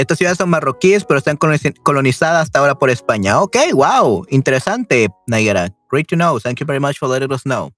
Estas 0.01 0.17
ciudades 0.17 0.39
son 0.39 0.49
marroquíes, 0.49 1.05
pero 1.05 1.19
están 1.19 1.37
coloniz- 1.37 1.79
colonizadas 1.83 2.41
hasta 2.43 2.57
ahora 2.59 2.73
por 2.73 2.89
España. 2.89 3.39
Ok, 3.39 3.55
wow, 3.73 4.25
interesante, 4.29 5.09
Nayera. 5.27 5.69
Great 5.91 6.07
to 6.07 6.15
know. 6.15 6.39
Thank 6.39 6.59
you 6.59 6.65
very 6.65 6.79
much 6.79 6.97
for 6.97 7.07
letting 7.07 7.31
us 7.31 7.43
know. 7.43 7.71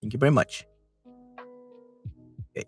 Thank 0.00 0.12
you 0.12 0.20
very 0.20 0.30
much. 0.30 0.64
Okay. 2.50 2.66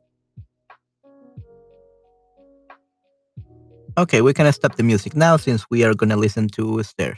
Okay, 3.97 4.21
we 4.23 4.35
can 4.35 4.53
stop 4.53 4.75
the 4.75 4.83
music 4.83 5.15
now 5.15 5.37
since 5.37 5.65
we 5.71 5.85
are 5.85 5.95
to 5.95 6.17
listen 6.17 6.49
to 6.49 6.81
Esther. 6.81 7.17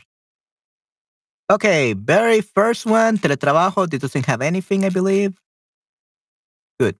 Okay, 1.48 1.94
very 1.94 2.42
first 2.42 2.84
one, 2.84 3.16
teletrabajo. 3.16 3.90
It 3.90 4.02
doesn't 4.02 4.26
have 4.26 4.42
anything, 4.42 4.84
I 4.84 4.90
believe. 4.90 5.40
Good. 6.78 6.96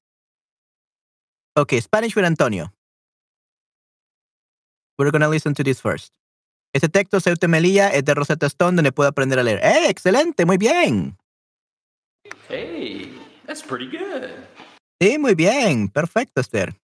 Okay, 1.59 1.80
Spanish 1.80 2.16
with 2.16 2.24
Antonio. 2.24 2.72
We're 5.03 5.11
gonna 5.11 5.28
listen 5.28 5.53
to 5.55 5.64
this 5.64 5.80
first. 5.80 6.12
Este 6.72 6.88
texto, 6.88 7.18
Ceuta 7.18 7.48
Melilla, 7.48 7.90
es 7.90 8.05
de 8.05 8.14
Rosetta 8.14 8.46
Stone, 8.46 8.76
donde 8.76 8.92
puedo 8.92 9.09
aprender 9.09 9.38
a 9.38 9.42
leer. 9.42 9.59
¡Eh, 9.62 9.88
excelente! 9.90 10.46
Muy 10.46 10.59
bien. 10.59 11.18
Hey, 12.48 13.12
that's 13.46 13.62
pretty 13.62 13.86
good. 13.86 14.30
Sí, 15.03 15.18
muy 15.18 15.34
bien. 15.34 15.88
Perfecto, 15.88 16.40
Esther. 16.40 16.74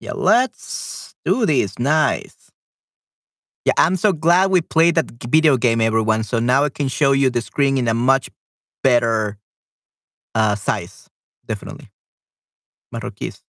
Yeah, 0.00 0.12
let's 0.12 1.14
do 1.24 1.46
this. 1.46 1.78
Nice. 1.78 2.50
Yeah, 3.64 3.74
I'm 3.78 3.96
so 3.96 4.12
glad 4.12 4.50
we 4.50 4.60
played 4.60 4.96
that 4.96 5.06
video 5.30 5.56
game, 5.56 5.80
everyone. 5.80 6.24
So 6.24 6.40
now 6.40 6.64
I 6.64 6.68
can 6.68 6.88
show 6.88 7.12
you 7.12 7.30
the 7.30 7.40
screen 7.40 7.78
in 7.78 7.88
a 7.88 7.94
much 7.94 8.28
better 8.82 9.38
uh, 10.34 10.56
size. 10.56 11.08
Definitely. 11.46 11.90
Marroquíes. 12.94 13.42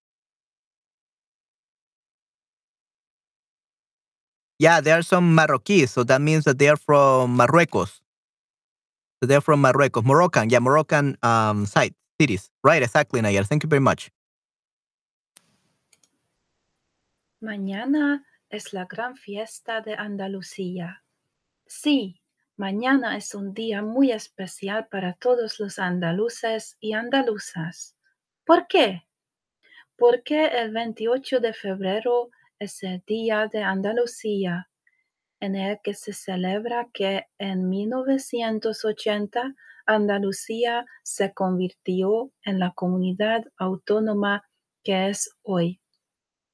Yeah, 4.58 4.80
there 4.82 4.98
are 4.98 5.04
some 5.04 5.36
Marroquíes, 5.36 5.90
so 5.90 6.04
that 6.06 6.22
means 6.22 6.46
that 6.46 6.58
they're 6.60 6.78
from 6.78 7.36
Marruecos. 7.36 8.02
So 9.22 9.28
they're 9.28 9.42
from 9.42 9.62
Marruecos, 9.62 10.04
Moroccan, 10.06 10.50
yeah, 10.50 10.60
Moroccan 10.60 11.18
um 11.24 11.66
site 11.66 11.94
cities. 12.20 12.50
Right, 12.64 12.82
exactly, 12.82 13.22
Nayar. 13.22 13.46
Thank 13.46 13.64
you 13.64 13.70
very 13.70 13.82
much. 13.82 14.12
Mañana 17.42 18.24
es 18.50 18.74
la 18.74 18.86
gran 18.86 19.16
fiesta 19.16 19.82
de 19.82 19.96
Andalucía. 19.96 21.04
Sí, 21.68 22.22
mañana 22.58 23.18
es 23.18 23.36
un 23.36 23.54
día 23.54 23.82
muy 23.82 24.12
especial 24.12 24.88
para 24.88 25.14
todos 25.14 25.60
los 25.60 25.80
andaluces 25.80 26.78
y 26.80 26.94
andaluzas. 26.94 27.98
¿Por 28.46 28.68
qué? 28.68 29.08
Porque 29.98 30.48
el 30.48 30.72
28 30.72 31.40
de 31.40 31.54
febrero 31.54 32.30
es 32.60 32.84
el 32.84 33.04
Día 33.06 33.48
de 33.52 33.64
Andalucía, 33.64 34.70
en 35.40 35.56
el 35.56 35.80
que 35.84 35.94
se 35.94 36.14
celebra 36.14 36.90
que 36.94 37.26
en 37.38 37.70
1980 37.70 39.56
Andalucía 39.86 40.86
se 41.04 41.34
convirtió 41.34 42.32
en 42.44 42.60
la 42.60 42.72
comunidad 42.72 43.44
autónoma 43.58 44.44
que 44.84 45.10
es 45.10 45.30
hoy. 45.44 45.82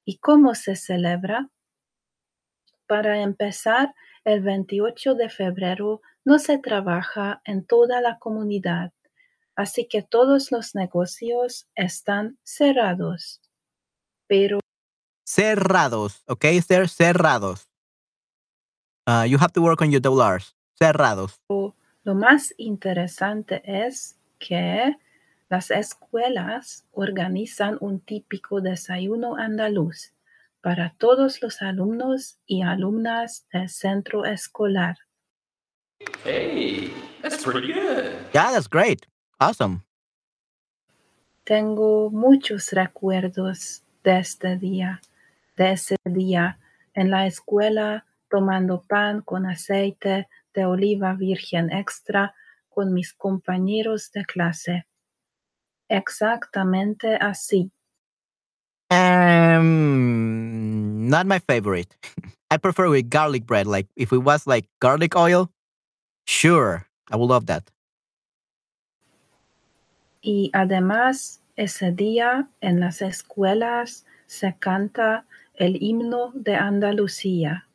¿Y 0.06 0.18
cómo 0.18 0.56
se 0.56 0.76
celebra? 0.76 1.50
Para 2.88 3.22
empezar, 3.22 3.94
el 4.24 4.42
28 4.42 5.16
de 5.16 5.30
febrero 5.30 6.02
no 6.24 6.40
se 6.40 6.58
trabaja 6.58 7.42
en 7.46 7.66
toda 7.66 8.02
la 8.02 8.20
comunidad, 8.20 8.94
así 9.56 9.88
que 9.88 10.04
todos 10.04 10.52
los 10.52 10.76
negocios 10.76 11.68
están 11.76 12.38
cerrados. 12.44 13.42
Pero 14.28 14.60
Cerrados, 15.26 16.24
okay, 16.28 16.58
Esther? 16.58 16.90
Cerrados. 16.90 17.68
Uh, 19.08 19.24
you 19.26 19.38
have 19.38 19.54
to 19.54 19.62
work 19.62 19.82
on 19.82 19.92
your 19.92 20.02
double 20.02 20.22
R's. 20.22 20.56
Cerrados. 20.78 21.40
lo 22.04 22.16
más 22.16 22.54
interesante 22.58 23.62
es 23.66 24.18
que 24.40 24.98
las 25.50 25.70
escuelas 25.70 26.86
organizan 26.92 27.78
un 27.82 28.00
típico 28.00 28.62
desayuno 28.62 29.36
andaluz 29.36 30.14
para 30.62 30.96
todos 30.98 31.42
los 31.42 31.62
alumnos 31.62 32.38
y 32.46 32.62
alumnas 32.62 33.48
del 33.52 33.70
centro 33.70 34.26
escolar. 34.26 34.98
Hey, 36.24 36.92
that's 37.22 37.44
pretty 37.44 37.74
good. 37.74 38.14
Yeah, 38.34 38.52
that's 38.52 38.68
great. 38.68 39.08
Awesome. 39.40 39.84
Tengo 41.44 42.10
muchos 42.12 42.72
recuerdos 42.72 43.84
de 44.04 44.20
este 44.20 44.58
día, 44.58 45.02
de 45.58 45.72
ese 45.72 45.96
día 46.06 46.60
en 46.94 47.10
la 47.10 47.26
escuela 47.26 48.06
tomando 48.30 48.82
pan 48.82 49.22
con 49.22 49.46
aceite 49.46 50.28
de 50.54 50.66
oliva 50.66 51.14
virgen 51.14 51.72
extra 51.72 52.34
con 52.70 52.94
mis 52.94 53.14
compañeros 53.14 54.12
de 54.12 54.26
clase. 54.26 54.86
Exactamente 55.90 57.16
así. 57.16 57.72
Um, 58.92 60.50
not 61.10 61.26
my 61.26 61.40
favorite. 61.40 61.96
I 62.52 62.58
prefer 62.58 62.90
with 62.90 63.10
garlic 63.10 63.46
bread. 63.46 63.66
Like 63.66 63.88
if 63.96 64.12
it 64.12 64.18
was 64.18 64.46
like 64.46 64.68
garlic 64.80 65.16
oil, 65.16 65.50
Sure. 66.26 66.88
I 67.12 67.18
would 67.18 67.30
love 67.30 67.46
that. 67.48 67.70
Y 70.22 70.52
además, 70.54 71.42
ese 71.56 71.92
día 71.92 72.48
en 72.62 72.80
las 72.80 73.02
escuelas 73.02 74.06
se 74.28 74.56
canta 74.60 75.26
el 75.56 75.82
himno 75.82 76.32
de 76.36 76.56
Andalucía, 76.56 77.68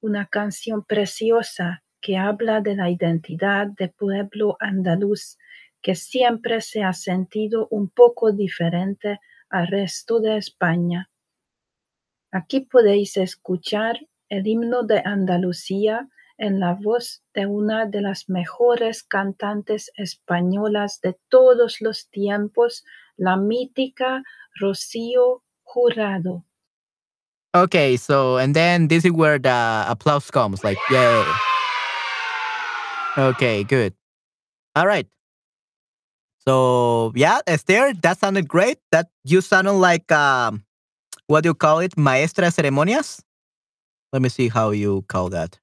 una 0.00 0.26
canción 0.26 0.84
preciosa 0.84 1.82
que 2.00 2.16
habla 2.16 2.60
de 2.60 2.76
la 2.76 2.88
identidad 2.88 3.66
del 3.66 3.90
pueblo 3.90 4.56
andaluz 4.60 5.38
que 5.82 5.94
siempre 5.94 6.60
se 6.60 6.82
ha 6.84 6.92
sentido 6.92 7.66
un 7.70 7.88
poco 7.88 8.32
diferente 8.32 9.20
al 9.52 9.68
resto 9.68 10.18
de 10.18 10.38
España. 10.38 11.08
Aquí 12.32 12.60
podéis 12.60 13.16
escuchar 13.16 14.00
el 14.28 14.46
himno 14.46 14.82
de 14.82 15.02
Andalucía 15.04 16.08
en 16.38 16.58
la 16.58 16.74
voz 16.74 17.22
de 17.34 17.46
una 17.46 17.86
de 17.86 18.00
las 18.00 18.28
mejores 18.28 19.02
cantantes 19.02 19.92
españolas 19.96 21.00
de 21.02 21.16
todos 21.28 21.80
los 21.80 22.08
tiempos, 22.08 22.84
la 23.16 23.36
mítica 23.36 24.24
Rocío 24.58 25.44
Jurado. 25.62 26.44
Okay, 27.54 27.98
so 27.98 28.38
and 28.38 28.56
then 28.56 28.88
this 28.88 29.04
is 29.04 29.12
where 29.12 29.38
the 29.38 29.84
applause 29.86 30.30
comes, 30.30 30.64
like 30.64 30.78
yay. 30.90 31.24
Okay, 33.18 33.62
good. 33.62 33.92
All 34.74 34.86
right. 34.86 35.06
So 36.46 37.12
yeah, 37.14 37.40
Esther, 37.46 37.92
that 38.02 38.18
sounded 38.18 38.48
great. 38.48 38.78
That 38.90 39.08
you 39.24 39.40
sounded 39.40 39.72
like 39.72 40.10
um, 40.10 40.64
what 41.26 41.42
do 41.42 41.50
you 41.50 41.54
call 41.54 41.80
it, 41.80 41.96
maestra 41.96 42.50
ceremonias? 42.50 43.22
Let 44.12 44.22
me 44.22 44.28
see 44.28 44.48
how 44.48 44.70
you 44.70 45.04
call 45.08 45.30
that. 45.30 45.58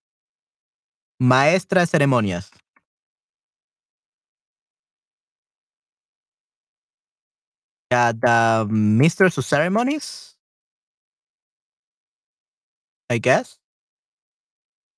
Maestra 1.20 1.86
ceremonias. 1.86 2.50
Yeah, 7.92 8.12
the 8.12 8.68
mistress 8.70 9.38
of 9.38 9.46
ceremonies. 9.46 10.36
I 13.10 13.18
guess. 13.18 13.58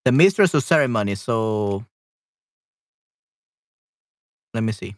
The 0.06 0.12
mistress 0.12 0.54
of 0.54 0.64
ceremonies. 0.64 1.22
So 1.22 1.86
let 4.54 4.64
me 4.64 4.72
see. 4.72 4.96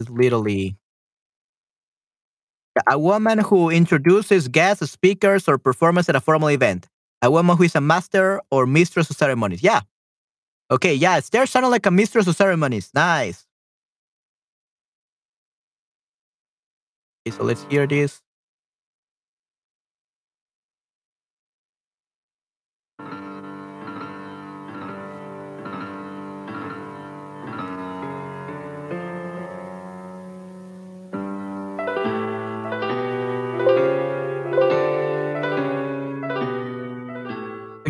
Is 0.00 0.08
literally 0.10 0.76
a 2.88 2.98
woman 2.98 3.38
who 3.38 3.70
introduces 3.70 4.48
guest 4.48 4.86
speakers 4.86 5.48
or 5.48 5.58
performers 5.58 6.08
at 6.08 6.16
a 6.16 6.20
formal 6.20 6.48
event. 6.48 6.88
A 7.22 7.30
woman 7.30 7.56
who 7.56 7.64
is 7.64 7.74
a 7.74 7.80
master 7.80 8.40
or 8.50 8.66
mistress 8.66 9.10
of 9.10 9.16
ceremonies. 9.16 9.62
Yeah. 9.62 9.80
Okay, 10.70 10.94
yeah, 10.94 11.16
Esther 11.16 11.46
sounded 11.46 11.68
like 11.68 11.86
a 11.86 11.90
mistress 11.90 12.26
of 12.26 12.36
ceremonies. 12.36 12.90
Nice. 12.94 13.46
Okay, 17.26 17.36
so 17.36 17.44
let's 17.44 17.64
hear 17.64 17.86
this. 17.86 18.20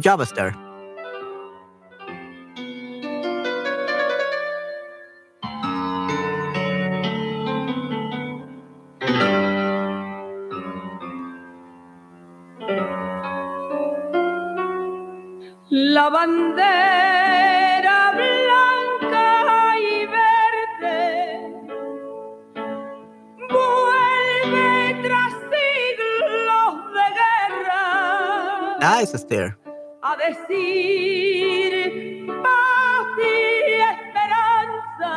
Job, 0.02 0.20
Esther. 0.20 0.52
La 15.70 16.10
bandera 16.10 18.12
blanca 18.12 19.78
y 19.78 20.06
verde 20.06 21.52
vuelve 23.48 25.00
tras 25.02 25.32
siglos 25.52 26.92
de 26.92 27.06
guerra 27.20 27.84
Nice, 28.80 29.16
Esther. 29.16 29.61
Decir 30.28 32.26
paz 32.26 33.06
y 33.18 33.30
esperanza 33.94 35.14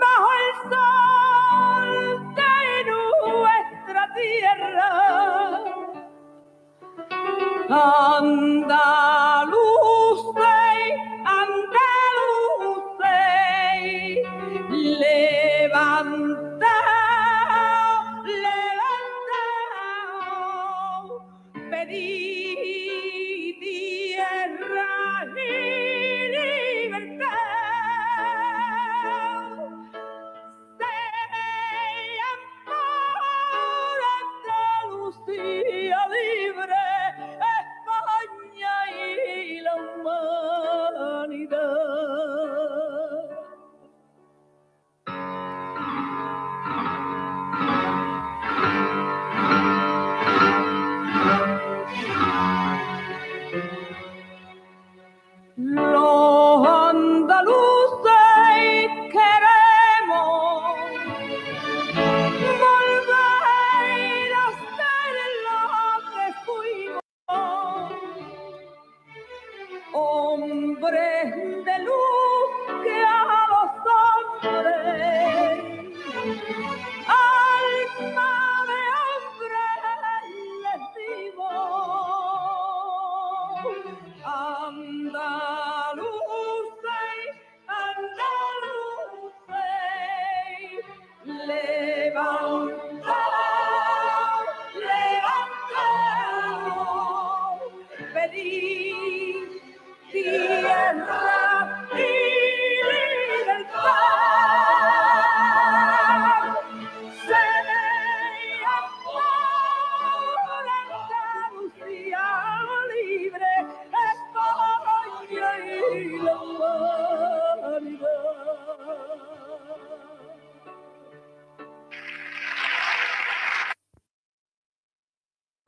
bajo 0.00 0.28
el 0.42 0.50
sol 0.70 1.90
de 2.34 2.56
nuestra 2.90 4.02
tierra. 4.14 4.90
Andalucey, 7.68 9.21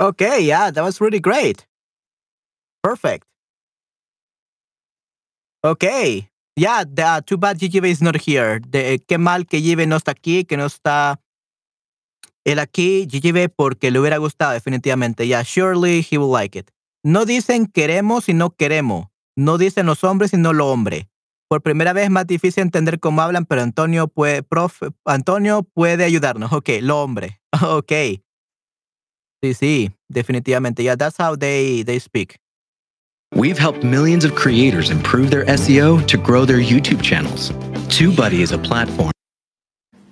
Okay, 0.05 0.44
yeah, 0.44 0.70
that 0.70 0.84
was 0.84 1.00
really 1.00 1.18
great. 1.18 1.66
Perfect. 2.82 3.26
Okay. 5.64 6.28
Yeah, 6.57 6.84
the, 6.84 7.02
uh, 7.02 7.20
too 7.22 7.38
bad 7.38 7.59
GGB 7.59 7.86
is 7.88 8.02
not 8.02 8.16
here. 8.16 8.61
De, 8.61 8.98
qué 9.09 9.18
mal 9.18 9.46
que 9.46 9.61
GGB 9.61 9.86
no 9.88 9.96
está 9.96 10.12
aquí, 10.12 10.44
que 10.44 10.59
no 10.59 10.66
está 10.66 11.18
él 12.44 12.59
aquí, 12.59 13.09
GGB, 13.11 13.48
porque 13.48 13.90
le 13.90 13.98
hubiera 13.98 14.18
gustado 14.18 14.52
definitivamente. 14.52 15.26
Yeah, 15.26 15.42
surely 15.42 16.02
he 16.09 16.18
will 16.18 16.30
like 16.30 16.59
it. 16.59 16.70
No 17.02 17.24
dicen 17.24 17.66
queremos 17.66 18.28
y 18.28 18.34
no 18.34 18.50
queremos. 18.50 19.07
No 19.36 19.57
dicen 19.57 19.86
los 19.86 20.05
hombres, 20.05 20.32
sino 20.32 20.52
lo 20.52 20.70
hombre. 20.70 21.09
Por 21.48 21.62
primera 21.62 21.94
vez 21.94 22.05
es 22.05 22.11
más 22.11 22.26
difícil 22.26 22.62
entender 22.62 23.00
cómo 23.00 23.22
hablan, 23.22 23.46
pero 23.46 23.62
Antonio 23.62 24.09
puede, 24.09 24.44
Antonio 25.07 25.62
puede 25.62 26.05
ayudarnos. 26.05 26.52
Ok, 26.52 26.68
lo 26.82 27.02
hombre. 27.02 27.40
Ok. 27.62 28.23
Sí, 29.45 29.53
sí, 29.53 29.90
definitivamente. 30.09 30.82
Yeah, 30.82 30.97
that's 30.97 31.18
how 31.18 31.36
they, 31.36 31.82
they 31.82 31.99
speak. 31.99 32.38
We've 33.34 33.59
helped 33.59 33.84
millions 33.84 34.24
of 34.24 34.34
creators 34.34 34.88
improve 34.88 35.28
their 35.28 35.45
SEO 35.45 36.01
to 36.07 36.16
grow 36.16 36.47
their 36.47 36.61
YouTube 36.61 37.03
channels. 37.03 37.51
TubeBuddy 37.90 38.40
is 38.40 38.53
a 38.53 38.59
platform. 38.59 39.11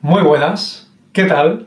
Muy 0.03 0.22
buenas, 0.22 0.91
¿qué 1.14 1.24
tal? 1.24 1.66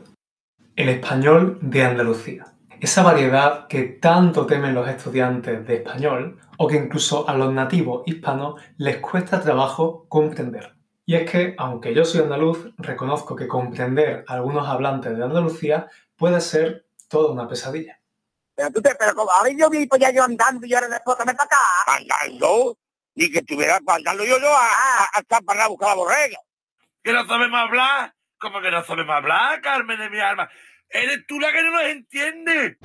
El 0.76 0.90
español 0.90 1.58
de 1.60 1.82
Andalucía. 1.82 2.44
Esa 2.78 3.02
variedad 3.02 3.66
que 3.66 3.82
tanto 3.82 4.46
temen 4.46 4.72
los 4.72 4.88
estudiantes 4.88 5.66
de 5.66 5.76
español 5.76 6.38
o 6.58 6.68
que 6.68 6.76
incluso 6.76 7.28
a 7.28 7.36
los 7.36 7.52
nativos 7.52 8.04
hispanos 8.06 8.60
les 8.76 8.98
cuesta 8.98 9.40
trabajo 9.40 10.06
comprender. 10.08 10.76
Y 11.04 11.16
es 11.16 11.28
que, 11.28 11.56
aunque 11.58 11.92
yo 11.92 12.04
soy 12.04 12.20
andaluz, 12.20 12.70
reconozco 12.78 13.34
que 13.34 13.48
comprender 13.48 14.24
a 14.28 14.34
algunos 14.34 14.68
hablantes 14.68 15.16
de 15.16 15.24
Andalucía 15.24 15.88
puede 16.16 16.40
ser 16.40 16.85
toda 17.08 17.32
una 17.32 17.48
pesadilla. 17.48 18.00
Pero 18.54 18.70
tú 18.70 18.80
te, 18.80 18.94
pero 18.94 19.14
como 19.14 19.30
habéis 19.30 19.58
yo 19.58 19.68
visto 19.68 19.96
ya 19.96 20.10
yo 20.10 20.24
andando 20.24 20.66
y 20.66 20.74
ahora 20.74 20.88
después 20.88 21.16
que 21.16 21.24
me 21.24 21.34
para 21.34 21.44
acá. 21.44 21.56
Andando, 21.86 22.78
ni 23.14 23.30
que 23.30 23.38
estuviera 23.38 23.78
andando 23.86 24.24
yo, 24.24 24.38
yo 24.38 24.54
a, 24.54 24.66
a, 24.66 25.04
a, 25.14 25.40
para 25.42 25.64
a 25.64 25.68
buscar 25.68 25.90
la 25.90 25.94
borrega. 25.94 26.38
¿Que 27.02 27.12
no 27.12 27.26
sabemos 27.26 27.60
hablar? 27.60 28.14
¿Cómo 28.38 28.60
que 28.60 28.70
no 28.70 28.82
sabemos 28.84 29.14
hablar, 29.14 29.60
Carmen 29.60 29.98
de 29.98 30.10
mi 30.10 30.20
alma? 30.20 30.50
Eres 30.88 31.26
tú 31.26 31.38
la 31.38 31.52
que 31.52 31.62
no 31.62 31.72
nos 31.72 31.82
entiende. 31.82 32.78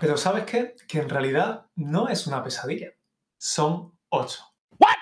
Pero 0.00 0.16
¿sabes 0.16 0.44
qué? 0.44 0.74
Que 0.88 0.98
en 1.00 1.08
realidad 1.08 1.66
no 1.74 2.08
es 2.08 2.26
una 2.26 2.42
pesadilla. 2.42 2.92
Son 3.38 3.98
ocho. 4.08 4.42
What? 4.78 4.96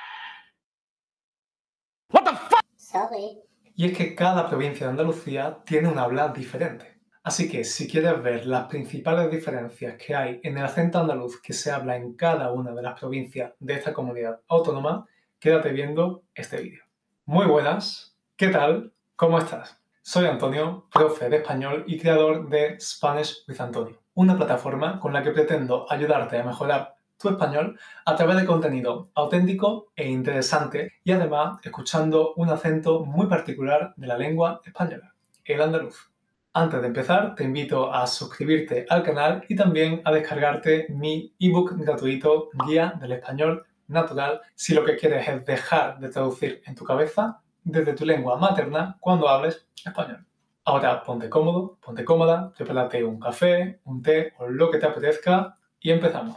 What 2.11 2.25
the 2.25 2.37
fuck? 2.37 2.65
Sorry. 2.77 3.39
Y 3.75 3.87
es 3.87 3.97
que 3.97 4.15
cada 4.15 4.49
provincia 4.49 4.87
de 4.87 4.91
Andalucía 4.91 5.63
tiene 5.65 5.89
un 5.89 5.99
habla 5.99 6.29
diferente. 6.29 6.92
Así 7.25 7.49
que 7.49 7.63
si 7.63 7.87
quieres 7.87 8.21
ver 8.21 8.47
las 8.47 8.67
principales 8.67 9.31
diferencias 9.31 9.95
que 9.97 10.17
hay 10.17 10.41
en 10.43 10.59
el 10.59 10.65
acento 10.65 10.99
andaluz 10.99 11.41
que 11.41 11.53
se 11.53 11.71
habla 11.71 11.95
en 11.95 12.15
cada 12.15 12.51
una 12.51 12.73
de 12.75 12.83
las 12.83 12.99
provincias 12.99 13.53
de 13.61 13.75
esta 13.75 13.93
comunidad 13.93 14.41
autónoma, 14.49 15.07
quédate 15.39 15.71
viendo 15.71 16.25
este 16.35 16.61
vídeo. 16.61 16.83
Muy 17.25 17.47
buenas, 17.47 18.17
¿qué 18.35 18.49
tal? 18.49 18.93
¿Cómo 19.15 19.39
estás? 19.39 19.81
Soy 20.03 20.27
Antonio, 20.27 20.89
profe 20.93 21.29
de 21.29 21.37
español 21.37 21.85
y 21.87 22.01
creador 22.01 22.49
de 22.49 22.81
Spanish 22.81 23.45
with 23.47 23.61
Antonio, 23.61 24.03
una 24.15 24.37
plataforma 24.37 24.99
con 24.99 25.13
la 25.13 25.23
que 25.23 25.31
pretendo 25.31 25.87
ayudarte 25.89 26.41
a 26.41 26.45
mejorar 26.45 26.97
tu 27.21 27.29
español 27.29 27.79
a 28.05 28.17
través 28.17 28.35
de 28.35 28.47
contenido 28.47 29.11
auténtico 29.15 29.93
e 29.95 30.09
interesante 30.09 30.95
y 31.05 31.13
además 31.13 31.61
escuchando 31.63 32.35
un 32.35 32.49
acento 32.49 33.05
muy 33.05 33.29
particular 33.29 33.95
de 33.97 34.09
la 34.09 34.19
lengua 34.19 34.61
española, 34.65 35.15
el 35.45 35.63
andaluz. 35.63 36.12
Antes 36.55 36.83
de 36.83 36.89
empezar, 36.89 37.35
te 37.35 37.45
invito 37.45 37.91
a 37.95 38.07
suscribirte 38.07 38.85
al 38.91 39.03
canal 39.03 39.43
y 39.49 39.57
también 39.57 40.03
a 40.05 40.13
descargarte 40.13 40.87
mi 40.91 41.35
ebook 41.41 41.73
gratuito 41.79 42.51
Guía 42.67 42.93
del 43.01 43.13
Español 43.13 43.65
Natural 43.89 44.39
si 44.55 44.75
lo 44.75 44.85
que 44.85 44.99
quieres 44.99 45.27
es 45.27 45.47
dejar 45.47 45.99
de 45.99 46.11
traducir 46.11 46.63
en 46.67 46.75
tu 46.75 46.85
cabeza 46.85 47.41
desde 47.65 47.95
tu 47.95 48.05
lengua 48.05 48.37
materna 48.37 48.99
cuando 49.01 49.31
hables 49.31 49.67
español. 49.83 50.27
Ahora 50.67 51.03
ponte 51.03 51.31
cómodo, 51.31 51.79
ponte 51.81 52.05
cómoda, 52.05 52.53
prepárate 52.53 53.03
un 53.03 53.19
café, 53.19 53.81
un 53.85 54.03
té 54.03 54.35
o 54.37 54.47
lo 54.47 54.71
que 54.71 54.77
te 54.77 54.85
apetezca 54.85 55.57
y 55.81 55.91
empezamos. 55.91 56.37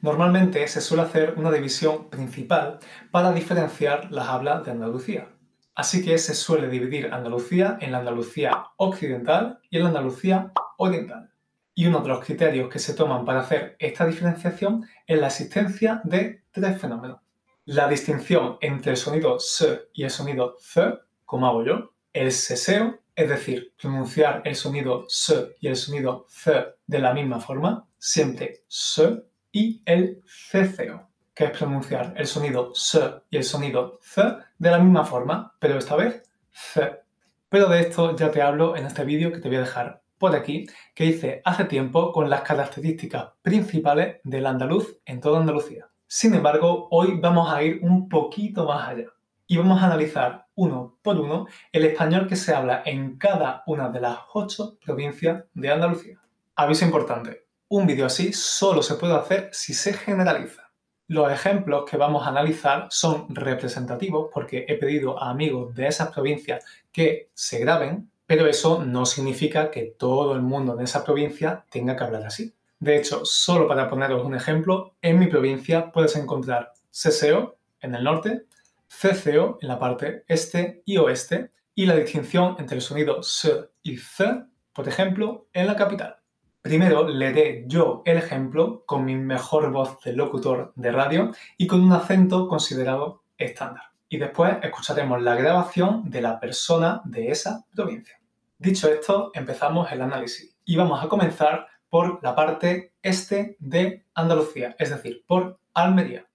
Normalmente 0.00 0.66
se 0.66 0.80
suele 0.80 1.02
hacer 1.02 1.34
una 1.36 1.52
división 1.52 2.08
principal 2.08 2.78
para 3.10 3.32
diferenciar 3.32 4.10
las 4.10 4.28
hablas 4.28 4.64
de 4.64 4.70
Andalucía. 4.70 5.28
Así 5.74 6.04
que 6.04 6.18
se 6.18 6.34
suele 6.34 6.68
dividir 6.68 7.12
Andalucía 7.12 7.78
en 7.80 7.92
la 7.92 7.98
Andalucía 7.98 8.66
occidental 8.76 9.60
y 9.70 9.76
en 9.76 9.84
la 9.84 9.88
Andalucía 9.90 10.52
oriental. 10.78 11.32
Y 11.74 11.86
uno 11.86 12.00
de 12.00 12.08
los 12.08 12.24
criterios 12.24 12.68
que 12.68 12.78
se 12.78 12.94
toman 12.94 13.24
para 13.24 13.40
hacer 13.40 13.76
esta 13.78 14.06
diferenciación 14.06 14.84
es 15.06 15.18
la 15.18 15.28
existencia 15.28 16.00
de 16.04 16.42
tres 16.50 16.80
fenómenos. 16.80 17.20
La 17.64 17.88
distinción 17.88 18.58
entre 18.60 18.92
el 18.92 18.96
sonido 18.96 19.36
S 19.36 19.88
y 19.92 20.04
el 20.04 20.10
sonido 20.10 20.56
C, 20.58 20.94
como 21.24 21.46
hago 21.46 21.64
yo, 21.64 21.94
el 22.12 22.32
seseo, 22.32 23.00
es 23.14 23.28
decir, 23.28 23.74
pronunciar 23.80 24.42
el 24.44 24.56
sonido 24.56 25.06
S 25.08 25.54
y 25.60 25.68
el 25.68 25.76
sonido 25.76 26.26
C 26.28 26.64
de 26.86 26.98
la 26.98 27.14
misma 27.14 27.38
forma, 27.38 27.86
siempre 27.98 28.64
S, 28.68 29.22
y 29.52 29.82
el 29.84 30.22
ceceo, 30.26 31.09
que 31.34 31.44
es 31.44 31.50
pronunciar 31.50 32.14
el 32.16 32.26
sonido 32.26 32.72
S 32.74 32.98
y 33.30 33.36
el 33.36 33.44
sonido 33.44 33.98
C 34.02 34.22
de 34.58 34.70
la 34.70 34.78
misma 34.78 35.04
forma, 35.04 35.54
pero 35.58 35.78
esta 35.78 35.96
vez 35.96 36.22
C. 36.50 37.00
Pero 37.48 37.68
de 37.68 37.80
esto 37.80 38.14
ya 38.16 38.30
te 38.30 38.42
hablo 38.42 38.76
en 38.76 38.86
este 38.86 39.04
vídeo 39.04 39.32
que 39.32 39.38
te 39.38 39.48
voy 39.48 39.56
a 39.56 39.62
dejar 39.62 40.02
por 40.18 40.36
aquí, 40.36 40.66
que 40.94 41.06
hice 41.06 41.40
hace 41.44 41.64
tiempo 41.64 42.12
con 42.12 42.28
las 42.28 42.42
características 42.42 43.30
principales 43.42 44.16
del 44.22 44.46
andaluz 44.46 44.98
en 45.06 45.20
toda 45.20 45.40
Andalucía. 45.40 45.88
Sin 46.06 46.34
embargo, 46.34 46.88
hoy 46.90 47.18
vamos 47.18 47.52
a 47.52 47.62
ir 47.62 47.80
un 47.82 48.08
poquito 48.08 48.66
más 48.66 48.88
allá 48.88 49.06
y 49.46 49.56
vamos 49.56 49.82
a 49.82 49.86
analizar 49.86 50.46
uno 50.54 50.98
por 51.02 51.18
uno 51.18 51.46
el 51.72 51.84
español 51.84 52.28
que 52.28 52.36
se 52.36 52.54
habla 52.54 52.82
en 52.84 53.16
cada 53.16 53.64
una 53.66 53.88
de 53.88 54.00
las 54.00 54.18
ocho 54.34 54.78
provincias 54.84 55.44
de 55.54 55.70
Andalucía. 55.72 56.20
Aviso 56.54 56.84
importante, 56.84 57.46
un 57.68 57.86
vídeo 57.86 58.06
así 58.06 58.32
solo 58.32 58.82
se 58.82 58.94
puede 58.96 59.14
hacer 59.14 59.48
si 59.52 59.72
se 59.72 59.92
generaliza. 59.92 60.69
Los 61.10 61.32
ejemplos 61.32 61.90
que 61.90 61.96
vamos 61.96 62.24
a 62.24 62.28
analizar 62.28 62.86
son 62.88 63.34
representativos 63.34 64.28
porque 64.32 64.64
he 64.68 64.76
pedido 64.76 65.20
a 65.20 65.30
amigos 65.30 65.74
de 65.74 65.88
esas 65.88 66.12
provincias 66.12 66.64
que 66.92 67.30
se 67.34 67.58
graben, 67.58 68.12
pero 68.26 68.46
eso 68.46 68.84
no 68.84 69.04
significa 69.04 69.72
que 69.72 69.96
todo 69.98 70.36
el 70.36 70.40
mundo 70.40 70.74
en 70.74 70.84
esa 70.84 71.04
provincia 71.04 71.64
tenga 71.68 71.96
que 71.96 72.04
hablar 72.04 72.22
así. 72.26 72.54
De 72.78 72.96
hecho, 72.96 73.24
solo 73.24 73.66
para 73.66 73.90
poneros 73.90 74.24
un 74.24 74.36
ejemplo, 74.36 74.94
en 75.02 75.18
mi 75.18 75.26
provincia 75.26 75.90
puedes 75.90 76.14
encontrar 76.14 76.74
CSEO 76.92 77.56
en 77.80 77.96
el 77.96 78.04
norte, 78.04 78.44
CCO 78.86 79.58
en 79.60 79.66
la 79.66 79.80
parte 79.80 80.22
este 80.28 80.80
y 80.84 80.98
oeste, 80.98 81.50
y 81.74 81.86
la 81.86 81.96
distinción 81.96 82.54
entre 82.60 82.76
el 82.76 82.82
sonido 82.82 83.18
S 83.18 83.50
y 83.82 83.96
C, 83.96 84.44
por 84.72 84.86
ejemplo, 84.86 85.48
en 85.54 85.66
la 85.66 85.74
capital. 85.74 86.19
Primero 86.62 87.08
leeré 87.08 87.64
yo 87.66 88.02
el 88.04 88.18
ejemplo 88.18 88.84
con 88.84 89.06
mi 89.06 89.16
mejor 89.16 89.72
voz 89.72 89.98
de 90.02 90.12
locutor 90.12 90.72
de 90.76 90.92
radio 90.92 91.32
y 91.56 91.66
con 91.66 91.80
un 91.80 91.92
acento 91.92 92.48
considerado 92.48 93.22
estándar. 93.38 93.84
Y 94.10 94.18
después 94.18 94.58
escucharemos 94.62 95.22
la 95.22 95.36
grabación 95.36 96.10
de 96.10 96.20
la 96.20 96.38
persona 96.38 97.00
de 97.04 97.30
esa 97.30 97.64
provincia. 97.74 98.20
Dicho 98.58 98.88
esto, 98.90 99.30
empezamos 99.32 99.90
el 99.90 100.02
análisis 100.02 100.54
y 100.66 100.76
vamos 100.76 101.02
a 101.02 101.08
comenzar 101.08 101.66
por 101.88 102.22
la 102.22 102.34
parte 102.34 102.92
este 103.02 103.56
de 103.58 104.04
Andalucía, 104.14 104.76
es 104.78 104.90
decir, 104.90 105.24
por 105.26 105.58
Almería. 105.72 106.26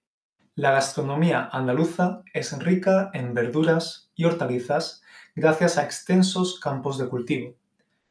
La 0.55 0.71
gastronomía 0.71 1.49
andaluza 1.51 2.23
es 2.33 2.57
rica 2.57 3.11
en 3.13 3.35
verduras 3.35 4.09
y 4.15 4.25
hortalizas 4.25 5.03
gracias 5.35 5.77
a 5.77 5.83
extensos 5.83 6.59
campos 6.59 6.97
de 6.97 7.09
cultivo, 7.09 7.55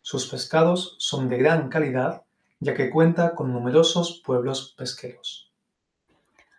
sus 0.05 0.27
pescados 0.27 0.97
son 0.99 1.31
de 1.31 1.39
gran 1.39 1.71
calidad, 1.71 2.25
ya 2.61 2.75
que 2.75 2.91
cuenta 2.91 3.35
con 3.35 3.55
numerosos 3.55 4.21
pueblos 4.23 4.75
pesqueros. 4.77 5.51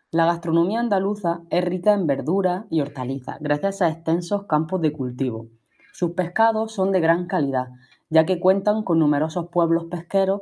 La 0.10 0.26
gastronomía 0.26 0.80
andaluza 0.80 1.42
es 1.52 1.64
rica 1.64 1.94
en 1.94 2.08
verduras 2.08 2.66
y 2.72 2.82
hortalizas, 2.82 3.38
gracias 3.40 3.84
a 3.84 3.90
extensos 3.90 4.48
campos 4.48 4.82
de 4.82 4.92
cultivo. 4.92 5.50
Sus 5.94 6.14
pescados 6.14 6.74
son 6.74 6.92
de 6.92 7.00
gran 7.02 7.28
calidad, 7.28 7.68
ya 8.10 8.26
que 8.26 8.40
cuentan 8.40 8.82
con 8.82 8.98
numerosos 8.98 9.50
pueblos 9.52 9.86
pesqueros. 9.92 10.42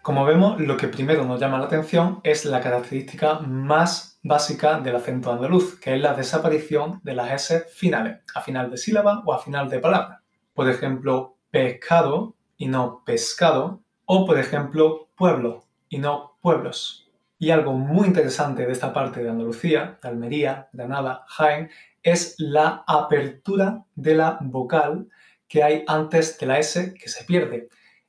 Como 0.00 0.24
vemos, 0.24 0.60
lo 0.60 0.76
que 0.76 0.86
primero 0.86 1.24
nos 1.24 1.40
llama 1.40 1.58
la 1.58 1.64
atención 1.64 2.20
es 2.22 2.44
la 2.44 2.60
característica 2.60 3.40
más 3.40 4.20
básica 4.22 4.78
del 4.78 4.94
acento 4.94 5.32
andaluz, 5.32 5.80
que 5.80 5.96
es 5.96 6.00
la 6.00 6.14
desaparición 6.14 7.00
de 7.02 7.14
las 7.16 7.32
S 7.32 7.66
finales, 7.70 8.20
a 8.36 8.40
final 8.40 8.70
de 8.70 8.76
sílaba 8.76 9.24
o 9.26 9.32
a 9.32 9.40
final 9.40 9.68
de 9.68 9.80
palabra. 9.80 10.22
Por 10.54 10.70
ejemplo, 10.70 11.34
pescado 11.54 12.34
y 12.56 12.66
no 12.66 13.04
pescado, 13.04 13.80
o 14.06 14.26
por 14.26 14.40
ejemplo 14.40 15.08
pueblo 15.14 15.62
y 15.88 15.98
no 15.98 16.36
pueblos. 16.42 17.08
Y 17.38 17.50
algo 17.50 17.74
muy 17.74 18.08
interesante 18.08 18.66
de 18.66 18.72
esta 18.72 18.92
parte 18.92 19.22
de 19.22 19.30
Andalucía, 19.30 20.00
de 20.02 20.08
Almería, 20.08 20.68
Granada, 20.72 21.24
Jaén, 21.28 21.70
es 22.02 22.34
la 22.38 22.82
apertura 22.88 23.84
de 23.94 24.16
la 24.16 24.38
vocal 24.40 25.08
que 25.46 25.62
hay 25.62 25.84
antes 25.86 26.36
de 26.40 26.46
la 26.46 26.58
S 26.58 26.92
que 26.92 27.08
se 27.08 27.22
pierde. 27.22 27.68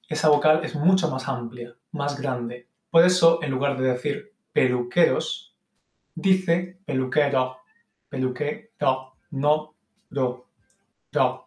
Esa 0.10 0.30
vocal 0.30 0.66
es 0.66 0.74
mucho 0.74 1.12
más 1.12 1.28
amplia, 1.28 1.76
más 1.92 2.20
grande. 2.20 2.68
Por 2.90 3.04
eso, 3.04 3.44
en 3.44 3.52
lugar 3.52 3.80
de 3.80 3.90
decir 3.90 4.34
peluqueros, 4.54 5.56
dice 6.16 6.80
peluquero, 6.84 7.58
peluquero, 8.10 9.14
no 9.30 9.76
ro, 10.10 10.48
ro. 11.12 11.45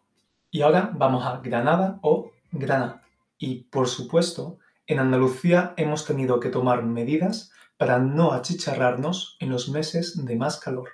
Y 0.51 0.63
ahora 0.63 0.91
vamos 0.95 1.25
a 1.27 1.41
Granada 1.41 1.99
o 2.03 2.31
Granada. 2.53 3.03
Y 3.39 3.65
por 3.65 3.89
supuesto, 3.89 4.59
En 4.91 5.01
Andalucía 5.01 5.75
hemos 5.77 6.07
tenido 6.07 6.41
que 6.41 6.49
tomar 6.49 6.83
medidas 6.83 7.53
para 7.77 7.99
no 7.99 8.33
achicharrarnos 8.33 9.37
en 9.39 9.51
los 9.51 9.69
meses 9.69 10.25
de 10.25 10.35
más 10.37 10.59
calor. 10.59 10.89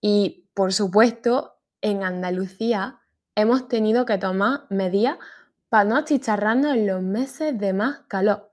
Y, 0.00 0.48
por 0.54 0.72
supuesto, 0.72 1.58
en 1.82 2.04
Andalucía 2.04 3.00
hemos 3.34 3.68
tenido 3.68 4.06
que 4.06 4.16
tomar 4.16 4.62
medidas 4.70 5.18
para 5.68 5.84
no 5.84 5.96
achicharrarnos 5.98 6.74
en 6.74 6.86
los 6.86 7.02
meses 7.02 7.58
de 7.58 7.74
más 7.74 8.00
calor. 8.08 8.50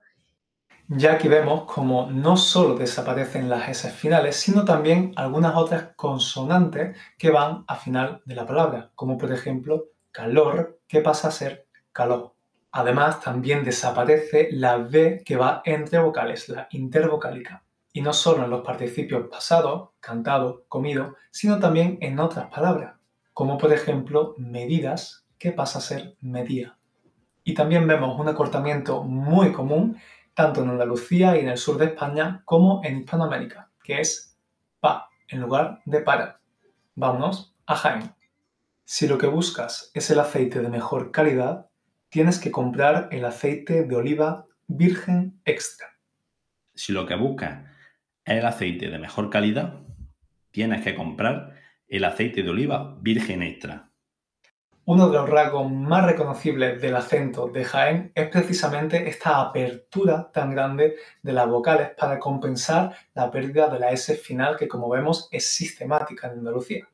Ya 0.88 1.12
aquí 1.14 1.28
vemos 1.28 1.64
cómo 1.64 2.10
no 2.10 2.36
solo 2.36 2.74
desaparecen 2.74 3.48
las 3.48 3.68
S 3.68 3.90
finales, 3.90 4.36
sino 4.36 4.66
también 4.66 5.12
algunas 5.16 5.56
otras 5.56 5.94
consonantes 5.96 6.98
que 7.16 7.30
van 7.30 7.64
a 7.66 7.76
final 7.76 8.20
de 8.26 8.34
la 8.34 8.44
palabra, 8.44 8.90
como 8.94 9.16
por 9.16 9.32
ejemplo 9.32 9.86
calor, 10.12 10.80
que 10.88 11.00
pasa 11.00 11.28
a 11.28 11.32
ser 11.32 11.66
calor. 11.92 12.34
Además, 12.72 13.20
también 13.20 13.64
desaparece 13.64 14.48
la 14.52 14.76
V 14.76 15.22
que 15.24 15.36
va 15.36 15.62
entre 15.64 15.98
vocales, 15.98 16.48
la 16.48 16.68
intervocálica. 16.70 17.64
Y 17.92 18.02
no 18.02 18.12
solo 18.12 18.44
en 18.44 18.50
los 18.50 18.64
participios 18.64 19.28
pasados, 19.28 19.90
cantado, 19.98 20.64
comido, 20.68 21.16
sino 21.30 21.58
también 21.58 21.98
en 22.00 22.20
otras 22.20 22.46
palabras, 22.48 22.94
como 23.32 23.58
por 23.58 23.72
ejemplo 23.72 24.34
medidas, 24.38 25.26
que 25.38 25.50
pasa 25.50 25.78
a 25.78 25.82
ser 25.82 26.16
medía. 26.20 26.76
Y 27.42 27.54
también 27.54 27.88
vemos 27.88 28.20
un 28.20 28.28
acortamiento 28.28 29.02
muy 29.02 29.52
común 29.52 29.96
tanto 30.34 30.62
en 30.62 30.70
Andalucía 30.70 31.36
y 31.36 31.40
en 31.40 31.48
el 31.48 31.58
sur 31.58 31.76
de 31.78 31.86
España 31.86 32.42
como 32.44 32.82
en 32.84 33.00
Hispanoamérica, 33.00 33.70
que 33.82 34.00
es 34.00 34.38
pa 34.78 35.08
en 35.28 35.40
lugar 35.40 35.80
de 35.84 36.00
para. 36.00 36.40
Vámonos 36.94 37.54
a 37.66 37.74
Jaime. 37.74 38.19
Si 38.92 39.06
lo 39.06 39.18
que 39.18 39.28
buscas 39.28 39.92
es 39.94 40.10
el 40.10 40.18
aceite 40.18 40.60
de 40.60 40.68
mejor 40.68 41.12
calidad, 41.12 41.68
tienes 42.08 42.40
que 42.40 42.50
comprar 42.50 43.08
el 43.12 43.24
aceite 43.24 43.84
de 43.84 43.94
oliva 43.94 44.48
virgen 44.66 45.40
extra. 45.44 45.96
Si 46.74 46.92
lo 46.92 47.06
que 47.06 47.14
buscas 47.14 47.66
es 48.24 48.38
el 48.38 48.46
aceite 48.46 48.90
de 48.90 48.98
mejor 48.98 49.30
calidad, 49.30 49.74
tienes 50.50 50.82
que 50.82 50.96
comprar 50.96 51.54
el 51.86 52.04
aceite 52.04 52.42
de 52.42 52.50
oliva 52.50 52.96
virgen 53.00 53.44
extra. 53.44 53.92
Uno 54.86 55.08
de 55.08 55.18
los 55.18 55.30
rasgos 55.30 55.70
más 55.70 56.04
reconocibles 56.04 56.82
del 56.82 56.96
acento 56.96 57.46
de 57.46 57.64
Jaén 57.64 58.10
es 58.12 58.28
precisamente 58.28 59.08
esta 59.08 59.40
apertura 59.40 60.32
tan 60.32 60.50
grande 60.50 60.96
de 61.22 61.32
las 61.32 61.48
vocales 61.48 61.90
para 61.96 62.18
compensar 62.18 62.96
la 63.14 63.30
pérdida 63.30 63.68
de 63.68 63.78
la 63.78 63.92
S 63.92 64.16
final 64.16 64.56
que 64.56 64.66
como 64.66 64.88
vemos 64.88 65.28
es 65.30 65.46
sistemática 65.46 66.26
en 66.26 66.40
Andalucía. 66.40 66.88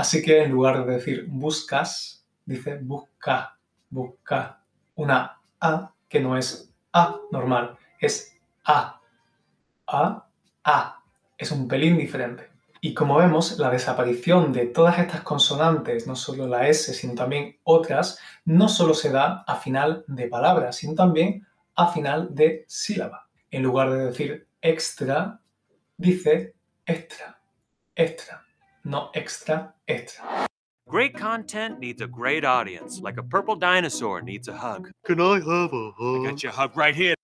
Así 0.00 0.22
que 0.22 0.44
en 0.44 0.50
lugar 0.50 0.86
de 0.86 0.94
decir 0.94 1.26
buscas, 1.28 2.24
dice 2.46 2.78
busca, 2.80 3.58
busca. 3.90 4.64
Una 4.94 5.38
A 5.60 5.92
que 6.08 6.20
no 6.20 6.38
es 6.38 6.72
A 6.90 7.20
normal, 7.30 7.76
es 8.00 8.34
A. 8.64 8.98
A, 9.86 10.26
A. 10.64 11.04
Es 11.36 11.52
un 11.52 11.68
pelín 11.68 11.98
diferente. 11.98 12.48
Y 12.80 12.94
como 12.94 13.18
vemos, 13.18 13.58
la 13.58 13.68
desaparición 13.68 14.54
de 14.54 14.68
todas 14.68 14.98
estas 14.98 15.20
consonantes, 15.20 16.06
no 16.06 16.16
solo 16.16 16.46
la 16.46 16.66
S, 16.66 16.94
sino 16.94 17.14
también 17.14 17.58
otras, 17.62 18.18
no 18.46 18.70
solo 18.70 18.94
se 18.94 19.10
da 19.10 19.44
a 19.46 19.56
final 19.56 20.02
de 20.06 20.28
palabra, 20.28 20.72
sino 20.72 20.94
también 20.94 21.46
a 21.74 21.88
final 21.88 22.34
de 22.34 22.64
sílaba. 22.68 23.28
En 23.50 23.64
lugar 23.64 23.90
de 23.90 24.06
decir 24.06 24.48
extra, 24.62 25.42
dice 25.98 26.54
extra, 26.86 27.38
extra, 27.94 28.46
no 28.84 29.10
extra, 29.14 29.74
extra. 29.86 30.24
Great 30.88 31.16
content 31.16 31.78
needs 31.78 32.02
a 32.02 32.06
great 32.06 32.44
audience, 32.44 33.00
like 33.00 33.16
a 33.16 33.22
purple 33.22 33.54
dinosaur 33.54 34.20
needs 34.22 34.48
a 34.48 34.56
hug. 34.56 34.90
Can 35.04 35.20
I 35.20 35.38
have 35.38 35.72
a 35.72 35.92
hug? 35.96 36.26
I 36.26 36.30
got 36.30 36.42
you 36.42 36.50
a 36.50 36.52
hug 36.52 36.76
right 36.76 36.94
here. 36.94 37.14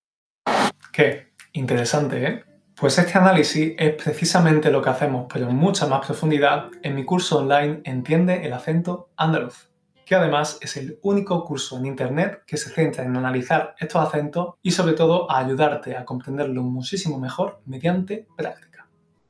Qué 0.93 1.33
interesante, 1.53 2.25
¿eh? 2.25 2.45
Pues 2.79 2.99
este 2.99 3.17
análisis 3.19 3.75
es 3.79 3.95
precisamente 3.95 4.71
lo 4.71 4.83
que 4.83 4.91
hacemos, 4.91 5.27
pero 5.33 5.49
en 5.49 5.57
mucha 5.57 5.87
más 5.87 6.07
profundidad, 6.07 6.71
en 6.83 6.95
mi 6.95 7.05
curso 7.05 7.39
online 7.39 7.81
Entiende 7.85 8.47
el 8.47 8.53
acento 8.53 9.11
andaluz, 9.17 9.71
que 10.05 10.15
además 10.15 10.59
es 10.61 10.77
el 10.77 10.99
único 11.03 11.43
curso 11.45 11.79
en 11.79 11.87
Internet 11.87 12.43
que 12.47 12.59
se 12.59 12.69
centra 12.69 13.03
en 13.03 13.17
analizar 13.17 13.75
estos 13.81 14.07
acentos 14.07 14.57
y 14.63 14.73
sobre 14.73 14.93
todo 14.93 15.31
a 15.31 15.39
ayudarte 15.39 15.97
a 15.97 16.05
comprenderlo 16.05 16.63
muchísimo 16.63 17.19
mejor 17.19 17.63
mediante 17.65 18.29
práctica. 18.37 18.76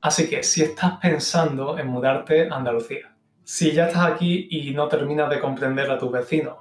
Así 0.01 0.28
que 0.28 0.42
si 0.42 0.62
estás 0.62 0.99
pensando 0.99 1.78
en 1.78 1.88
mudarte 1.88 2.49
a 2.49 2.57
Andalucía, 2.57 3.16
si 3.44 3.72
ya 3.72 3.86
estás 3.86 4.07
aquí 4.07 4.49
y 4.51 4.72
no 4.72 4.88
terminas 4.88 5.30
de 5.30 5.40
comprender 5.40 5.90
a 5.90 5.99
tus 5.99 6.11
vecinos, 6.11 6.57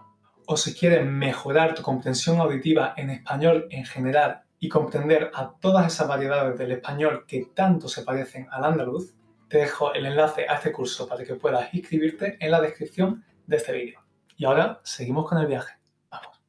o 0.47 0.57
si 0.57 0.73
quieres 0.73 1.05
mejorar 1.05 1.73
tu 1.73 1.81
comprensión 1.81 2.39
auditiva 2.39 2.93
en 2.97 3.09
español 3.09 3.67
en 3.71 3.85
general 3.85 4.43
y 4.59 4.69
comprender 4.69 5.31
a 5.33 5.53
todas 5.59 5.91
esas 5.91 6.07
variedades 6.07 6.57
del 6.57 6.73
español 6.73 7.25
que 7.27 7.49
tanto 7.53 7.87
se 7.87 8.03
parecen 8.03 8.47
al 8.51 8.63
andaluz, 8.63 9.15
te 9.49 9.59
dejo 9.59 9.93
el 9.93 10.05
enlace 10.05 10.45
a 10.47 10.55
este 10.55 10.71
curso 10.71 11.07
para 11.07 11.23
que 11.23 11.35
puedas 11.35 11.73
inscribirte 11.73 12.37
en 12.39 12.51
la 12.51 12.61
descripción 12.61 13.23
de 13.45 13.57
este 13.57 13.73
vídeo. 13.73 13.99
Y 14.37 14.45
ahora 14.45 14.81
seguimos 14.83 15.27
con 15.27 15.37
el 15.37 15.47
viaje. 15.47 15.75
Vamos. 16.09 16.41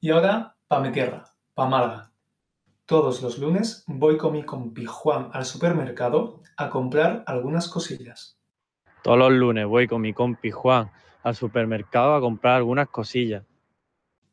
Y 0.00 0.10
ahora, 0.10 0.56
pa' 0.68 0.80
mi 0.80 0.90
tierra, 0.90 1.24
pa' 1.54 1.66
Málaga. 1.66 2.11
Todos 2.92 3.22
los 3.22 3.38
lunes 3.38 3.84
voy 3.86 4.18
con 4.18 4.34
mi 4.34 4.42
compi 4.42 4.84
Juan 4.84 5.30
al 5.32 5.46
supermercado 5.46 6.42
a 6.58 6.68
comprar 6.68 7.24
algunas 7.26 7.66
cosillas. 7.68 8.36
Todos 9.02 9.16
los 9.16 9.32
lunes 9.32 9.66
voy 9.66 9.88
con 9.88 10.02
mi 10.02 10.12
compi 10.12 10.50
Juan 10.50 10.90
al 11.22 11.34
supermercado 11.34 12.14
a 12.14 12.20
comprar 12.20 12.56
algunas 12.56 12.90
cosillas. 12.90 13.44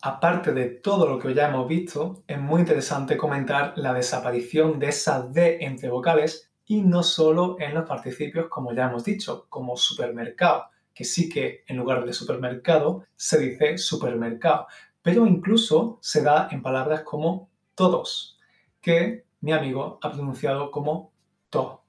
Aparte 0.01 0.51
de 0.51 0.65
todo 0.65 1.07
lo 1.07 1.17
que 1.19 1.33
ya 1.33 1.47
hemos 1.47 1.69
visto, 1.69 2.23
es 2.27 2.37
muy 2.37 2.59
interesante 2.59 3.15
comentar 3.15 3.75
la 3.77 3.93
desaparición 3.93 4.77
de 4.77 4.89
esa 4.89 5.21
D 5.21 5.59
entre 5.61 5.89
vocales 5.89 6.51
y 6.65 6.81
no 6.81 7.01
solo 7.01 7.55
en 7.61 7.73
los 7.73 7.87
participios 7.87 8.47
como 8.49 8.73
ya 8.73 8.89
hemos 8.89 9.05
dicho, 9.05 9.45
como 9.47 9.77
supermercado, 9.77 10.65
que 10.93 11.05
sí 11.05 11.29
que 11.29 11.63
en 11.65 11.77
lugar 11.77 12.03
de 12.03 12.11
supermercado 12.11 13.05
se 13.15 13.39
dice 13.39 13.77
supermercado, 13.77 14.67
pero 15.01 15.25
incluso 15.25 15.97
se 16.01 16.23
da 16.23 16.49
en 16.51 16.61
palabras 16.61 17.03
como 17.03 17.49
todos, 17.73 18.35
que 18.81 19.25
mi 19.41 19.53
amigo 19.53 19.99
ha 20.01 20.11
pronunciado 20.11 20.71
como 20.71 21.13
to, 21.49 21.83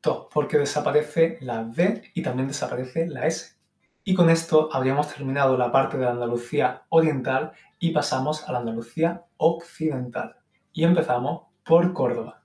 to, 0.00 0.28
porque 0.32 0.58
desaparece 0.58 1.38
la 1.40 1.62
D 1.64 2.10
y 2.14 2.22
también 2.22 2.48
desaparece 2.48 3.06
la 3.06 3.26
S. 3.26 3.56
Y 4.04 4.14
con 4.14 4.30
esto 4.30 4.68
habríamos 4.72 5.14
terminado 5.14 5.56
la 5.56 5.70
parte 5.70 5.96
de 5.96 6.04
la 6.04 6.10
Andalucía 6.10 6.82
oriental 6.88 7.52
y 7.78 7.92
pasamos 7.92 8.48
a 8.48 8.52
la 8.52 8.58
Andalucía 8.58 9.26
occidental. 9.36 10.34
Y 10.72 10.82
empezamos 10.84 11.42
por 11.64 11.92
Córdoba. 11.92 12.42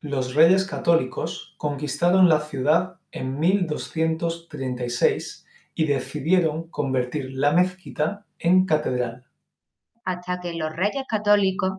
Los 0.00 0.34
reyes 0.34 0.66
católicos 0.66 1.54
conquistaron 1.56 2.28
la 2.28 2.40
ciudad 2.40 2.96
en 3.10 3.38
1236 3.38 5.46
y 5.74 5.86
decidieron 5.86 6.68
convertir 6.68 7.30
la 7.32 7.52
mezquita 7.52 8.26
en 8.38 8.66
catedral. 8.66 9.24
Hasta 10.04 10.40
que 10.40 10.52
los 10.54 10.74
reyes 10.74 11.04
católicos 11.08 11.78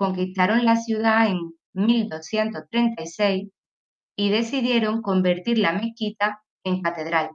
conquistaron 0.00 0.64
la 0.64 0.76
ciudad 0.76 1.26
en 1.26 1.52
1236 1.74 3.50
y 4.16 4.30
decidieron 4.30 5.02
convertir 5.02 5.58
la 5.58 5.74
mezquita 5.74 6.42
en 6.64 6.80
catedral. 6.80 7.32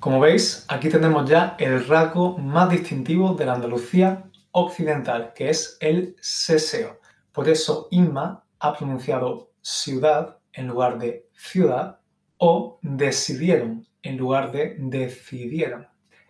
Como 0.00 0.18
veis, 0.18 0.64
aquí 0.66 0.88
tenemos 0.88 1.30
ya 1.30 1.54
el 1.60 1.86
rasgo 1.86 2.36
más 2.38 2.68
distintivo 2.70 3.34
de 3.34 3.46
la 3.46 3.54
Andalucía 3.54 4.24
occidental, 4.50 5.32
que 5.32 5.50
es 5.50 5.76
el 5.78 6.16
seseo. 6.20 6.98
Por 7.30 7.48
eso 7.48 7.86
Inma 7.92 8.44
ha 8.58 8.76
pronunciado 8.76 9.52
ciudad 9.62 10.38
en 10.52 10.66
lugar 10.66 10.98
de 10.98 11.28
ciudad 11.34 12.00
o 12.38 12.80
decidieron 12.82 13.86
en 14.02 14.16
lugar 14.16 14.50
de 14.50 14.74
decidieron. 14.76 15.86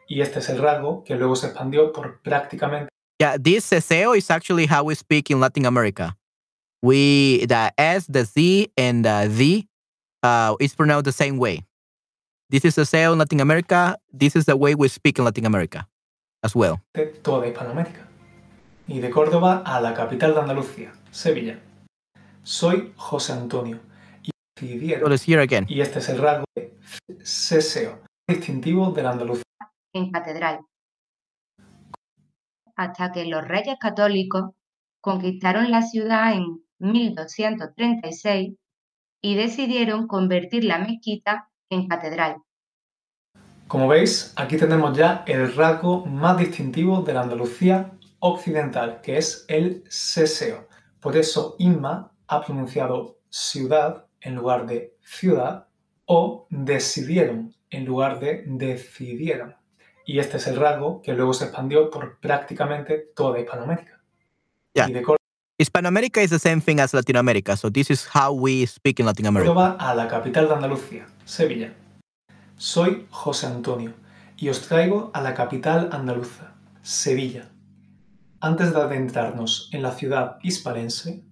Y 0.06 0.20
este 0.20 0.40
es 0.40 0.50
el 0.50 0.58
rasgo 0.58 1.02
que 1.02 1.14
luego 1.14 1.34
se 1.34 1.46
expandió 1.46 1.92
por 1.94 2.20
prácticamente 2.20 2.87
Yeah, 3.18 3.36
this 3.36 3.68
seseo 3.68 4.16
is 4.16 4.30
actually 4.30 4.66
how 4.66 4.84
we 4.84 4.94
speak 4.94 5.30
in 5.30 5.40
Latin 5.40 5.66
America. 5.66 6.14
We 6.82 7.46
the 7.46 7.72
S, 7.76 8.06
the 8.06 8.24
Z, 8.24 8.70
and 8.76 9.04
the 9.04 9.28
Z 9.28 9.66
uh, 10.22 10.54
is 10.60 10.74
pronounced 10.74 11.06
the 11.06 11.12
same 11.12 11.36
way. 11.36 11.64
This 12.48 12.64
is 12.64 12.76
seseo 12.76 13.12
in 13.12 13.18
Latin 13.18 13.40
America. 13.40 13.98
This 14.12 14.36
is 14.36 14.44
the 14.44 14.56
way 14.56 14.76
we 14.76 14.86
speak 14.86 15.18
in 15.18 15.24
Latin 15.24 15.46
America 15.46 15.88
as 16.44 16.54
well. 16.54 16.80
de 16.94 17.06
toda 17.06 17.46
Hispanoamérica. 17.46 18.06
Y 18.86 19.00
de 19.00 19.10
Córdoba 19.10 19.62
a 19.66 19.80
la 19.80 19.94
capital 19.94 20.34
de 20.34 20.40
Andalucía, 20.40 20.92
Sevilla. 21.10 21.58
Soy 22.44 22.92
José 22.96 23.32
Antonio. 23.32 23.80
Y 24.22 24.30
decidieron. 24.54 25.02
So 25.02 25.10
let's 25.10 25.28
again. 25.42 25.66
Y 25.68 25.80
este 25.80 25.98
es 25.98 26.08
el 26.08 26.18
rasgo 26.18 26.44
de 26.54 26.72
seseo, 27.24 27.98
distintivo 28.28 28.92
de 28.92 29.02
la 29.02 29.10
Andalucía. 29.10 29.42
en 29.92 30.12
catedral. 30.12 30.60
Hasta 32.78 33.10
que 33.12 33.26
los 33.26 33.46
reyes 33.46 33.76
católicos 33.78 34.52
conquistaron 35.00 35.70
la 35.70 35.82
ciudad 35.82 36.32
en 36.32 36.62
1236 36.78 38.54
y 39.20 39.34
decidieron 39.34 40.06
convertir 40.06 40.62
la 40.62 40.78
mezquita 40.78 41.50
en 41.70 41.88
catedral. 41.88 42.36
Como 43.66 43.88
veis, 43.88 44.32
aquí 44.36 44.56
tenemos 44.56 44.96
ya 44.96 45.24
el 45.26 45.52
rasgo 45.54 46.06
más 46.06 46.38
distintivo 46.38 47.02
de 47.02 47.14
la 47.14 47.22
Andalucía 47.22 47.90
occidental, 48.20 49.00
que 49.02 49.18
es 49.18 49.44
el 49.48 49.82
seseo. 49.88 50.68
Por 51.00 51.16
eso 51.16 51.56
Inma 51.58 52.12
ha 52.28 52.40
pronunciado 52.42 53.18
ciudad 53.28 54.06
en 54.20 54.36
lugar 54.36 54.66
de 54.66 54.96
ciudad 55.02 55.66
o 56.06 56.46
decidieron 56.48 57.54
en 57.70 57.84
lugar 57.84 58.20
de 58.20 58.44
decidieron. 58.46 59.56
Y 60.08 60.20
este 60.20 60.38
es 60.38 60.46
el 60.46 60.56
rasgo 60.56 61.02
que 61.02 61.12
luego 61.12 61.34
se 61.34 61.44
expandió 61.44 61.90
por 61.90 62.18
prácticamente 62.18 63.12
toda 63.14 63.38
Hispanoamérica. 63.38 64.00
Yeah. 64.72 64.88
Y 64.88 64.92
de 64.94 65.02
Córdoba 65.02 65.18
Hispanoamerica 65.58 66.22
is 66.22 66.30
the 66.30 66.38
same 66.38 66.62
thing 66.62 66.80
as 66.80 66.94
Latin 66.94 67.16
America, 67.16 67.54
so 67.58 67.70
this 67.70 67.90
is 67.90 68.08
how 68.14 68.32
we 68.32 68.66
speak 68.66 69.00
in 69.00 69.04
Latin 69.04 69.26
America. 69.26 69.76
a 69.78 69.94
la 69.94 70.08
capital 70.08 70.48
de 70.48 70.54
Andalucía, 70.54 71.06
Sevilla. 71.26 71.74
Soy 72.56 73.06
José 73.10 73.48
Antonio 73.48 73.92
y 74.38 74.48
os 74.48 74.66
traigo 74.66 75.10
a 75.12 75.20
la 75.20 75.34
capital 75.34 75.90
andaluza, 75.92 76.54
Sevilla. 76.80 77.50
Antes 78.40 78.72
de 78.72 78.80
adentrarnos 78.80 79.68
en 79.74 79.82
la 79.82 79.92
ciudad 79.92 80.38
hispalense, 80.42 81.22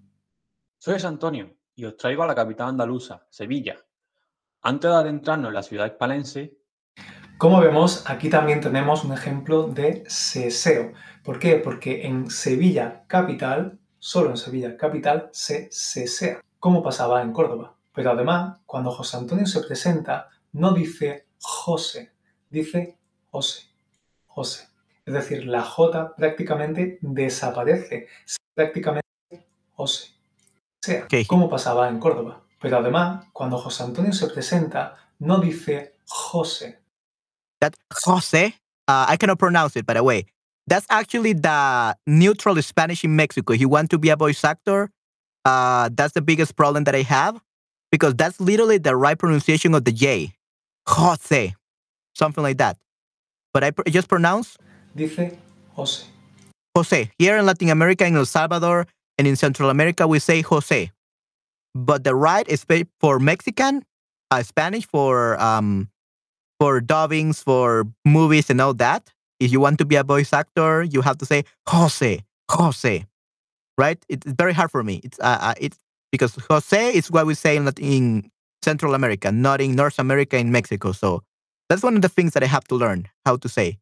Soy 0.76 0.94
José 0.94 1.06
Antonio 1.06 1.56
y 1.74 1.86
os 1.86 1.96
traigo 1.96 2.24
a 2.24 2.26
la 2.26 2.34
capital 2.34 2.68
andaluza, 2.68 3.26
Sevilla. 3.30 3.76
Antes 4.60 4.90
de 4.90 4.96
adentrarnos 4.98 5.48
en 5.48 5.54
la 5.54 5.62
ciudad 5.62 5.86
hispalense, 5.86 6.58
Como 7.38 7.60
vemos, 7.60 8.02
aquí 8.06 8.30
también 8.30 8.62
tenemos 8.62 9.04
un 9.04 9.12
ejemplo 9.12 9.64
de 9.64 10.04
seseo. 10.08 10.92
¿Por 11.22 11.38
qué? 11.38 11.56
Porque 11.56 12.06
en 12.06 12.30
Sevilla 12.30 13.04
capital, 13.08 13.78
solo 13.98 14.30
en 14.30 14.38
Sevilla 14.38 14.78
capital, 14.78 15.28
se 15.32 15.68
sesea, 15.70 16.40
como 16.58 16.82
pasaba 16.82 17.20
en 17.20 17.32
Córdoba. 17.32 17.74
Pero 17.92 18.12
además, 18.12 18.60
cuando 18.64 18.90
José 18.90 19.18
Antonio 19.18 19.44
se 19.44 19.60
presenta, 19.60 20.30
no 20.52 20.72
dice 20.72 21.26
José, 21.42 22.12
dice 22.48 22.96
José, 23.30 23.64
José. 24.26 24.68
Es 25.04 25.12
decir, 25.12 25.46
la 25.46 25.62
J 25.62 26.16
prácticamente 26.16 26.98
desaparece, 27.02 28.06
prácticamente 28.54 29.06
José. 29.74 30.12
Sea, 30.80 31.04
Ok. 31.04 31.26
como 31.26 31.50
pasaba 31.50 31.88
en 31.88 31.98
Córdoba. 31.98 32.40
Pero 32.62 32.78
además, 32.78 33.26
cuando 33.34 33.58
José 33.58 33.82
Antonio 33.82 34.14
se 34.14 34.26
presenta, 34.28 34.96
no 35.18 35.38
dice 35.38 35.96
José, 36.06 36.80
That 37.60 37.74
Jose, 38.04 38.46
uh, 38.88 39.06
I 39.08 39.16
cannot 39.16 39.38
pronounce 39.38 39.76
it, 39.76 39.86
by 39.86 39.94
the 39.94 40.02
way. 40.02 40.26
That's 40.66 40.86
actually 40.90 41.32
the 41.32 41.96
neutral 42.06 42.60
Spanish 42.60 43.04
in 43.04 43.14
Mexico. 43.14 43.52
If 43.54 43.60
you 43.60 43.68
want 43.68 43.90
to 43.90 43.98
be 43.98 44.10
a 44.10 44.16
voice 44.16 44.42
actor, 44.44 44.90
uh, 45.44 45.90
that's 45.92 46.12
the 46.12 46.22
biggest 46.22 46.56
problem 46.56 46.84
that 46.84 46.94
I 46.94 47.02
have 47.02 47.40
because 47.92 48.14
that's 48.14 48.40
literally 48.40 48.78
the 48.78 48.96
right 48.96 49.18
pronunciation 49.18 49.74
of 49.74 49.84
the 49.84 49.92
J. 49.92 50.34
Jose, 50.88 51.54
something 52.14 52.42
like 52.42 52.58
that. 52.58 52.76
But 53.54 53.64
I 53.64 53.70
pr- 53.70 53.88
just 53.88 54.08
pronounce 54.08 54.56
dice 54.96 55.16
José. 55.76 56.04
Jose. 56.74 57.10
Here 57.18 57.36
in 57.36 57.46
Latin 57.46 57.70
America, 57.70 58.06
in 58.06 58.16
El 58.16 58.26
Salvador, 58.26 58.86
and 59.18 59.26
in 59.26 59.36
Central 59.36 59.70
America, 59.70 60.06
we 60.06 60.18
say 60.18 60.42
Jose. 60.42 60.90
But 61.74 62.04
the 62.04 62.14
right 62.14 62.46
is 62.48 62.66
for 63.00 63.18
Mexican, 63.18 63.82
uh, 64.30 64.42
Spanish 64.42 64.86
for 64.86 65.40
um, 65.40 65.88
for 66.58 66.80
dubbings, 66.80 67.42
for 67.42 67.86
movies, 68.04 68.50
and 68.50 68.60
all 68.60 68.74
that. 68.74 69.12
If 69.38 69.52
you 69.52 69.60
want 69.60 69.78
to 69.78 69.84
be 69.84 69.96
a 69.96 70.04
voice 70.04 70.32
actor, 70.32 70.82
you 70.82 71.02
have 71.02 71.18
to 71.18 71.26
say 71.26 71.44
Jose, 71.68 72.20
Jose, 72.50 73.06
right? 73.76 74.04
It's 74.08 74.26
very 74.26 74.52
hard 74.52 74.70
for 74.70 74.82
me. 74.82 75.00
It's 75.04 75.18
uh, 75.20 75.38
uh, 75.40 75.54
it's 75.60 75.78
because 76.10 76.36
Jose 76.48 76.94
is 76.94 77.10
what 77.10 77.26
we 77.26 77.34
say 77.34 77.56
in, 77.56 77.68
in 77.78 78.30
Central 78.62 78.94
America, 78.94 79.30
not 79.30 79.60
in 79.60 79.74
North 79.74 79.98
America, 79.98 80.38
in 80.38 80.50
Mexico. 80.50 80.92
So 80.92 81.22
that's 81.68 81.82
one 81.82 81.96
of 81.96 82.02
the 82.02 82.08
things 82.08 82.32
that 82.32 82.42
I 82.42 82.46
have 82.46 82.64
to 82.68 82.74
learn 82.74 83.08
how 83.24 83.36
to 83.36 83.48
say. 83.48 83.78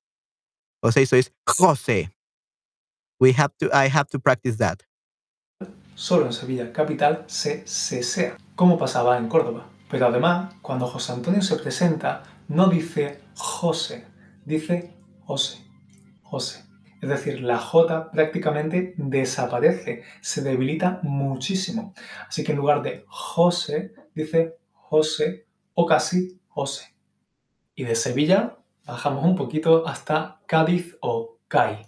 Jose, 0.83 1.05
so 1.05 1.17
it's 1.17 1.31
Jose. 1.49 2.09
We 3.21 3.33
have 3.33 3.53
to. 3.61 3.71
I 3.73 3.89
have 3.89 4.09
to 4.09 4.19
practice 4.19 4.57
that. 4.57 4.83
Solo 5.95 6.27
en 6.27 6.33
Sevilla 6.33 6.73
capital 6.73 7.25
se 7.29 7.63
sesea, 7.67 8.37
como 8.57 8.77
pasaba 8.77 9.17
en 9.17 9.29
Córdoba. 9.29 9.67
Pero 9.89 10.09
además, 10.09 10.53
cuando 10.61 10.89
José 10.89 11.13
Antonio 11.13 11.41
se 11.41 11.57
presenta, 11.57 12.25
no 12.49 12.69
dice 12.69 13.21
José, 13.35 14.07
dice 14.45 14.95
José, 15.25 15.59
José. 16.23 16.65
Es 17.01 17.09
decir, 17.09 17.43
la 17.43 17.59
J 17.59 18.11
prácticamente 18.11 18.95
desaparece, 18.97 20.05
se 20.23 20.43
debilita 20.43 21.01
muchísimo. 21.03 21.95
Así 22.27 22.43
que 22.43 22.53
en 22.53 22.59
lugar 22.59 22.83
de 22.83 23.05
José, 23.09 23.93
dice 24.15 24.57
José 24.73 25.47
o 25.75 25.85
casi 25.85 26.41
José. 26.49 26.97
Y 27.75 27.85
de 27.85 27.95
Sevilla 27.95 28.57
bajamos 28.87 29.25
un 29.25 29.37
poquito 29.37 29.87
hasta 29.87 30.41
Cádiz 30.47 30.97
o 31.01 31.39
CAI. 31.49 31.87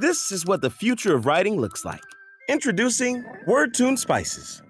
This 0.00 0.30
is 0.30 0.46
what 0.46 0.60
the 0.60 0.70
future 0.70 1.14
of 1.14 1.26
writing 1.26 1.60
looks 1.60 1.84
like. 1.84 2.02
Introducing 2.48 3.24
WordTune 3.46 3.96
Spices. 3.96 4.64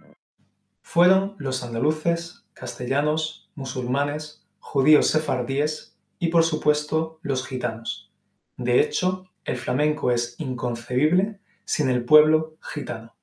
fueron 0.84 1.34
los 1.38 1.64
andaluces, 1.64 2.44
castellanos, 2.52 3.43
musulmanes, 3.54 4.46
judíos 4.58 5.08
sefardíes 5.08 5.96
y 6.18 6.28
por 6.28 6.44
supuesto 6.44 7.18
los 7.22 7.46
gitanos. 7.46 8.12
De 8.56 8.80
hecho, 8.80 9.26
el 9.44 9.56
flamenco 9.56 10.10
es 10.10 10.36
inconcebible 10.38 11.40
sin 11.64 11.88
el 11.88 12.04
pueblo 12.04 12.56
gitano. 12.60 13.14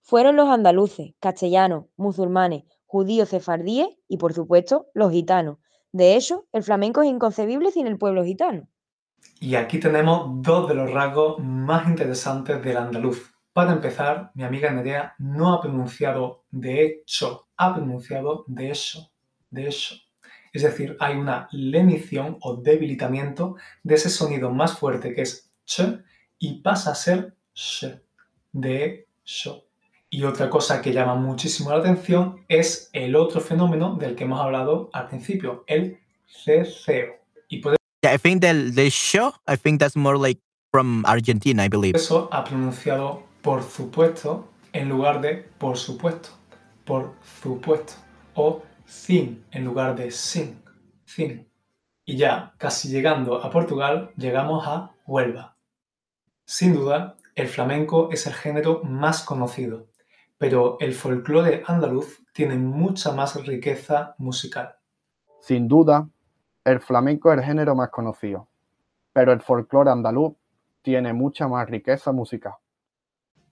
Fueron 0.00 0.36
los 0.36 0.48
andaluces, 0.48 1.14
castellanos, 1.18 1.86
musulmanes, 1.96 2.64
judíos 2.86 3.30
sefardíes 3.30 3.88
y, 4.08 4.18
por 4.18 4.32
supuesto, 4.32 4.86
los 4.94 5.10
gitanos. 5.10 5.58
De 5.92 6.14
hecho, 6.14 6.46
el 6.52 6.62
flamenco 6.62 7.02
es 7.02 7.08
inconcebible 7.08 7.70
sin 7.70 7.86
el 7.86 7.98
pueblo 7.98 8.24
gitano. 8.24 8.68
Y 9.40 9.56
aquí 9.56 9.80
tenemos 9.80 10.42
dos 10.42 10.68
de 10.68 10.74
los 10.74 10.90
rasgos 10.92 11.38
más 11.40 11.88
interesantes 11.88 12.62
del 12.62 12.76
andaluz. 12.76 13.34
Para 13.52 13.72
empezar, 13.72 14.30
mi 14.34 14.44
amiga 14.44 14.70
Nerea 14.70 15.14
no 15.18 15.54
ha 15.54 15.60
pronunciado 15.60 16.44
de 16.50 16.84
hecho, 16.84 17.48
ha 17.56 17.74
pronunciado 17.74 18.44
de 18.46 18.70
hecho, 18.70 19.10
de 19.50 19.68
hecho. 19.68 19.96
Es 20.52 20.62
decir, 20.62 20.96
hay 21.00 21.16
una 21.16 21.48
lenición 21.52 22.38
o 22.40 22.56
debilitamiento 22.56 23.56
de 23.82 23.96
ese 23.96 24.08
sonido 24.08 24.50
más 24.50 24.78
fuerte 24.78 25.14
que 25.14 25.22
es 25.22 25.50
ch 25.66 26.02
y 26.38 26.60
pasa 26.62 26.92
a 26.92 26.94
ser 26.94 27.34
sh, 27.54 27.86
de 28.52 29.06
hecho. 29.22 29.64
Y 30.08 30.22
otra 30.22 30.48
cosa 30.48 30.80
que 30.80 30.92
llama 30.92 31.14
muchísimo 31.14 31.70
la 31.70 31.78
atención 31.78 32.44
es 32.48 32.88
el 32.92 33.16
otro 33.16 33.40
fenómeno 33.40 33.96
del 33.96 34.14
que 34.14 34.24
hemos 34.24 34.40
hablado 34.40 34.88
al 34.92 35.08
principio, 35.08 35.64
el 35.66 35.98
ceceo. 36.26 37.16
Y 37.48 37.58
por 37.58 37.76
Yeah, 38.02 38.14
I 38.14 38.18
think 38.18 38.40
the 38.40 38.70
the 38.72 38.88
show. 38.88 39.32
I 39.48 39.56
think 39.56 39.80
that's 39.80 39.96
more 39.96 40.16
like 40.16 40.40
from 40.70 41.04
Argentina, 41.06 41.64
I 41.64 41.68
believe. 41.68 41.96
eso 41.96 42.28
ha 42.30 42.44
pronunciado 42.44 43.24
por 43.42 43.62
supuesto 43.62 44.48
en 44.72 44.88
lugar 44.88 45.20
de 45.20 45.48
por 45.58 45.76
supuesto, 45.76 46.30
por 46.84 47.14
supuesto, 47.42 47.94
o 48.34 48.62
sin 48.86 49.44
en 49.50 49.64
lugar 49.64 49.96
de 49.96 50.10
sin, 50.10 50.62
sin. 51.04 51.48
Y 52.04 52.16
ya 52.16 52.54
casi 52.56 52.88
llegando 52.88 53.44
a 53.44 53.50
Portugal, 53.50 54.12
llegamos 54.16 54.66
a 54.66 54.92
Huelva. 55.06 55.56
Sin 56.44 56.74
duda, 56.74 57.16
el 57.34 57.48
flamenco 57.48 58.10
es 58.12 58.26
el 58.26 58.34
género 58.34 58.82
más 58.84 59.22
conocido, 59.24 59.88
pero 60.38 60.78
el 60.80 60.94
folclore 60.94 61.62
andaluz 61.66 62.22
tiene 62.32 62.56
mucha 62.56 63.12
más 63.12 63.44
riqueza 63.44 64.14
musical. 64.18 64.76
Sin 65.40 65.68
duda, 65.68 66.08
el 66.64 66.80
flamenco 66.80 67.32
es 67.32 67.38
el 67.38 67.44
género 67.44 67.74
más 67.74 67.90
conocido, 67.90 68.48
pero 69.12 69.32
el 69.32 69.40
folclore 69.40 69.90
andaluz 69.90 70.34
tiene 70.82 71.12
mucha 71.12 71.48
más 71.48 71.68
riqueza 71.68 72.12
musical. 72.12 72.54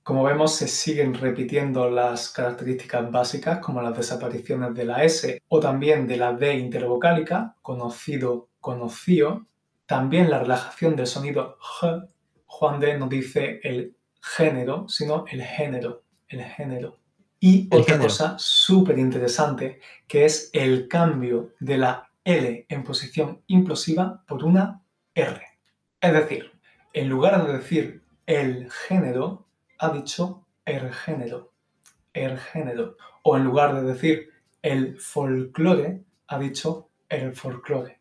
Como 0.05 0.23
vemos, 0.23 0.55
se 0.55 0.69
siguen 0.69 1.15
repitiendo 1.15 1.89
las 1.89 2.29
características 2.29 3.11
básicas 3.11 3.59
como 3.61 3.81
las 3.81 3.97
desapariciones 3.97 4.75
de 4.75 4.85
la 4.85 5.03
S 5.03 5.43
o 5.49 5.61
también 5.61 6.07
de 6.07 6.19
la 6.19 6.35
D 6.35 6.59
intervocálica, 6.59 7.57
conocido, 7.63 8.51
conocido. 8.61 9.47
También 9.87 10.29
la 10.29 10.41
relajación 10.41 10.95
del 10.95 11.07
sonido 11.07 11.57
J. 11.59 12.07
Juan 12.45 12.81
D 12.81 12.99
no 12.99 13.09
dice 13.09 13.61
el 13.63 13.97
género, 14.21 14.87
sino 14.91 15.25
el 15.27 15.43
género, 15.43 16.03
el 16.29 16.45
género. 16.45 16.99
Y 17.41 17.67
El 17.71 17.81
otra 17.81 17.95
género. 17.95 18.11
cosa 18.11 18.37
súper 18.39 18.99
interesante 18.99 19.81
que 20.07 20.27
es 20.27 20.51
el 20.53 20.87
cambio 20.87 21.55
de 21.61 21.79
la 21.79 22.11
L 22.25 22.67
en 22.69 22.85
posición 22.85 23.43
implosiva 23.47 24.23
por 24.27 24.45
una 24.45 24.83
R. 25.15 25.41
Es 25.99 26.13
decir, 26.13 26.53
en 26.93 27.09
lugar 27.09 27.47
de 27.47 27.55
decir 27.55 28.05
el 28.27 28.71
género, 28.71 29.44
ha 29.85 29.91
dicho 29.91 30.47
el 30.65 30.93
género, 30.93 31.53
el 32.13 32.39
género. 32.39 32.97
O 33.23 33.37
en 33.37 33.45
lugar 33.45 33.75
de 33.75 33.83
decir 33.83 34.31
el 34.63 34.99
folclore, 34.99 36.05
ha 36.29 36.39
dicho 36.39 36.91
el 37.09 37.35
folclore, 37.35 38.01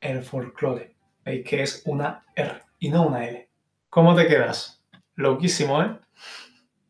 el 0.00 0.22
folclore. 0.22 0.94
Veis 1.24 1.44
que 1.48 1.62
es 1.62 1.82
una 1.86 2.24
R 2.34 2.60
y 2.78 2.90
no 2.90 3.06
una 3.06 3.26
L. 3.26 3.48
¿Cómo 3.88 4.14
te 4.14 4.26
quedas? 4.26 4.84
Loquísimo, 5.14 5.82
¿eh? 5.82 5.98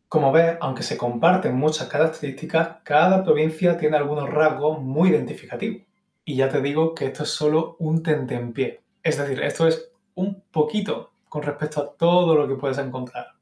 Como 0.09 0.33
ves, 0.33 0.57
aunque 0.61 0.83
se 0.83 0.97
comparten 0.97 1.55
muchas 1.57 1.89
características, 1.89 2.79
cada 2.83 3.23
provincia 3.23 3.79
tiene 3.79 3.97
algunos 3.97 4.29
rasgos 4.29 4.81
muy 4.81 5.11
identificativos. 5.11 5.83
Y 6.25 6.37
ya 6.37 6.49
te 6.49 6.61
digo 6.61 6.95
que 6.95 7.07
esto 7.07 7.23
es 7.23 7.31
solo 7.31 7.77
un 7.79 8.03
tentempié. 8.03 8.83
Es 9.03 9.19
decir, 9.19 9.41
esto 9.43 9.69
es 9.69 9.93
un 10.15 10.43
poquito, 10.51 11.13
con 11.29 11.43
respecto 11.43 11.81
a 11.81 11.97
todo 11.97 12.35
lo 12.35 12.49
que 12.49 12.57
puedes 12.57 12.79
encontrar. 12.79 13.36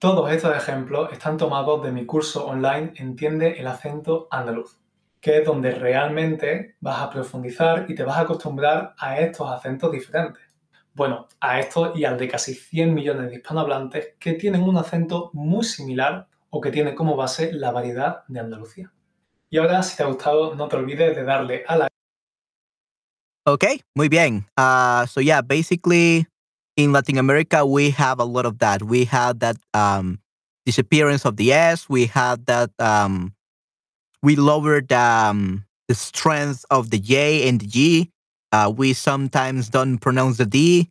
Todos 0.00 0.30
estos 0.30 0.56
ejemplos 0.56 1.12
están 1.12 1.36
tomados 1.36 1.82
de 1.82 1.90
mi 1.90 2.06
curso 2.06 2.46
online 2.46 2.92
Entiende 2.98 3.58
el 3.58 3.66
acento 3.66 4.28
andaluz, 4.30 4.78
que 5.20 5.38
es 5.38 5.44
donde 5.44 5.72
realmente 5.72 6.76
vas 6.78 7.00
a 7.00 7.10
profundizar 7.10 7.84
y 7.88 7.96
te 7.96 8.04
vas 8.04 8.16
a 8.16 8.20
acostumbrar 8.20 8.94
a 8.96 9.18
estos 9.18 9.50
acentos 9.50 9.90
diferentes. 9.90 10.40
Bueno, 10.94 11.26
a 11.40 11.58
estos 11.58 11.98
y 11.98 12.04
al 12.04 12.16
de 12.16 12.28
casi 12.28 12.54
100 12.54 12.94
millones 12.94 13.28
de 13.28 13.38
hispanohablantes 13.38 14.14
que 14.20 14.34
tienen 14.34 14.62
un 14.62 14.76
acento 14.76 15.30
muy 15.32 15.64
similar 15.64 16.28
o 16.50 16.60
que 16.60 16.70
tienen 16.70 16.94
como 16.94 17.16
base 17.16 17.52
la 17.52 17.72
variedad 17.72 18.22
de 18.28 18.38
Andalucía. 18.38 18.92
Y 19.50 19.58
ahora, 19.58 19.82
si 19.82 19.96
te 19.96 20.04
ha 20.04 20.06
gustado, 20.06 20.54
no 20.54 20.68
te 20.68 20.76
olvides 20.76 21.16
de 21.16 21.24
darle 21.24 21.64
a 21.66 21.76
la 21.76 21.88
Okay, 23.44 23.80
muy 23.96 24.08
bien. 24.08 24.46
Uh, 24.56 25.06
so 25.06 25.20
yeah, 25.20 25.40
basically 25.40 26.26
in 26.78 26.92
Latin 26.92 27.18
America 27.18 27.66
we 27.66 27.90
have 27.90 28.20
a 28.20 28.24
lot 28.24 28.46
of 28.46 28.60
that. 28.60 28.84
We 28.84 29.04
have 29.06 29.40
that 29.40 29.56
um, 29.74 30.20
disappearance 30.64 31.26
of 31.26 31.36
the 31.36 31.52
S. 31.52 31.88
We 31.88 32.06
have 32.06 32.46
that 32.46 32.70
um, 32.78 33.34
we 34.22 34.36
lowered 34.36 34.92
um, 34.92 35.66
the 35.88 35.94
strength 35.94 36.64
of 36.70 36.90
the 36.90 36.98
J 36.98 37.48
and 37.48 37.60
the 37.60 37.66
G. 37.66 38.10
Uh, 38.52 38.72
we 38.74 38.92
sometimes 38.92 39.68
don't 39.68 39.98
pronounce 39.98 40.38
the 40.38 40.46
D, 40.46 40.88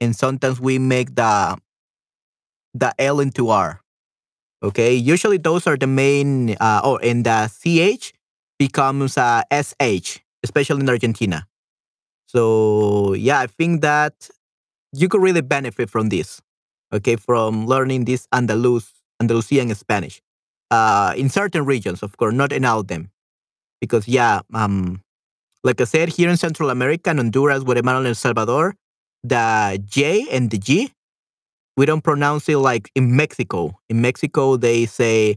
and 0.00 0.14
sometimes 0.14 0.60
we 0.60 0.78
make 0.78 1.14
the 1.14 1.56
the 2.74 2.92
L 2.98 3.20
into 3.20 3.48
R. 3.48 3.80
Okay, 4.60 4.92
usually 4.92 5.38
those 5.38 5.68
are 5.68 5.76
the 5.76 5.86
main. 5.86 6.56
Uh, 6.58 6.80
oh, 6.82 6.96
and 6.98 7.24
the 7.24 7.46
CH 7.46 8.12
becomes 8.58 9.16
uh, 9.16 9.42
SH, 9.52 10.18
especially 10.42 10.80
in 10.80 10.88
Argentina. 10.88 11.46
So 12.26 13.14
yeah, 13.14 13.38
I 13.38 13.46
think 13.46 13.82
that 13.82 14.28
you 14.92 15.08
could 15.08 15.22
really 15.22 15.40
benefit 15.40 15.90
from 15.90 16.08
this. 16.08 16.40
Okay, 16.92 17.16
from 17.16 17.66
learning 17.66 18.04
this 18.04 18.26
Andalus 18.32 18.90
Andalusian 19.20 19.74
Spanish. 19.74 20.22
Uh, 20.70 21.12
in 21.16 21.28
certain 21.28 21.64
regions, 21.64 22.02
of 22.02 22.16
course, 22.16 22.34
not 22.34 22.52
in 22.52 22.64
all 22.64 22.80
of 22.80 22.88
them. 22.88 23.10
Because 23.80 24.08
yeah, 24.08 24.40
um, 24.54 25.02
like 25.64 25.80
I 25.80 25.84
said, 25.84 26.08
here 26.08 26.28
in 26.28 26.36
Central 26.36 26.70
America, 26.70 27.10
in 27.10 27.18
Honduras, 27.18 27.64
Guatemala, 27.64 27.98
and 27.98 28.08
El 28.08 28.14
Salvador, 28.14 28.74
the 29.22 29.82
J 29.84 30.26
and 30.30 30.50
the 30.50 30.58
G, 30.58 30.92
we 31.76 31.86
don't 31.86 32.02
pronounce 32.02 32.48
it 32.48 32.58
like 32.58 32.90
in 32.94 33.14
Mexico. 33.16 33.78
In 33.88 34.00
Mexico, 34.00 34.56
they 34.56 34.86
say 34.86 35.36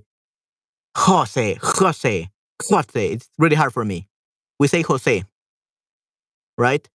Jose, 0.97 1.57
Jose, 1.61 2.29
Jose. 2.63 3.07
It's 3.07 3.29
really 3.37 3.55
hard 3.55 3.73
for 3.73 3.85
me. 3.85 4.07
We 4.59 4.67
say 4.67 4.81
Jose 4.83 5.23
right? 6.61 6.87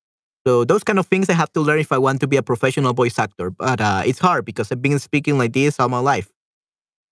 So 0.46 0.64
those 0.64 0.84
kind 0.84 1.00
of 1.00 1.06
things 1.08 1.28
I 1.28 1.32
have 1.32 1.52
to 1.54 1.60
learn 1.60 1.80
if 1.80 1.90
I 1.90 1.98
want 1.98 2.20
to 2.20 2.28
be 2.28 2.36
a 2.36 2.42
professional 2.42 2.92
voice 2.94 3.18
actor. 3.18 3.50
But 3.50 3.80
uh, 3.80 4.02
it's 4.06 4.20
hard 4.20 4.44
because 4.44 4.70
I've 4.70 4.80
been 4.80 5.00
speaking 5.00 5.38
like 5.38 5.52
this 5.52 5.80
all 5.80 5.88
my 5.88 5.98
life. 5.98 6.30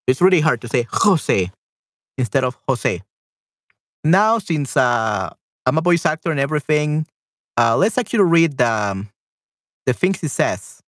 It's 0.07 0.21
really 0.21 0.41
hard 0.41 0.61
to 0.61 0.69
say 0.69 0.87
Jose 0.89 1.51
instead 2.17 2.45
of 2.45 2.57
Jose. 2.69 3.03
Now, 4.05 4.39
since 4.39 4.77
uh, 4.77 5.31
I'm 5.67 5.79
a 5.79 5.81
voice 5.81 6.07
actor 6.07 6.31
and 6.31 6.39
everything, 6.39 7.07
uh, 7.57 7.77
let's 7.77 7.99
actually 7.99 8.23
read 8.23 8.59
the, 8.59 8.71
um, 8.71 9.09
the 9.87 9.93
things 9.93 10.21
he 10.21 10.29
says 10.29 10.81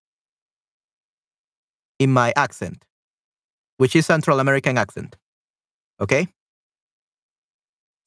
in 1.99 2.13
my 2.13 2.33
accent, 2.37 2.85
which 3.79 3.97
is 3.97 4.07
Central 4.07 4.39
American 4.39 4.79
accent. 4.79 5.17
Okay? 6.01 6.29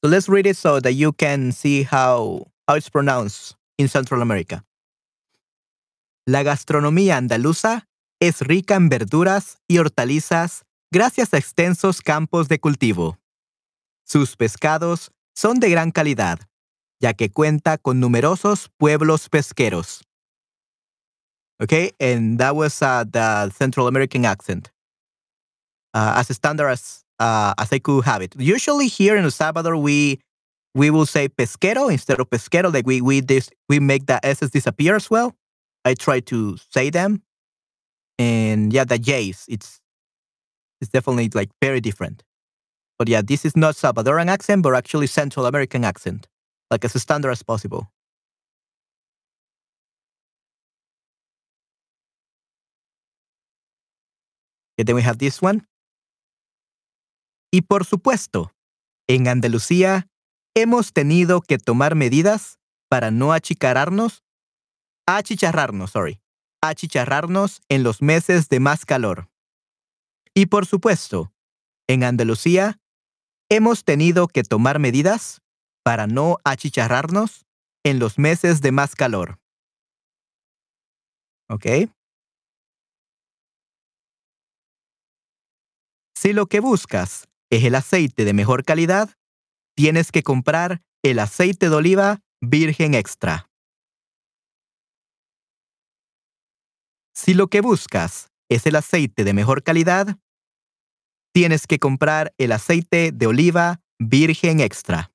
So 0.02 0.08
let's 0.08 0.30
read 0.30 0.46
it 0.46 0.56
so 0.56 0.80
that 0.80 0.92
you 0.92 1.12
can 1.12 1.52
see 1.52 1.82
how 1.82 2.46
how 2.66 2.76
it's 2.76 2.88
pronounced 2.88 3.56
in 3.80 3.88
Central 3.88 4.22
America. 4.22 4.64
La 6.26 6.42
gastronomía 6.42 7.16
andaluza 7.16 7.88
es 8.20 8.40
rica 8.40 8.76
en 8.76 8.88
verduras 8.88 9.58
y 9.66 9.78
hortalizas 9.78 10.64
gracias 10.92 11.32
a 11.32 11.38
extensos 11.38 12.02
campos 12.02 12.48
de 12.48 12.60
cultivo. 12.60 13.18
Sus 14.04 14.36
pescados 14.36 15.10
son 15.34 15.60
de 15.60 15.70
gran 15.70 15.90
calidad, 15.90 16.40
ya 17.00 17.14
que 17.14 17.30
cuenta 17.30 17.78
con 17.78 18.00
numerosos 18.00 18.68
pueblos 18.76 19.28
pesqueros. 19.28 20.02
Okay, 21.62 21.92
and 22.00 22.38
that 22.38 22.54
was 22.54 22.80
uh, 22.80 23.04
the 23.04 23.50
Central 23.50 23.86
American 23.86 24.24
accent, 24.24 24.72
uh, 25.92 26.14
as 26.16 26.28
standard 26.34 26.70
as 26.70 27.04
uh, 27.18 27.52
as 27.58 27.70
I 27.70 27.80
could 27.80 28.06
have 28.06 28.22
it. 28.22 28.34
Usually 28.38 28.88
here 28.88 29.16
in 29.18 29.24
El 29.24 29.30
Salvador, 29.30 29.76
we 29.76 30.20
we 30.74 30.90
will 30.90 31.06
say 31.06 31.28
pesquero 31.28 31.90
instead 31.90 32.20
of 32.20 32.28
pesquero. 32.30 32.72
Like 32.72 32.86
we 32.86 33.00
we 33.00 33.20
this 33.20 33.50
we 33.68 33.80
make 33.80 34.06
the 34.06 34.24
s's 34.24 34.50
disappear 34.50 34.96
as 34.96 35.10
well. 35.10 35.34
I 35.84 35.94
try 35.94 36.20
to 36.20 36.56
say 36.72 36.90
them, 36.90 37.22
and 38.18 38.72
yeah, 38.72 38.84
the 38.84 38.98
j's 38.98 39.44
it's 39.48 39.80
it's 40.80 40.90
definitely 40.90 41.30
like 41.34 41.50
very 41.62 41.80
different. 41.80 42.22
But 42.98 43.08
yeah, 43.08 43.22
this 43.22 43.44
is 43.44 43.56
not 43.56 43.76
Salvadoran 43.76 44.28
accent, 44.28 44.62
but 44.62 44.74
actually 44.74 45.06
Central 45.06 45.46
American 45.46 45.84
accent, 45.84 46.28
like 46.70 46.84
as 46.84 47.00
standard 47.00 47.30
as 47.30 47.42
possible. 47.42 47.88
And 54.76 54.86
then 54.86 54.96
we 54.96 55.02
have 55.02 55.18
this 55.18 55.40
one. 55.42 55.66
Y 57.52 57.62
por 57.62 57.84
supuesto, 57.84 58.52
en 59.08 59.28
Andalucía 59.28 60.09
hemos 60.54 60.92
tenido 60.92 61.40
que 61.40 61.58
tomar 61.58 61.94
medidas 61.94 62.58
para 62.88 63.10
no 63.10 63.32
achicararnos, 63.32 64.24
achicharrarnos, 65.06 65.92
sorry, 65.92 66.20
achicharrarnos 66.60 67.62
en 67.68 67.82
los 67.82 68.02
meses 68.02 68.48
de 68.48 68.60
más 68.60 68.84
calor. 68.84 69.30
Y 70.34 70.46
por 70.46 70.66
supuesto, 70.66 71.32
en 71.88 72.04
Andalucía 72.04 72.78
hemos 73.48 73.84
tenido 73.84 74.28
que 74.28 74.42
tomar 74.42 74.78
medidas 74.78 75.40
para 75.82 76.06
no 76.06 76.38
achicharrarnos 76.44 77.46
en 77.84 77.98
los 77.98 78.18
meses 78.18 78.60
de 78.60 78.72
más 78.72 78.94
calor. 78.94 79.38
¿Ok? 81.48 81.66
Si 86.14 86.32
lo 86.32 86.46
que 86.46 86.60
buscas 86.60 87.28
es 87.50 87.64
el 87.64 87.74
aceite 87.74 88.24
de 88.24 88.34
mejor 88.34 88.64
calidad, 88.64 89.16
tienes 89.80 90.12
que 90.12 90.22
comprar 90.22 90.82
el 91.02 91.18
aceite 91.18 91.70
de 91.70 91.74
oliva 91.74 92.20
virgen 92.42 92.92
extra. 92.92 93.48
Si 97.14 97.32
lo 97.32 97.46
que 97.46 97.62
buscas 97.62 98.28
es 98.50 98.66
el 98.66 98.76
aceite 98.76 99.24
de 99.24 99.32
mejor 99.32 99.62
calidad, 99.62 100.18
tienes 101.32 101.66
que 101.66 101.78
comprar 101.78 102.34
el 102.36 102.52
aceite 102.52 103.10
de 103.10 103.26
oliva 103.26 103.80
virgen 103.98 104.60
extra. 104.60 105.14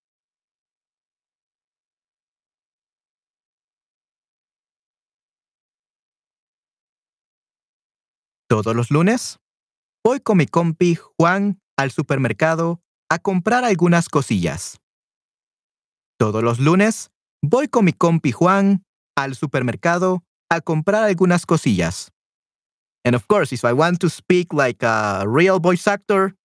Todos 8.49 8.75
los 8.75 8.89
lunes 8.89 9.37
voy 10.03 10.21
con 10.21 10.37
mi 10.37 10.47
compi 10.47 10.95
Juan 10.95 11.61
al 11.77 11.91
supermercado 11.91 12.81
a 13.10 13.19
comprar 13.19 13.64
algunas 13.64 14.10
cosillas. 14.10 14.80
Todos 16.18 16.44
los 16.44 16.60
lunes 16.60 17.11
voy 17.41 17.68
con 17.68 17.86
mi 17.86 17.94
compi 17.94 18.32
Juan 18.32 18.86
al 19.15 19.36
supermercado 19.36 20.23
a 20.49 20.61
comprar 20.61 21.03
algunas 21.03 21.45
cosillas. 21.45 22.11
And 23.03 23.15
of 23.15 23.27
course, 23.27 23.53
if 23.53 23.64
I 23.64 23.73
want 23.73 23.99
to 23.99 24.10
speak 24.10 24.53
like 24.53 24.84
a 24.84 25.26
real 25.27 25.60
voice 25.60 25.88
actor, 25.88 26.36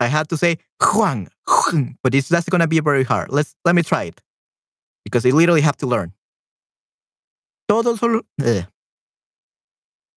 I 0.00 0.06
have 0.06 0.26
to 0.28 0.36
say 0.36 0.58
Juan, 0.80 1.28
Juan. 1.46 1.98
but 2.02 2.14
it's 2.14 2.28
that's 2.28 2.48
gonna 2.48 2.66
be 2.66 2.80
very 2.80 3.04
hard. 3.04 3.30
Let's 3.30 3.54
let 3.64 3.74
me 3.74 3.82
try 3.82 4.04
it 4.04 4.20
because 5.04 5.26
I 5.26 5.30
literally 5.30 5.60
have 5.60 5.76
to 5.78 5.86
learn. 5.86 6.12
Todos 7.68 8.00
los, 8.02 8.22
eh. 8.42 8.64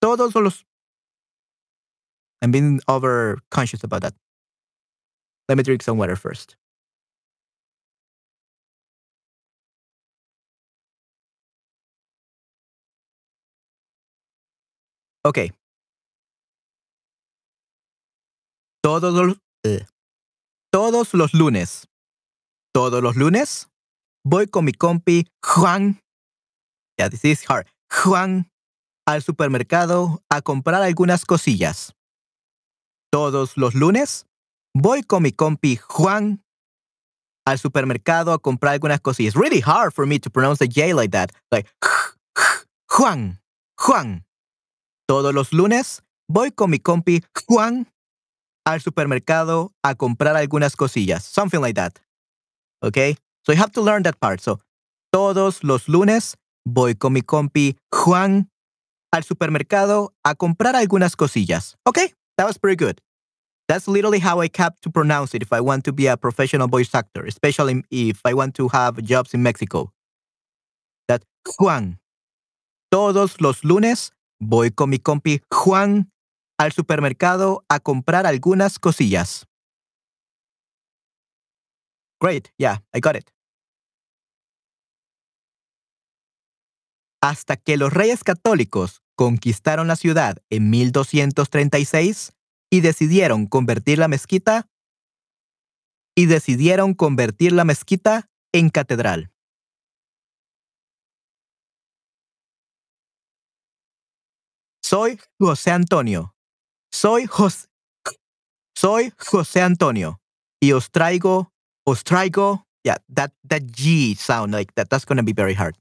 todos 0.02 0.36
los. 0.36 0.64
I'm 2.42 2.52
being 2.52 2.80
over 2.88 3.40
conscious 3.52 3.84
about 3.84 4.02
that. 4.04 4.14
Let 5.48 5.56
me 5.58 5.64
drink 5.64 5.82
some 5.82 5.98
water 5.98 6.18
first. 6.18 6.56
Ok. 15.24 15.40
Todos 18.82 19.14
los, 19.14 19.38
eh, 19.66 19.86
todos 20.72 21.14
los 21.14 21.34
lunes. 21.34 21.88
Todos 22.74 23.02
los 23.02 23.16
lunes 23.16 23.68
voy 24.24 24.48
con 24.48 24.66
mi 24.66 24.72
compi 24.72 25.28
Juan. 25.42 26.00
Yeah, 26.98 27.10
this 27.10 27.26
is 27.26 27.44
hard. 27.50 27.68
Juan 27.90 28.50
al 29.06 29.22
supermercado 29.22 30.22
a 30.30 30.42
comprar 30.42 30.84
algunas 30.84 31.26
cosillas. 31.26 31.94
Todos 33.12 33.58
los 33.58 33.74
lunes 33.74 34.27
voy 34.82 35.04
con 35.04 35.24
mi 35.24 35.32
compi 35.32 35.78
Juan 35.78 36.44
al 37.46 37.58
supermercado 37.58 38.34
a 38.34 38.40
comprar 38.40 38.74
algunas 38.74 39.00
cosillas. 39.00 39.34
It's 39.34 39.42
really 39.42 39.62
hard 39.62 39.94
for 39.94 40.06
me 40.06 40.20
to 40.20 40.30
pronounce 40.30 40.60
the 40.60 40.68
J 40.68 40.94
like 40.94 41.12
that. 41.12 41.32
Like 41.52 41.68
Juan, 42.88 43.40
Juan. 43.78 44.26
Todos 45.08 45.34
los 45.34 45.54
lunes 45.54 46.04
voy 46.30 46.52
con 46.52 46.70
mi 46.70 46.80
compi 46.80 47.24
Juan 47.48 47.88
al 48.66 48.82
supermercado 48.82 49.72
a 49.84 49.96
comprar 49.96 50.36
algunas 50.36 50.76
cosillas. 50.76 51.24
Something 51.24 51.62
like 51.62 51.76
that. 51.76 52.00
Okay? 52.84 53.16
So 53.46 53.54
you 53.54 53.60
have 53.60 53.72
to 53.72 53.82
learn 53.82 54.04
that 54.04 54.20
part. 54.20 54.42
So, 54.42 54.60
todos 55.12 55.64
los 55.64 55.88
lunes 55.88 56.36
voy 56.66 56.96
con 56.96 57.14
mi 57.14 57.22
compi 57.22 57.78
Juan 57.92 58.52
al 59.14 59.24
supermercado 59.24 60.14
a 60.26 60.36
comprar 60.36 60.76
algunas 60.76 61.16
cosillas. 61.16 61.78
Okay? 61.88 62.14
That 62.38 62.46
was 62.46 62.58
pretty 62.58 62.76
good. 62.76 63.02
That's 63.68 63.88
literally 63.88 64.20
how 64.20 64.40
I 64.40 64.48
kept 64.48 64.82
to 64.84 64.90
pronounce 64.90 65.34
it 65.34 65.42
if 65.42 65.52
I 65.52 65.60
want 65.60 65.84
to 65.86 65.94
be 65.94 66.08
a 66.08 66.16
professional 66.16 66.68
voice 66.70 66.94
actor, 66.96 67.26
especially 67.26 67.84
if 67.92 68.22
I 68.24 68.34
want 68.34 68.56
to 68.56 68.70
have 68.70 69.02
jobs 69.04 69.34
in 69.34 69.44
Mexico. 69.44 69.92
That 71.08 71.24
Juan. 71.46 72.00
Todos 72.90 73.42
los 73.42 73.66
lunes 73.66 74.14
voy 74.40 74.72
con 74.72 74.90
mi 74.90 75.00
compi 75.00 75.42
Juan 75.52 76.10
al 76.58 76.72
supermercado 76.72 77.66
a 77.70 77.80
comprar 77.80 78.26
algunas 78.26 78.80
cosillas. 78.80 79.46
Great. 82.22 82.50
Yeah, 82.58 82.78
I 82.94 83.00
got 83.00 83.16
it. 83.16 83.32
Hasta 87.22 87.58
que 87.58 87.78
los 87.78 87.92
reyes 87.92 88.24
católicos 88.24 89.02
conquistaron 89.16 89.88
la 89.88 89.96
ciudad 89.98 90.38
en 90.50 90.70
1236 90.70 92.37
y 92.70 92.82
decidieron 92.82 93.48
convertir 93.48 93.98
la 93.98 94.08
mezquita 94.08 94.70
y 96.16 96.26
decidieron 96.26 96.94
convertir 96.94 97.52
la 97.52 97.64
mezquita 97.64 98.30
en 98.52 98.70
catedral. 98.70 99.32
Soy 104.82 105.20
José 105.40 105.72
Antonio. 105.72 106.34
Soy 106.92 107.26
José. 107.26 107.68
Soy 108.76 109.12
José 109.18 109.62
Antonio 109.62 110.22
y 110.62 110.72
os 110.72 110.92
traigo, 110.92 111.52
os 111.86 112.04
traigo. 112.04 112.66
Yeah, 112.84 112.98
that 113.14 113.34
that 113.50 113.64
G 113.64 114.16
sound 114.16 114.54
like 114.54 114.74
that. 114.76 114.88
That's 114.90 115.06
gonna 115.06 115.24
be 115.24 115.34
very 115.34 115.56
hard. 115.56 115.76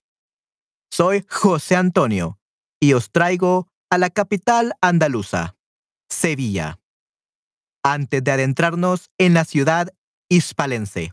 Soy 0.91 1.25
José 1.29 1.77
Antonio 1.77 2.39
y 2.81 2.95
os 2.95 3.11
traigo 3.11 3.69
a 3.91 3.99
la 3.99 4.11
capital 4.11 4.73
andaluza, 4.81 5.56
Sevilla, 6.09 6.81
antes 7.85 8.23
de 8.23 8.31
adentrarnos 8.31 9.11
en 9.19 9.35
la 9.35 9.45
ciudad 9.45 9.93
hispalense. 10.29 11.13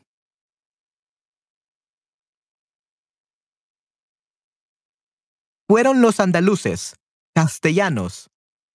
Fueron 5.68 6.02
los 6.02 6.20
andaluces, 6.20 6.96
castellanos, 7.36 8.30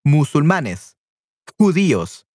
musulmanes, 0.04 0.96
judíos, 1.58 2.26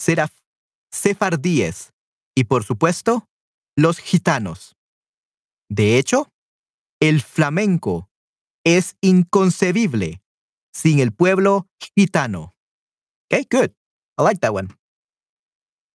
seraf- 0.00 0.42
sefardíes 0.90 1.92
y, 2.34 2.44
por 2.44 2.64
supuesto, 2.64 3.28
los 3.76 3.98
gitanos. 3.98 4.76
De 5.68 5.98
hecho, 5.98 6.30
el 7.00 7.20
flamenco 7.20 8.08
es 8.64 8.96
inconcebible 9.02 10.22
sin 10.72 11.00
el 11.00 11.12
pueblo 11.12 11.68
gitano. 11.94 12.55
Okay, 13.32 13.44
good. 13.50 13.72
I 14.18 14.22
like 14.22 14.40
that 14.40 14.54
one. 14.54 14.70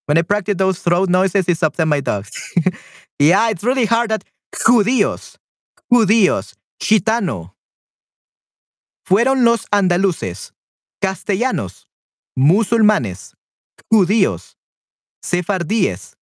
When 0.06 0.18
I 0.18 0.24
practice 0.24 0.56
those 0.58 0.80
throat 0.80 1.10
noises, 1.10 1.48
it's 1.48 1.64
upset 1.64 1.88
my 1.88 2.02
dogs. 2.02 2.32
yeah, 3.20 3.50
it's 3.50 3.64
really 3.64 3.86
hard 3.86 4.12
that 4.12 4.24
judíos, 4.54 5.38
judíos, 5.92 6.56
gitano. 6.80 7.54
Fueron 9.06 9.44
los 9.44 9.66
andaluces, 9.72 10.52
castellanos, 11.02 11.88
musulmanes, 12.38 13.34
judíos, 13.90 14.58
sefardíes 15.24 16.18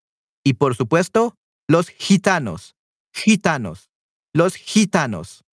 y 0.44 0.54
por 0.54 0.74
supuesto 0.74 1.34
los 1.68 1.88
gitanos, 1.88 2.74
gitanos, 3.14 3.88
los 4.34 4.54
gitanos. 4.54 5.44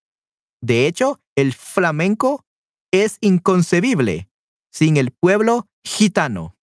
De 0.62 0.86
hecho, 0.86 1.20
el 1.36 1.52
flamenco 1.52 2.44
es 2.92 3.18
inconcebible 3.20 4.28
sin 4.76 4.98
el 4.98 5.10
pueblo 5.10 5.66
gitano. 5.82 6.54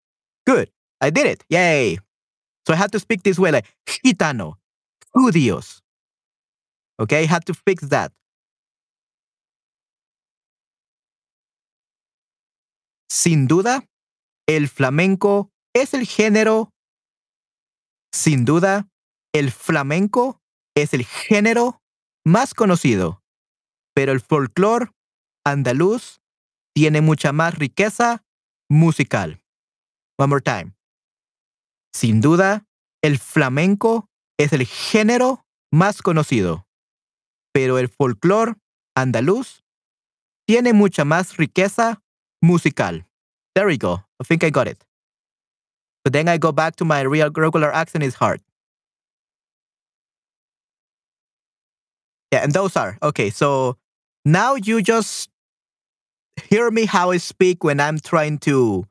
Good. 0.46 0.70
I 1.02 1.10
did 1.10 1.26
it. 1.26 1.44
Yay. 1.50 2.00
So 2.68 2.74
I 2.74 2.78
had 2.78 2.92
to 2.92 3.00
speak 3.00 3.24
this 3.24 3.40
way 3.40 3.52
like 3.52 3.66
gitano, 3.86 4.60
judíos. 5.16 5.82
Okay, 7.00 7.24
I 7.24 7.26
had 7.26 7.44
to 7.46 7.54
fix 7.54 7.90
that. 7.90 8.12
Sin 13.10 13.48
duda, 13.48 13.84
el 14.48 14.70
flamenco 14.70 15.50
es 15.74 15.94
el 15.94 16.06
género. 16.06 16.70
Sin 18.14 18.46
duda, 18.46 18.88
el 19.34 19.52
flamenco 19.52 20.40
es 20.76 20.94
el 20.94 21.04
género 21.04 21.82
más 22.24 22.54
conocido, 22.54 23.22
pero 23.96 24.12
el 24.12 24.22
folclore 24.22 24.92
andaluz 25.44 26.23
tiene 26.74 27.02
mucha 27.02 27.32
más 27.32 27.58
riqueza 27.58 28.24
musical. 28.70 29.42
One 30.18 30.30
more 30.30 30.42
time. 30.42 30.74
Sin 31.94 32.22
duda, 32.22 32.66
el 33.04 33.20
flamenco 33.20 34.10
es 34.38 34.54
el 34.54 34.66
género 34.66 35.46
más 35.72 36.02
conocido, 36.02 36.66
pero 37.54 37.78
el 37.78 37.90
folclore 37.90 38.56
andaluz 38.96 39.64
tiene 40.48 40.74
mucha 40.74 41.06
más 41.06 41.38
riqueza 41.38 42.02
musical. 42.42 43.06
There 43.56 43.68
we 43.68 43.78
go. 43.78 44.04
I 44.20 44.24
think 44.24 44.44
I 44.44 44.50
got 44.50 44.68
it. 44.68 44.84
But 46.04 46.14
then 46.14 46.28
I 46.28 46.38
go 46.38 46.52
back 46.52 46.76
to 46.78 46.86
my 46.86 47.02
real 47.02 47.32
regular 47.32 47.72
accent 47.72 48.04
is 48.04 48.16
hard. 48.16 48.42
Yeah, 52.32 52.44
and 52.44 52.52
those 52.52 52.76
are 52.76 52.98
okay. 53.02 53.30
So 53.30 53.78
now 54.26 54.56
you 54.56 54.82
just 54.82 55.30
hear 56.50 56.70
me 56.72 56.86
how 56.86 57.12
I 57.12 57.18
speak 57.18 57.64
when 57.64 57.80
I'm 57.80 58.00
trying 58.00 58.40
to 58.40 58.86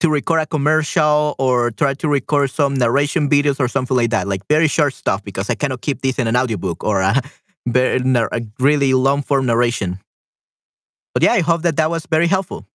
to 0.00 0.08
record 0.08 0.40
a 0.40 0.46
commercial 0.46 1.34
or 1.38 1.72
try 1.72 1.92
to 1.92 2.08
record 2.08 2.50
some 2.50 2.74
narration 2.74 3.28
videos 3.28 3.58
or 3.58 3.66
something 3.66 3.96
like 3.96 4.10
that, 4.10 4.28
like 4.28 4.46
very 4.48 4.68
short 4.68 4.94
stuff 4.94 5.24
because 5.24 5.50
I 5.50 5.54
cannot 5.56 5.80
keep 5.80 6.02
this 6.02 6.18
in 6.18 6.28
an 6.28 6.36
audiobook 6.36 6.84
or 6.84 7.00
a, 7.00 7.20
a 7.74 8.40
really 8.60 8.94
long 8.94 9.22
form 9.22 9.46
narration. 9.46 9.98
But 11.14 11.24
yeah, 11.24 11.32
I 11.32 11.40
hope 11.40 11.62
that 11.62 11.76
that 11.76 11.90
was 11.90 12.06
very 12.06 12.28
helpful. 12.28 12.66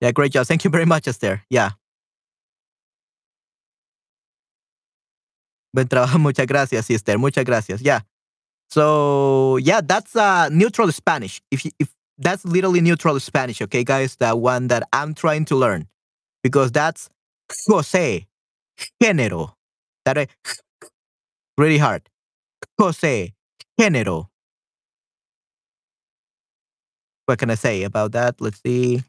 Yeah, 0.00 0.12
great 0.12 0.32
job. 0.32 0.46
Thank 0.46 0.64
you 0.64 0.70
very 0.70 0.84
much, 0.84 1.08
Esther. 1.08 1.42
Yeah. 1.50 1.70
Buen 5.74 5.88
trabajo. 5.88 6.18
Muchas 6.20 6.46
gracias, 6.46 6.90
Esther. 6.90 7.18
Muchas 7.18 7.44
gracias. 7.44 7.80
Yeah. 7.80 8.00
So 8.70 9.56
yeah, 9.58 9.80
that's 9.82 10.16
uh, 10.16 10.48
neutral 10.50 10.90
Spanish. 10.92 11.40
If 11.50 11.64
you, 11.64 11.72
if 11.78 11.88
that's 12.18 12.44
literally 12.44 12.80
neutral 12.80 13.18
Spanish, 13.20 13.60
okay, 13.62 13.84
guys, 13.84 14.16
the 14.16 14.34
one 14.36 14.68
that 14.68 14.88
I'm 14.92 15.14
trying 15.14 15.44
to 15.46 15.56
learn 15.56 15.88
because 16.42 16.72
that's 16.72 17.10
José, 17.68 18.26
género. 19.02 19.54
That 20.04 20.18
is 20.18 20.26
really 21.58 21.78
hard. 21.78 22.08
José, 22.80 23.32
género. 23.80 24.28
What 27.26 27.38
can 27.38 27.50
I 27.50 27.54
say 27.54 27.82
about 27.84 28.12
that? 28.12 28.40
Let's 28.40 28.60
see. 28.62 29.02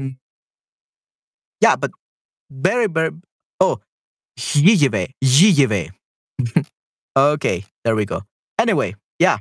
Mm. 0.00 0.16
Yeah, 1.60 1.76
but 1.76 1.90
very, 2.50 2.86
very. 2.86 3.10
Oh, 3.60 3.80
Yijive, 4.38 5.10
Yijive. 5.24 5.90
okay, 7.16 7.64
there 7.84 7.96
we 7.96 8.04
go. 8.04 8.22
Anyway, 8.58 8.94
yeah, 9.18 9.38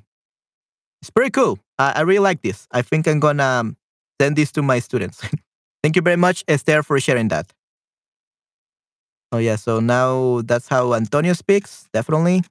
it's 1.02 1.10
pretty 1.10 1.32
cool. 1.32 1.60
I, 1.78 1.94
I 1.98 2.02
really 2.02 2.20
like 2.20 2.42
this. 2.42 2.68
I 2.72 2.82
think 2.82 3.08
I'm 3.08 3.20
gonna 3.20 3.44
um, 3.44 3.78
send 4.22 4.36
this 4.36 4.52
to 4.54 4.62
my 4.62 4.80
students. 4.80 5.22
Thank 5.84 5.96
you 5.96 6.02
very 6.02 6.18
much, 6.18 6.44
Esther, 6.48 6.82
for 6.84 7.00
sharing 7.00 7.28
that. 7.30 7.52
Oh 9.32 9.38
yeah, 9.40 9.56
so 9.56 9.80
now 9.80 10.42
that's 10.46 10.68
how 10.68 10.94
Antonio 10.94 11.34
speaks. 11.34 11.88
Definitely. 11.92 12.44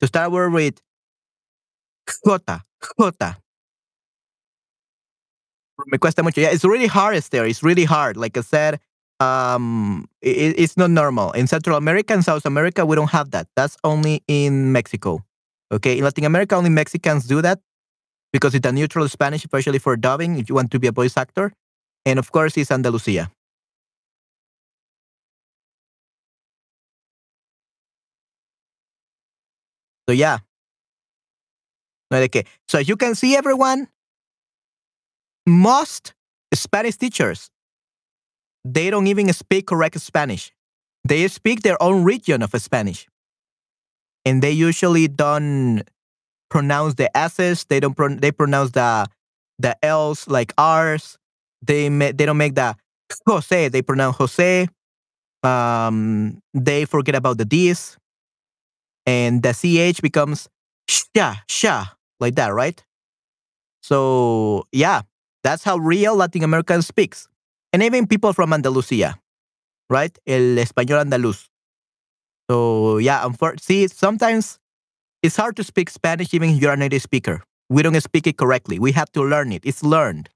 To 0.00 0.06
start 0.06 0.30
with 0.32 0.80
Jota, 2.24 2.64
Jota 2.80 3.43
me 5.86 5.98
cuesta 5.98 6.22
mucho. 6.22 6.40
Yeah, 6.40 6.50
it's 6.50 6.64
really 6.64 6.86
hard, 6.86 7.16
Esther. 7.16 7.44
It's 7.44 7.62
really 7.62 7.84
hard. 7.84 8.16
Like 8.16 8.36
I 8.36 8.42
said, 8.42 8.80
um, 9.20 10.08
it, 10.22 10.58
it's 10.58 10.76
not 10.76 10.90
normal. 10.90 11.32
In 11.32 11.46
Central 11.46 11.76
America 11.76 12.14
and 12.14 12.24
South 12.24 12.46
America, 12.46 12.86
we 12.86 12.96
don't 12.96 13.10
have 13.10 13.30
that. 13.32 13.48
That's 13.56 13.76
only 13.84 14.22
in 14.28 14.72
Mexico. 14.72 15.24
Okay, 15.72 15.98
in 15.98 16.04
Latin 16.04 16.24
America, 16.24 16.54
only 16.54 16.70
Mexicans 16.70 17.26
do 17.26 17.42
that 17.42 17.60
because 18.32 18.54
it's 18.54 18.66
a 18.66 18.72
neutral 18.72 19.08
Spanish, 19.08 19.44
especially 19.44 19.78
for 19.78 19.96
dubbing 19.96 20.38
if 20.38 20.48
you 20.48 20.54
want 20.54 20.70
to 20.70 20.78
be 20.78 20.86
a 20.86 20.92
voice 20.92 21.16
actor. 21.16 21.52
And 22.06 22.18
of 22.18 22.30
course, 22.32 22.56
it's 22.56 22.70
Andalusia. 22.70 23.30
So 30.08 30.12
yeah. 30.12 30.38
Okay. 32.12 32.44
So 32.68 32.78
as 32.78 32.88
you 32.88 32.96
can 32.96 33.14
see, 33.14 33.36
everyone, 33.36 33.88
most 35.46 36.14
Spanish 36.52 36.96
teachers, 36.96 37.50
they 38.64 38.90
don't 38.90 39.06
even 39.06 39.32
speak 39.32 39.66
correct 39.66 40.00
Spanish. 40.00 40.52
They 41.06 41.28
speak 41.28 41.62
their 41.62 41.80
own 41.82 42.04
region 42.04 42.42
of 42.42 42.50
Spanish. 42.60 43.06
And 44.24 44.42
they 44.42 44.52
usually 44.52 45.06
don't 45.06 45.82
pronounce 46.50 46.94
the 46.94 47.14
S's. 47.16 47.64
They 47.68 47.80
don't 47.80 47.94
pro- 47.94 48.14
they 48.14 48.32
pronounce 48.32 48.70
the 48.72 49.06
the 49.58 49.76
L's 49.84 50.28
like 50.28 50.52
R's. 50.56 51.18
They 51.62 51.90
ma- 51.90 52.12
they 52.14 52.24
don't 52.26 52.38
make 52.38 52.54
the 52.54 52.76
Jose. 53.26 53.68
They 53.68 53.82
pronounce 53.82 54.16
Jose. 54.16 54.68
Um, 55.42 56.40
they 56.54 56.86
forget 56.86 57.14
about 57.14 57.36
the 57.38 57.44
D's, 57.44 57.98
and 59.06 59.42
the 59.42 59.52
ch 59.52 60.00
becomes 60.00 60.48
sha 60.88 61.36
sha 61.48 61.86
like 62.20 62.36
that, 62.36 62.54
right? 62.54 62.82
So 63.82 64.66
yeah, 64.72 65.02
that's 65.44 65.62
how 65.62 65.76
real 65.76 66.16
Latin 66.16 66.42
American 66.42 66.82
speaks, 66.82 67.28
and 67.72 67.82
even 67.82 68.08
people 68.08 68.32
from 68.32 68.52
Andalusia, 68.52 69.20
right? 69.88 70.18
El 70.26 70.56
español 70.58 70.98
andaluz. 71.04 71.48
So 72.50 72.98
yeah, 72.98 73.28
see, 73.60 73.86
sometimes 73.88 74.58
it's 75.22 75.36
hard 75.36 75.56
to 75.56 75.64
speak 75.64 75.90
Spanish 75.90 76.34
even 76.34 76.50
if 76.50 76.60
you're 76.60 76.72
a 76.72 76.76
native 76.76 77.02
speaker. 77.02 77.42
We 77.70 77.82
don't 77.82 77.98
speak 78.00 78.26
it 78.26 78.36
correctly. 78.36 78.78
We 78.78 78.92
have 78.92 79.12
to 79.12 79.22
learn 79.22 79.52
it. 79.52 79.62
It's 79.64 79.82
learned, 79.82 80.28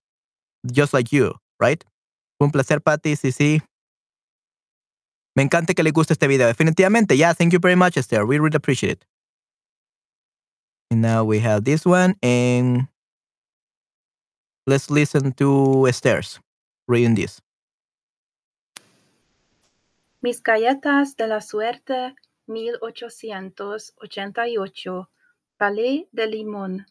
just 0.71 0.95
like 0.95 1.13
you, 1.13 1.35
right? 1.61 1.85
Un 2.41 2.51
placer, 2.51 2.81
Patty. 2.81 3.17
Sí, 3.17 3.33
sí. 3.33 3.61
Me 5.37 5.43
encanta 5.43 5.75
que 5.75 5.85
le 5.85 5.91
guste 5.91 6.13
este 6.13 6.27
video. 6.27 6.47
Definitivamente. 6.47 7.17
Yeah, 7.17 7.33
thank 7.33 7.53
you 7.53 7.59
very 7.59 7.77
much, 7.77 7.97
Esther. 7.97 8.25
We 8.25 8.39
really 8.39 8.57
appreciate 8.57 8.93
it. 8.93 9.05
And 10.91 11.03
now 11.03 11.25
we 11.25 11.39
have 11.41 11.65
this 11.65 11.85
one, 11.85 12.15
and 12.23 12.89
let's 14.69 14.91
listen 14.91 15.33
to 15.33 15.87
Esther's 15.89 16.39
reading 16.87 17.15
this. 17.15 17.41
Mis 20.21 20.43
galletas 20.43 21.17
de 21.17 21.27
la 21.27 21.41
suerte 21.41 22.15
1888. 22.47 25.09
Palais 25.57 26.07
de 26.13 26.27
Limón. 26.27 26.87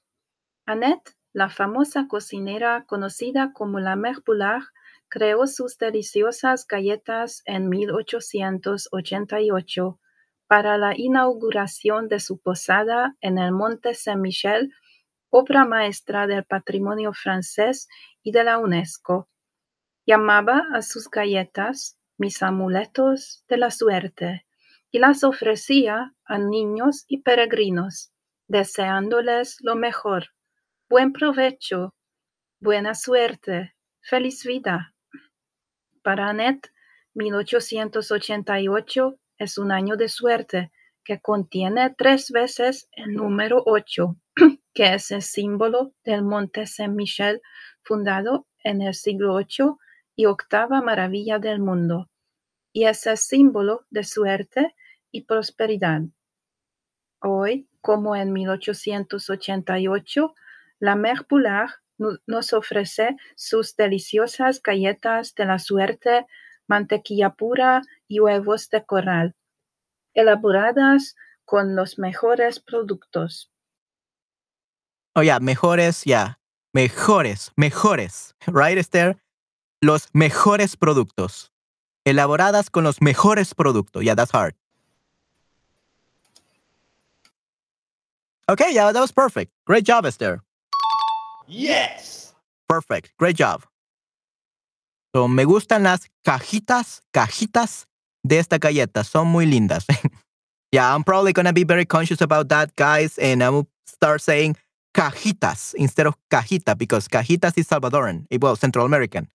Annette, 0.65 1.15
la 1.33 1.49
famosa 1.49 2.07
cocinera 2.07 2.85
conocida 2.87 3.53
como 3.53 3.79
la 3.79 3.95
Mère 3.95 4.23
Boulard, 4.25 4.63
creó 5.07 5.45
sus 5.45 5.77
deliciosas 5.77 6.65
galletas 6.67 7.43
en 7.45 7.69
1888 7.69 9.99
para 10.47 10.77
la 10.77 10.97
inauguración 10.97 12.07
de 12.07 12.19
su 12.19 12.39
posada 12.39 13.15
en 13.21 13.37
el 13.37 13.51
Monte 13.51 13.93
Saint-Michel, 13.93 14.73
obra 15.29 15.65
maestra 15.65 16.27
del 16.27 16.45
patrimonio 16.45 17.13
francés 17.13 17.87
y 18.23 18.31
de 18.31 18.43
la 18.43 18.59
UNESCO. 18.59 19.29
Llamaba 20.05 20.63
a 20.73 20.81
sus 20.81 21.09
galletas 21.09 21.99
mis 22.17 22.41
amuletos 22.41 23.43
de 23.47 23.57
la 23.57 23.71
suerte 23.71 24.45
y 24.91 24.99
las 24.99 25.23
ofrecía 25.23 26.13
a 26.25 26.37
niños 26.37 27.05
y 27.07 27.21
peregrinos, 27.21 28.11
deseándoles 28.47 29.57
lo 29.61 29.75
mejor, 29.75 30.27
buen 30.89 31.13
provecho, 31.13 31.95
buena 32.59 32.95
suerte, 32.95 33.75
feliz 34.01 34.43
vida. 34.45 34.95
Para 36.01 36.29
Annette, 36.29 36.71
1888 37.13 39.19
es 39.37 39.57
un 39.57 39.71
año 39.71 39.95
de 39.97 40.09
suerte 40.09 40.71
que 41.07 41.21
contiene 41.21 41.95
tres 41.97 42.31
veces 42.31 42.89
el 42.91 43.13
número 43.13 43.63
8, 43.65 44.17
que 44.73 44.93
es 44.93 45.09
el 45.11 45.21
símbolo 45.21 45.93
del 46.03 46.21
Monte 46.21 46.67
Saint-Michel, 46.67 47.41
fundado 47.81 48.45
en 48.61 48.81
el 48.81 48.93
siglo 48.93 49.37
VIII 49.37 49.77
y 50.17 50.25
octava 50.25 50.81
maravilla 50.81 51.39
del 51.39 51.61
mundo, 51.61 52.09
y 52.73 52.87
es 52.87 53.07
el 53.07 53.17
símbolo 53.17 53.85
de 53.89 54.03
suerte 54.03 54.75
y 55.09 55.21
prosperidad. 55.21 56.01
Hoy, 57.21 57.69
como 57.79 58.17
en 58.17 58.33
1888, 58.33 60.35
la 60.79 60.95
Mère 60.95 61.25
Boulard 61.29 61.69
nu- 61.97 62.19
nos 62.27 62.51
ofrece 62.51 63.15
sus 63.37 63.77
deliciosas 63.77 64.61
galletas 64.61 65.33
de 65.35 65.45
la 65.45 65.57
suerte, 65.57 66.25
mantequilla 66.67 67.29
pura 67.29 67.81
y 68.09 68.19
huevos 68.19 68.69
de 68.69 68.85
corral, 68.85 69.35
elaboradas 70.17 71.15
con 71.45 71.75
los 71.75 71.97
mejores 71.97 72.59
productos. 72.59 73.51
Oh, 75.15 75.21
yeah, 75.21 75.39
mejores, 75.39 76.03
yeah. 76.03 76.37
Mejores, 76.73 77.51
mejores. 77.55 78.35
Right, 78.47 78.77
Esther? 78.77 79.17
Los 79.81 80.09
mejores 80.13 80.75
productos. 80.75 81.51
Elaboradas 82.05 82.69
con 82.69 82.83
los 82.83 83.01
mejores 83.01 83.53
productos. 83.53 84.03
Yeah, 84.03 84.15
that's 84.15 84.31
hard. 84.31 84.55
Okay, 88.49 88.73
yeah, 88.73 88.91
that 88.91 88.99
was 88.99 89.11
perfect. 89.11 89.51
Great 89.65 89.85
job, 89.85 90.05
Esther. 90.05 90.41
Yes. 91.47 92.33
Perfect. 92.67 93.11
Great 93.17 93.35
job. 93.37 93.63
So, 95.13 95.27
me 95.27 95.45
gustan 95.45 95.83
las 95.83 96.09
cajitas, 96.23 97.01
cajitas 97.11 97.87
de 98.23 98.39
esta 98.39 98.57
galleta. 98.57 99.03
Son 99.03 99.27
muy 99.27 99.45
lindas. 99.45 99.85
yeah, 100.71 100.93
I'm 100.93 101.03
probably 101.03 101.33
to 101.33 101.53
be 101.53 101.63
very 101.63 101.85
conscious 101.85 102.21
about 102.21 102.49
that, 102.49 102.75
guys. 102.75 103.17
And 103.17 103.43
I 103.43 103.49
will 103.49 103.67
start 103.85 104.21
saying 104.21 104.55
cajitas 104.93 105.73
instead 105.75 106.07
of 106.07 106.15
cajita 106.29 106.77
because 106.77 107.07
cajitas 107.07 107.57
is 107.57 107.67
Salvadoran, 107.67 108.25
eh, 108.31 108.37
well, 108.41 108.55
Central 108.55 108.85
American. 108.85 109.27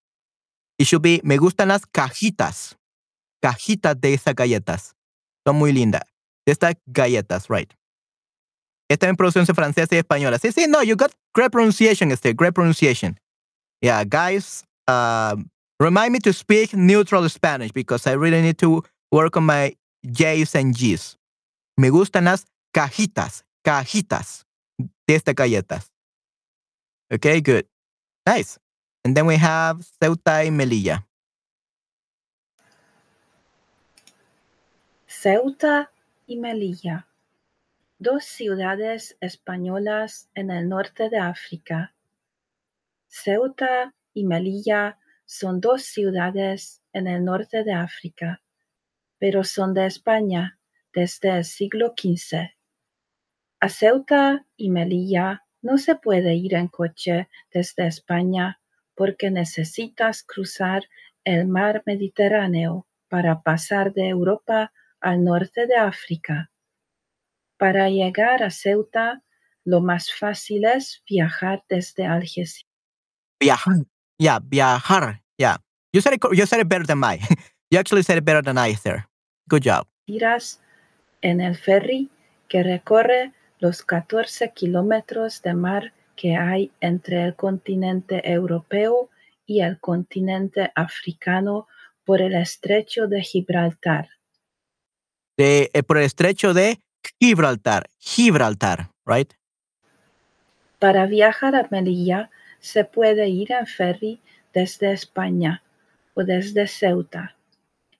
It 0.79 0.87
should 0.87 1.03
be 1.03 1.21
me 1.25 1.39
gustan 1.39 1.69
las 1.69 1.87
cajitas. 1.87 2.75
Cajitas 3.43 4.01
de 4.01 4.15
esas 4.15 4.35
galletas. 4.35 4.95
Son 5.47 5.57
muy 5.57 5.73
lindas. 5.73 6.03
De 6.47 6.53
estas 6.53 6.75
galletas, 6.87 7.49
right. 7.49 7.73
Esta 8.89 9.09
en 9.09 9.17
pronunciación 9.17 9.55
francesa 9.55 9.95
y 9.95 9.99
española. 9.99 10.39
Sí, 10.39 10.53
sí, 10.53 10.67
no, 10.69 10.83
you 10.83 10.97
got 10.97 11.13
great 11.35 11.51
pronunciation, 11.51 12.11
este, 12.11 12.35
great 12.35 12.53
pronunciation. 12.53 13.19
Yeah, 13.81 14.05
guys, 14.05 14.65
uh, 14.87 15.37
remind 15.83 16.13
me 16.13 16.21
to 16.21 16.33
speak 16.33 16.75
neutral 16.75 17.29
Spanish 17.29 17.73
because 17.73 18.07
I 18.07 18.13
really 18.13 18.41
need 18.41 18.59
to 18.59 18.83
work 19.11 19.37
on 19.37 19.45
my 19.45 19.77
J's 20.07 20.55
and 20.55 20.75
G's. 20.75 21.19
Me 21.77 21.91
gustan 21.91 22.25
las 22.25 22.47
cajitas, 22.73 23.45
cajitas 23.65 24.45
de 24.79 25.15
estas 25.15 25.35
galletas. 25.35 25.91
Okay, 27.13 27.41
good. 27.41 27.67
Nice. 28.27 28.59
And 29.05 29.17
then 29.17 29.27
we 29.27 29.37
have 29.37 29.85
Ceuta 30.01 30.45
y 30.45 30.51
Melilla. 30.51 31.07
Ceuta 35.07 35.91
y 36.27 36.37
Melilla, 36.37 37.07
dos 37.99 38.25
ciudades 38.25 39.17
españolas 39.21 40.29
en 40.35 40.51
el 40.51 40.69
norte 40.69 41.09
de 41.11 41.19
África. 41.19 41.95
Ceuta 43.09 43.95
y 44.15 44.25
Melilla 44.25 44.99
son 45.33 45.63
dos 45.63 45.85
ciudades 45.85 46.83
en 46.93 47.07
el 47.07 47.25
norte 47.25 47.65
de 47.65 47.73
África, 47.73 48.43
pero 49.19 49.45
son 49.45 49.73
de 49.73 49.87
España 49.87 50.59
desde 50.93 51.39
el 51.39 51.45
siglo 51.47 51.95
XV. 51.97 52.51
A 53.59 53.69
Ceuta 53.71 54.45
y 54.57 54.69
Melilla 54.69 55.47
no 55.63 55.79
se 55.79 55.95
puede 55.97 56.35
ir 56.35 56.53
en 56.53 56.69
coche 56.69 57.31
desde 57.51 57.87
España 57.87 58.61
porque 58.95 59.31
necesitas 59.31 60.23
cruzar 60.23 60.83
el 61.25 61.49
mar 61.49 61.83
Mediterráneo 61.87 62.87
para 63.09 63.41
pasar 63.41 63.95
de 63.95 64.09
Europa 64.09 64.71
al 65.01 65.25
norte 65.25 65.67
de 65.67 65.77
África. 65.77 66.51
Para 67.57 67.89
llegar 67.89 68.43
a 68.43 68.51
Ceuta, 68.51 69.23
lo 69.65 69.81
más 69.81 70.13
fácil 70.13 70.67
es 70.67 71.03
viajar 71.09 71.65
desde 71.71 72.05
Algeciras. 72.05 72.69
Viajar. 73.41 73.77
Yeah, 74.19 74.41
viajar. 74.41 75.22
Yeah. 75.39 75.57
You 75.93 76.01
said 76.01 76.15
it, 76.15 76.21
you 76.33 76.47
said 76.47 76.61
it 76.61 76.69
better 76.69 76.85
than 76.85 77.03
I. 77.05 77.21
you 77.71 77.79
actually 77.79 78.03
said 78.03 78.19
it 78.19 78.25
better 78.25 78.43
than 78.43 78.59
I, 78.59 78.75
sir. 78.75 79.05
Good 79.49 79.63
job. 79.63 79.87
en 81.23 81.41
el 81.41 81.57
ferry 81.57 82.11
que 82.49 82.63
recorre 82.63 83.33
los 83.61 83.83
14 83.83 84.53
kilómetros 84.53 85.41
de 85.43 85.55
mar 85.55 85.93
que 86.17 86.37
hay 86.37 86.73
entre 86.81 87.25
el 87.25 87.37
continente 87.37 88.31
europeo 88.31 89.09
y 89.47 89.61
el 89.61 89.79
continente 89.79 90.73
africano 90.75 91.69
por 92.05 92.21
el 92.21 92.35
estrecho 92.35 93.07
de 93.07 93.23
Gibraltar. 93.23 94.09
De, 95.37 95.71
eh, 95.73 95.83
por 95.83 95.99
el 95.99 96.05
estrecho 96.05 96.53
de 96.55 96.81
Gibraltar. 97.21 97.89
Gibraltar, 97.99 98.91
right? 99.07 99.33
Para 100.79 101.07
viajar 101.07 101.55
a 101.55 101.69
Melilla 101.71 102.31
se 102.61 102.85
puede 102.85 103.29
ir 103.29 103.53
en 103.53 103.67
ferry 103.67 104.21
desde 104.53 104.93
España 104.93 105.62
o 106.15 106.24
desde 106.24 106.66
Ceuta. 106.66 107.37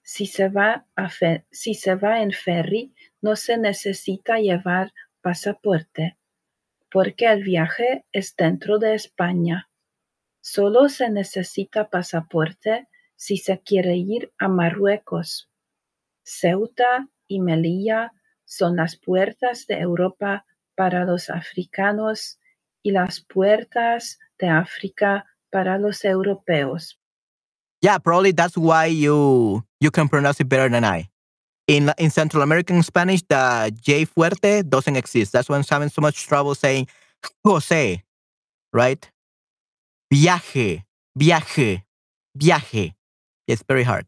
Si 0.01 0.25
se 0.25 0.49
va, 0.49 0.85
a 0.95 1.09
si 1.51 1.73
se 1.73 1.95
va 1.95 2.21
en 2.21 2.31
ferry, 2.31 2.93
no 3.21 3.35
se 3.35 3.57
necesita 3.57 4.37
llevar 4.37 4.93
pasaporte, 5.21 6.17
porque 6.91 7.31
el 7.31 7.43
viaje 7.43 8.05
es 8.11 8.35
dentro 8.35 8.79
de 8.79 8.95
España. 8.95 9.69
Solo 10.41 10.89
se 10.89 11.09
necesita 11.09 11.89
pasaporte 11.89 12.89
si 13.15 13.37
se 13.37 13.61
quiere 13.61 13.95
ir 13.95 14.33
a 14.37 14.49
Marruecos. 14.49 15.49
Ceuta 16.23 17.07
y 17.27 17.39
Melilla 17.39 18.11
son 18.43 18.75
las 18.75 18.97
puertas 18.97 19.65
de 19.67 19.79
Europa 19.79 20.45
para 20.75 21.05
los 21.05 21.29
africanos 21.29 22.39
y 22.81 22.91
las 22.91 23.21
puertas 23.21 24.19
de 24.37 24.49
África 24.49 25.25
para 25.53 25.77
los 25.77 26.03
europeos. 26.03 26.97
Yeah, 27.81 27.99
probably 27.99 28.31
that's 28.31 28.57
why 28.57 28.87
you 28.87 29.63
you 29.79 29.91
can 29.91 30.09
pronounce 30.09 30.39
it 30.41 30.49
better 30.49 30.67
than 30.67 30.83
I. 30.83 31.09
In 31.67 31.93
in 31.97 32.09
Central 32.09 32.41
American 32.41 32.81
Spanish, 32.81 33.21
the 33.29 33.71
J 33.79 34.05
fuerte 34.05 34.67
doesn't 34.67 34.97
exist. 34.97 35.31
That's 35.31 35.47
why 35.47 35.57
I'm 35.57 35.63
having 35.69 35.89
so 35.89 36.01
much 36.01 36.25
trouble 36.25 36.55
saying 36.55 36.87
Jose, 37.45 38.01
right? 38.73 39.11
Viaje, 40.11 40.83
viaje, 41.15 41.83
viaje. 42.35 42.95
It's 43.47 43.63
very 43.67 43.83
hard. 43.83 44.05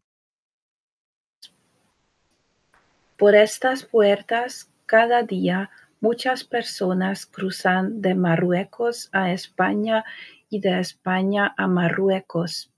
Por 3.18 3.36
estas 3.36 3.84
puertas, 3.84 4.68
cada 4.88 5.24
día 5.24 5.70
muchas 6.02 6.44
personas 6.44 7.26
cruzan 7.26 8.02
de 8.02 8.16
Marruecos 8.16 9.10
a 9.12 9.32
España 9.32 10.04
y 10.50 10.60
de 10.60 10.80
España 10.80 11.54
a 11.58 11.68
Marruecos. 11.68 12.72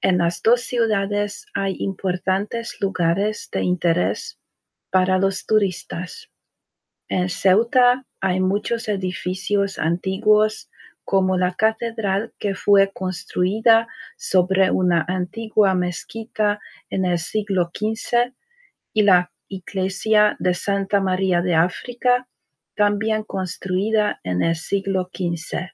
En 0.00 0.18
las 0.18 0.42
dos 0.42 0.62
ciudades 0.62 1.46
hay 1.54 1.76
importantes 1.78 2.80
lugares 2.80 3.48
de 3.52 3.62
interés 3.62 4.38
para 4.90 5.18
los 5.18 5.46
turistas. 5.46 6.30
En 7.08 7.28
Ceuta 7.28 8.04
hay 8.20 8.40
muchos 8.40 8.88
edificios 8.88 9.78
antiguos 9.78 10.70
como 11.04 11.36
la 11.36 11.54
catedral 11.54 12.32
que 12.38 12.54
fue 12.54 12.90
construida 12.92 13.88
sobre 14.16 14.70
una 14.70 15.04
antigua 15.08 15.74
mezquita 15.74 16.60
en 16.90 17.04
el 17.04 17.18
siglo 17.18 17.70
XV 17.74 18.32
y 18.92 19.02
la 19.02 19.30
iglesia 19.48 20.36
de 20.38 20.54
Santa 20.54 21.00
María 21.00 21.42
de 21.42 21.54
África, 21.54 22.28
también 22.74 23.24
construida 23.24 24.20
en 24.24 24.42
el 24.42 24.56
siglo 24.56 25.10
XV. 25.12 25.72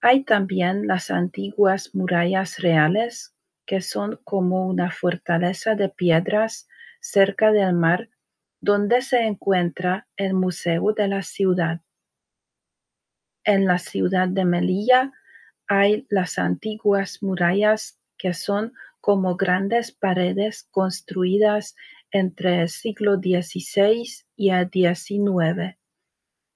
Hay 0.00 0.24
también 0.24 0.86
las 0.86 1.10
antiguas 1.10 1.94
murallas 1.94 2.58
reales, 2.58 3.34
que 3.66 3.80
son 3.80 4.20
como 4.24 4.66
una 4.66 4.90
fortaleza 4.90 5.74
de 5.74 5.88
piedras 5.88 6.68
cerca 7.00 7.50
del 7.50 7.74
mar, 7.74 8.08
donde 8.60 9.02
se 9.02 9.26
encuentra 9.26 10.06
el 10.16 10.34
Museo 10.34 10.92
de 10.92 11.08
la 11.08 11.22
Ciudad. 11.22 11.80
En 13.44 13.66
la 13.66 13.78
ciudad 13.78 14.28
de 14.28 14.44
Melilla 14.44 15.12
hay 15.66 16.06
las 16.10 16.38
antiguas 16.38 17.22
murallas 17.22 18.00
que 18.16 18.34
son 18.34 18.74
como 19.00 19.36
grandes 19.36 19.90
paredes 19.92 20.68
construidas 20.70 21.74
entre 22.10 22.62
el 22.62 22.68
siglo 22.68 23.16
XVI 23.16 24.04
y 24.36 24.50
el 24.50 24.70
XIX. 24.70 25.76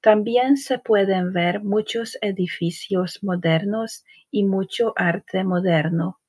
También 0.03 0.57
se 0.57 0.79
pueden 0.79 1.33
ver 1.33 1.62
muchos 1.62 2.19
edificios 2.20 3.20
modernos 3.23 4.05
y 4.33 4.45
mucho 4.45 4.93
arte 4.97 5.45
moderno. 5.45 6.20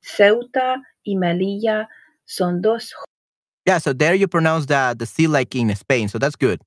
Ceuta 0.00 0.82
y 1.02 1.16
Melilla 1.16 1.88
son 2.24 2.62
dos 2.62 2.94
Yeah, 3.66 3.78
so 3.78 3.94
there 3.94 4.14
you 4.14 4.28
pronounce 4.28 4.66
the 4.66 4.94
the 4.98 5.06
C 5.06 5.26
like 5.26 5.54
in 5.54 5.70
Spain, 5.70 6.08
so 6.08 6.18
that's 6.18 6.36
good. 6.36 6.60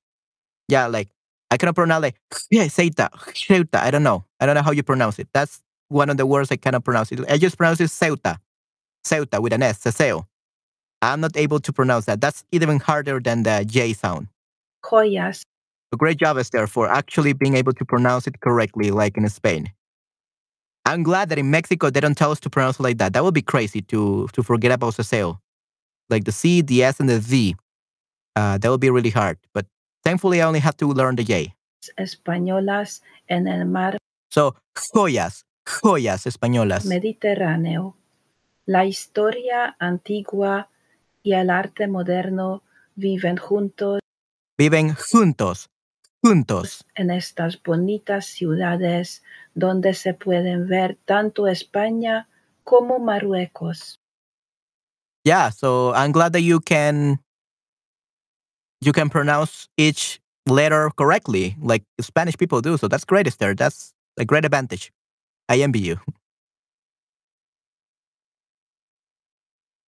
Yeah, 0.68 0.88
like 0.88 1.08
I 1.50 1.56
cannot 1.56 1.76
pronounce 1.76 2.02
like 2.02 2.16
yeah, 2.50 2.66
Ceuta, 2.68 3.08
Ceuta. 3.34 3.78
I 3.80 3.90
don't 3.90 4.02
know. 4.02 4.24
I 4.40 4.46
don't 4.46 4.56
know 4.56 4.62
how 4.62 4.72
you 4.72 4.82
pronounce 4.82 5.18
it. 5.18 5.28
That's 5.32 5.62
one 5.88 6.10
of 6.10 6.16
the 6.16 6.26
words 6.26 6.50
I 6.50 6.56
cannot 6.56 6.84
pronounce 6.84 7.12
it. 7.12 7.20
I 7.30 7.38
just 7.38 7.56
pronounce 7.56 7.80
it 7.80 7.90
Ceuta, 7.90 8.38
Ceuta 9.04 9.40
with 9.40 9.52
an 9.52 9.62
S, 9.62 9.78
Ceseo. 9.80 10.26
I'm 11.00 11.20
not 11.20 11.36
able 11.36 11.60
to 11.60 11.72
pronounce 11.72 12.06
that. 12.06 12.20
That's 12.20 12.44
even 12.50 12.80
harder 12.80 13.20
than 13.20 13.44
the 13.44 13.64
J 13.64 13.92
sound. 13.92 14.28
joyas. 14.84 15.42
So 15.92 15.96
great 15.96 16.18
job, 16.18 16.36
Esther, 16.36 16.66
for 16.66 16.88
actually 16.88 17.32
being 17.32 17.56
able 17.56 17.72
to 17.72 17.84
pronounce 17.84 18.26
it 18.26 18.40
correctly, 18.40 18.90
like 18.90 19.16
in 19.16 19.26
Spain. 19.28 19.72
I'm 20.84 21.02
glad 21.02 21.30
that 21.30 21.38
in 21.38 21.50
Mexico 21.50 21.90
they 21.90 22.00
don't 22.00 22.16
tell 22.16 22.30
us 22.30 22.40
to 22.40 22.50
pronounce 22.50 22.78
it 22.78 22.82
like 22.82 22.98
that. 22.98 23.12
That 23.14 23.24
would 23.24 23.34
be 23.34 23.42
crazy 23.42 23.80
to 23.82 24.28
to 24.32 24.42
forget 24.42 24.72
about 24.72 24.94
Ceseo. 24.94 25.38
Like 26.10 26.24
the 26.24 26.32
C, 26.32 26.62
the 26.62 26.84
S, 26.84 27.00
and 27.00 27.08
the 27.08 27.20
Z. 27.20 27.56
Uh, 28.36 28.58
that 28.58 28.70
would 28.70 28.80
be 28.80 28.90
really 28.90 29.10
hard. 29.10 29.38
But 29.52 29.66
thankfully, 30.04 30.40
I 30.40 30.46
only 30.46 30.60
have 30.60 30.76
to 30.78 30.86
learn 30.86 31.16
the 31.16 31.24
J. 31.24 31.54
españolas 31.96 33.02
en 33.28 33.46
el 33.48 33.64
mar 33.64 33.96
So, 34.30 34.54
joyas, 34.74 35.46
joyas 35.64 36.26
españolas. 36.26 36.84
Mediterráneo. 36.84 37.94
La 38.66 38.84
historia 38.84 39.76
antigua 39.78 40.68
y 41.22 41.32
el 41.32 41.48
arte 41.48 41.88
moderno 41.88 42.62
viven 42.94 43.38
juntos 43.38 44.00
Viven 44.58 44.92
juntos, 44.94 45.70
juntos. 46.22 46.84
en 46.94 47.10
estas 47.10 47.62
bonitas 47.62 48.26
ciudades 48.26 49.22
donde 49.54 49.94
se 49.94 50.14
pueden 50.14 50.68
ver 50.68 50.96
tanto 51.04 51.46
España 51.46 52.28
como 52.64 52.98
Marruecos. 52.98 53.98
Yeah, 55.24 55.50
so 55.50 55.92
I'm 55.94 56.12
glad 56.12 56.32
that 56.32 56.42
you 56.42 56.60
can 56.60 57.20
you 58.80 58.92
can 58.92 59.10
pronounce 59.10 59.68
each 59.76 60.20
letter 60.46 60.90
correctly, 60.96 61.56
like 61.60 61.84
Spanish 62.00 62.36
people 62.36 62.60
do. 62.60 62.76
So 62.78 62.88
that's 62.88 63.04
great, 63.04 63.26
Esther. 63.26 63.54
That's 63.54 63.92
a 64.18 64.24
great 64.24 64.44
advantage. 64.44 64.90
I 65.48 65.60
envy 65.60 65.80
you. 65.80 65.98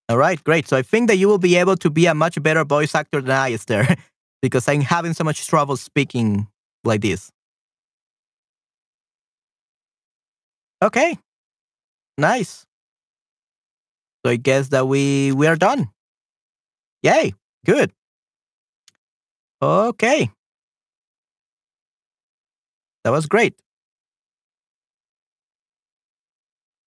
All 0.08 0.18
right, 0.18 0.42
great. 0.42 0.66
So 0.66 0.76
I 0.76 0.82
think 0.82 1.08
that 1.08 1.16
you 1.16 1.28
will 1.28 1.38
be 1.38 1.56
able 1.56 1.76
to 1.76 1.90
be 1.90 2.06
a 2.06 2.14
much 2.14 2.42
better 2.42 2.64
voice 2.64 2.94
actor 2.94 3.20
than 3.22 3.30
I, 3.30 3.52
Esther, 3.52 3.86
because 4.42 4.68
I'm 4.68 4.80
having 4.80 5.12
so 5.14 5.24
much 5.24 5.46
trouble 5.46 5.76
speaking 5.76 6.48
like 6.84 7.00
this. 7.02 7.30
Okay, 10.82 11.18
nice. 12.18 12.66
So 14.24 14.30
I 14.32 14.36
guess 14.36 14.68
that 14.68 14.86
we 14.86 15.32
we 15.32 15.46
are 15.46 15.56
done. 15.56 15.90
Yay, 17.02 17.34
good. 17.64 17.92
Okay. 19.62 20.30
That 23.04 23.10
was 23.10 23.26
great. 23.26 23.54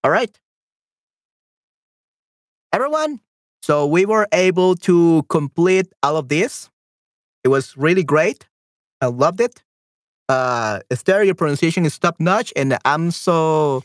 All 0.04 0.12
right. 0.12 0.38
Everyone, 2.74 3.20
so 3.62 3.86
we 3.86 4.06
were 4.06 4.28
able 4.34 4.76
to 4.78 5.24
complete 5.30 5.88
all 6.02 6.18
of 6.18 6.28
this. 6.28 6.70
It 7.44 7.49
was 7.49 7.76
really 7.78 8.03
great. 8.03 8.48
I 9.02 9.07
loved 9.07 9.41
it. 9.41 9.64
Uh, 10.30 10.80
Esther, 10.90 11.24
your 11.24 11.36
pronunciation 11.36 11.86
is 11.86 11.99
top 11.99 12.20
notch, 12.20 12.53
and 12.56 12.78
I'm 12.86 13.11
so 13.11 13.84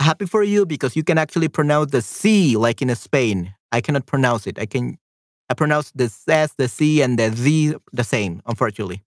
happy 0.00 0.26
for 0.26 0.42
you 0.42 0.66
because 0.66 0.96
you 0.96 1.04
can 1.04 1.18
actually 1.18 1.48
pronounce 1.48 1.92
the 1.92 2.02
C 2.02 2.56
like 2.56 2.82
in 2.82 2.94
Spain. 2.96 3.54
I 3.72 3.80
cannot 3.80 4.06
pronounce 4.06 4.46
it. 4.46 4.58
I 4.58 4.66
can 4.66 4.98
I 5.50 5.54
pronounce 5.54 5.90
the 5.92 6.12
S, 6.28 6.54
the 6.56 6.68
C, 6.68 7.02
and 7.02 7.18
the 7.18 7.30
Z 7.32 7.74
the 7.92 8.04
same, 8.04 8.42
unfortunately. 8.46 9.02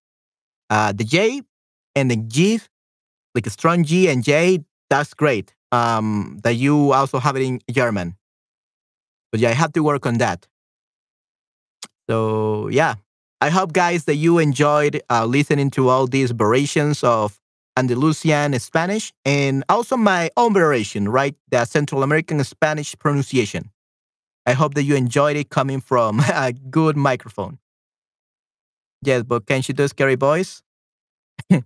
Uh, 0.69 0.91
the 0.91 1.03
J 1.03 1.41
and 1.95 2.11
the 2.11 2.17
G, 2.17 2.59
like 3.35 3.47
a 3.47 3.49
strong 3.49 3.83
G 3.83 4.09
and 4.09 4.23
J, 4.23 4.59
that's 4.89 5.13
great. 5.13 5.55
Um, 5.71 6.39
that 6.43 6.55
you 6.55 6.93
also 6.93 7.19
have 7.19 7.35
it 7.35 7.41
in 7.41 7.59
German. 7.71 8.15
But 9.31 9.39
yeah, 9.39 9.49
I 9.49 9.53
have 9.53 9.73
to 9.73 9.83
work 9.83 10.05
on 10.05 10.19
that. 10.19 10.47
So 12.09 12.67
yeah, 12.67 12.95
I 13.43 13.49
hope 13.49 13.73
guys 13.73 14.05
that 14.05 14.15
you 14.15 14.39
enjoyed 14.39 15.01
uh, 15.09 15.25
listening 15.25 15.69
to 15.71 15.89
all 15.89 16.07
these 16.07 16.31
variations 16.31 17.03
of 17.03 17.41
Andalusian 17.75 18.57
Spanish 18.57 19.11
and 19.25 19.65
also 19.67 19.97
my 19.97 20.29
own 20.37 20.53
variation, 20.53 21.09
right? 21.09 21.35
The 21.51 21.65
Central 21.65 22.03
American 22.03 22.41
Spanish 22.45 22.97
pronunciation. 22.97 23.69
I 24.45 24.53
hope 24.53 24.75
that 24.75 24.83
you 24.83 24.95
enjoyed 24.95 25.35
it 25.35 25.49
coming 25.49 25.81
from 25.81 26.19
a 26.33 26.53
good 26.53 26.95
microphone. 26.95 27.59
Yes, 29.01 29.23
but 29.23 29.45
can 29.45 29.61
she 29.61 29.73
do 29.73 29.89
scary 29.89 30.15
voice? 30.15 30.63
uh, 31.51 31.61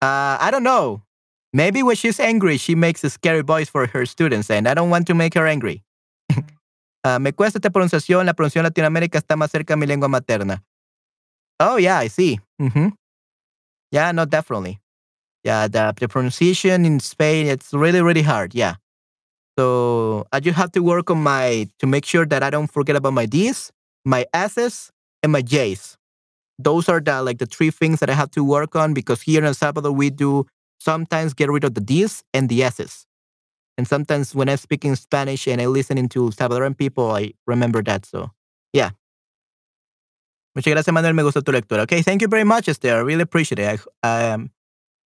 I 0.00 0.50
don't 0.52 0.62
know. 0.62 1.02
Maybe 1.52 1.82
when 1.82 1.96
she's 1.96 2.20
angry, 2.20 2.58
she 2.58 2.76
makes 2.76 3.02
a 3.02 3.10
scary 3.10 3.42
voice 3.42 3.68
for 3.68 3.88
her 3.88 4.06
students, 4.06 4.50
and 4.50 4.68
I 4.68 4.74
don't 4.74 4.88
want 4.88 5.08
to 5.08 5.14
make 5.14 5.34
her 5.34 5.48
angry. 5.48 5.82
Ah, 7.04 7.18
me 7.18 7.32
cuesta 7.32 7.58
esta 7.58 7.70
pronunciación. 7.70 8.26
La 8.26 8.34
pronunciación 8.34 8.64
Latinoamérica 8.64 9.18
está 9.18 9.36
más 9.36 9.50
cerca 9.50 9.74
de 9.74 9.78
mi 9.78 9.86
lengua 9.86 10.08
materna. 10.08 10.62
Oh, 11.60 11.78
yeah, 11.78 11.98
I 12.02 12.08
see. 12.08 12.40
hmm 12.58 12.88
Yeah, 13.90 14.12
no, 14.12 14.24
definitely. 14.24 14.80
Yeah, 15.44 15.68
the, 15.68 15.92
the 15.98 16.08
pronunciation 16.08 16.84
in 16.86 17.00
Spain, 17.00 17.46
it's 17.46 17.72
really, 17.74 18.00
really 18.00 18.22
hard. 18.22 18.54
Yeah. 18.54 18.76
So 19.58 20.26
I 20.32 20.40
just 20.40 20.56
have 20.56 20.72
to 20.72 20.80
work 20.82 21.10
on 21.10 21.22
my, 21.22 21.68
to 21.80 21.86
make 21.86 22.04
sure 22.06 22.24
that 22.26 22.42
I 22.42 22.50
don't 22.50 22.68
forget 22.70 22.96
about 22.96 23.12
my 23.12 23.26
D's, 23.26 23.70
my 24.04 24.24
S's, 24.32 24.90
and 25.22 25.32
my 25.32 25.42
J's. 25.42 25.96
those 26.58 26.88
are 26.88 27.00
the 27.00 27.22
like 27.22 27.38
the 27.38 27.46
three 27.46 27.70
things 27.70 28.00
that 28.00 28.10
I 28.10 28.14
have 28.14 28.30
to 28.32 28.44
work 28.44 28.76
on 28.76 28.94
because 28.94 29.22
here 29.22 29.40
in 29.40 29.46
El 29.46 29.54
Salvador 29.54 29.90
we 29.92 30.10
do 30.10 30.46
sometimes 30.80 31.34
get 31.34 31.50
rid 31.50 31.64
of 31.64 31.74
the 31.74 31.80
D's 31.80 32.22
and 32.34 32.48
the 32.48 32.62
S's. 32.62 33.06
And 33.78 33.88
sometimes 33.88 34.34
when 34.34 34.48
I'm 34.48 34.58
speaking 34.58 34.94
Spanish 34.96 35.46
and 35.48 35.60
I 35.60 35.66
listening 35.66 36.08
to 36.10 36.30
Salvadoran 36.30 36.76
people, 36.76 37.10
I 37.10 37.32
remember 37.46 37.82
that. 37.82 38.04
So 38.04 38.30
yeah. 38.72 38.90
Muchas 40.54 40.72
gracias, 40.72 40.92
Manuel. 40.92 41.14
Me 41.14 41.22
gustó 41.22 41.42
tu 41.42 41.50
lectura. 41.52 41.82
Okay, 41.82 42.02
thank 42.02 42.20
you 42.20 42.28
very 42.28 42.44
much, 42.44 42.68
Esther. 42.68 42.96
I 42.96 43.00
really 43.00 43.22
appreciate 43.22 43.58
it. 43.58 43.80
I, 44.02 44.32
um, 44.32 44.50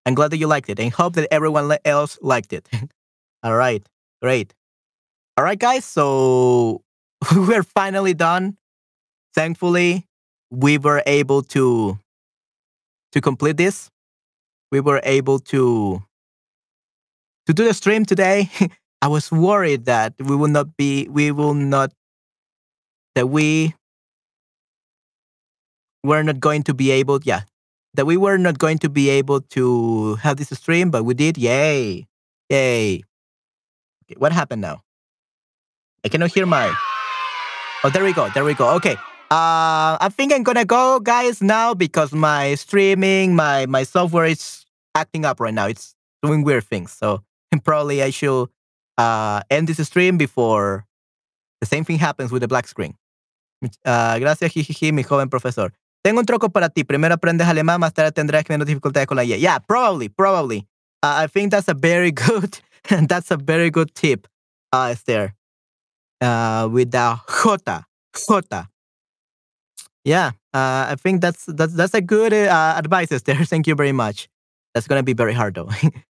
I'm 0.05 0.15
glad 0.15 0.33
that 0.33 0.39
you 0.39 0.49
liked 0.49 0.69
it 0.69 0.81
and 0.81 0.93
hope 0.93 1.15
that 1.15 1.29
everyone 1.33 1.77
else 1.85 2.19
liked 2.21 2.53
it. 2.53 2.69
All 3.45 3.55
right, 3.55 3.87
great. 4.21 4.55
All 5.37 5.45
right, 5.45 5.59
guys. 5.59 5.85
So 5.85 6.83
we're 7.35 7.63
finally 7.63 8.15
done. 8.15 8.57
Thankfully, 9.35 10.07
we 10.51 10.79
were 10.79 11.03
able 11.07 11.43
to 11.43 11.99
to 13.13 13.21
complete 13.21 13.57
this. 13.57 13.91
We 14.73 14.81
were 14.81 15.01
able 15.05 15.39
to 15.55 16.03
to 17.47 17.55
do 17.55 17.65
the 17.65 17.75
stream 17.75 18.05
today. 18.05 18.51
I 19.03 19.09
was 19.09 19.31
worried 19.31 19.85
that 19.87 20.15
we 20.19 20.35
will 20.37 20.49
not 20.49 20.77
be, 20.77 21.09
we 21.09 21.31
will 21.31 21.55
not, 21.55 21.93
that 23.15 23.29
we 23.29 23.75
were 26.03 26.23
not 26.23 26.41
going 26.41 26.63
to 26.65 26.75
be 26.75 26.91
able, 26.91 27.21
yeah, 27.23 27.43
that 27.95 28.07
we 28.07 28.17
were 28.17 28.39
not 28.39 28.59
going 28.59 28.79
to 28.79 28.89
be 28.89 29.09
able 29.09 29.41
to 29.41 30.15
have 30.17 30.37
this 30.37 30.49
stream, 30.49 30.91
but 30.91 31.05
we 31.05 31.15
did. 31.15 31.37
Yay. 31.37 32.07
Yay. 32.49 33.03
Okay, 34.05 34.17
what 34.19 34.33
happened 34.33 34.63
now? 34.63 34.83
I 36.05 36.09
cannot 36.09 36.33
hear 36.33 36.47
my. 36.47 36.73
Oh, 37.85 37.91
there 37.91 38.05
we 38.05 38.13
go. 38.13 38.29
There 38.31 38.45
we 38.45 38.55
go. 38.55 38.71
Okay. 38.77 38.97
Uh, 39.31 39.99
I 39.99 40.09
think 40.11 40.33
I'm 40.33 40.45
gonna 40.45 40.65
go, 40.65 41.01
guys, 41.01 41.43
now 41.43 41.75
because 41.75 42.13
my 42.13 42.55
streaming, 42.55 43.35
my 43.35 43.67
my 43.67 43.83
software 43.83 44.27
is 44.27 44.65
acting 44.95 45.25
up 45.25 45.41
right 45.41 45.53
now. 45.53 45.67
It's 45.67 45.97
doing 46.23 46.45
weird 46.45 46.65
things. 46.65 46.93
So 46.93 47.23
probably 47.65 48.03
I 48.03 48.11
should 48.11 48.49
uh, 48.99 49.41
end 49.51 49.69
this 49.69 49.85
stream 49.87 50.19
before 50.19 50.87
the 51.61 51.67
same 51.67 51.85
thing 51.85 51.99
happens 51.99 52.31
with 52.31 52.43
the 52.43 52.49
black 52.49 52.67
screen. 52.67 52.95
Uh, 53.85 54.19
gracias, 54.19 54.53
jijiji, 54.53 54.93
mi 54.93 55.03
joven 55.03 55.29
profesor. 55.29 55.73
Tengo 56.05 56.21
un 56.21 56.27
truco 56.27 56.53
para 56.53 56.69
ti. 56.69 56.85
Primero 56.85 57.15
aprendes 57.15 57.47
alemán, 57.47 57.81
más 57.81 57.93
tarde 57.93 58.13
tendrás 58.13 58.49
menos 58.49 58.67
dificultades 58.67 59.07
con 59.07 59.17
la 59.17 59.25
Y. 59.25 59.39
Yeah, 59.39 59.59
probably, 59.59 60.09
probably. 60.09 60.67
Uh, 61.03 61.25
I 61.25 61.27
think 61.27 61.51
that's 61.51 61.69
a 61.69 61.75
very 61.75 62.13
good, 62.27 62.59
that's 63.09 63.31
a 63.31 63.37
very 63.37 63.71
good 63.71 63.95
tip, 63.95 64.29
uh, 64.73 64.91
Esther. 64.93 65.35
Uh, 66.21 66.69
with 66.71 66.93
the 66.93 67.19
J, 67.45 68.41
J. 68.51 68.63
Yeah, 70.05 70.31
uh, 70.55 70.87
I 70.89 70.95
think 70.97 71.21
that's 71.21 71.45
that's 71.47 71.75
that's 71.75 71.93
a 71.93 72.01
good 72.01 72.33
uh, 72.33 72.75
advice, 72.79 73.11
Esther. 73.11 73.35
Thank 73.45 73.67
you 73.67 73.75
very 73.75 73.93
much. 73.93 74.29
That's 74.73 74.87
gonna 74.87 75.03
be 75.03 75.15
very 75.15 75.35
hard 75.35 75.55
though. 75.55 75.69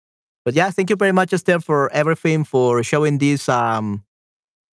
but 0.47 0.55
yeah, 0.55 0.71
thank 0.71 0.91
you 0.91 0.97
very 0.97 1.11
much, 1.11 1.33
Esther, 1.33 1.59
for 1.59 1.93
everything, 1.93 2.45
for 2.45 2.85
showing 2.85 3.19
this 3.19 3.49
um 3.49 4.05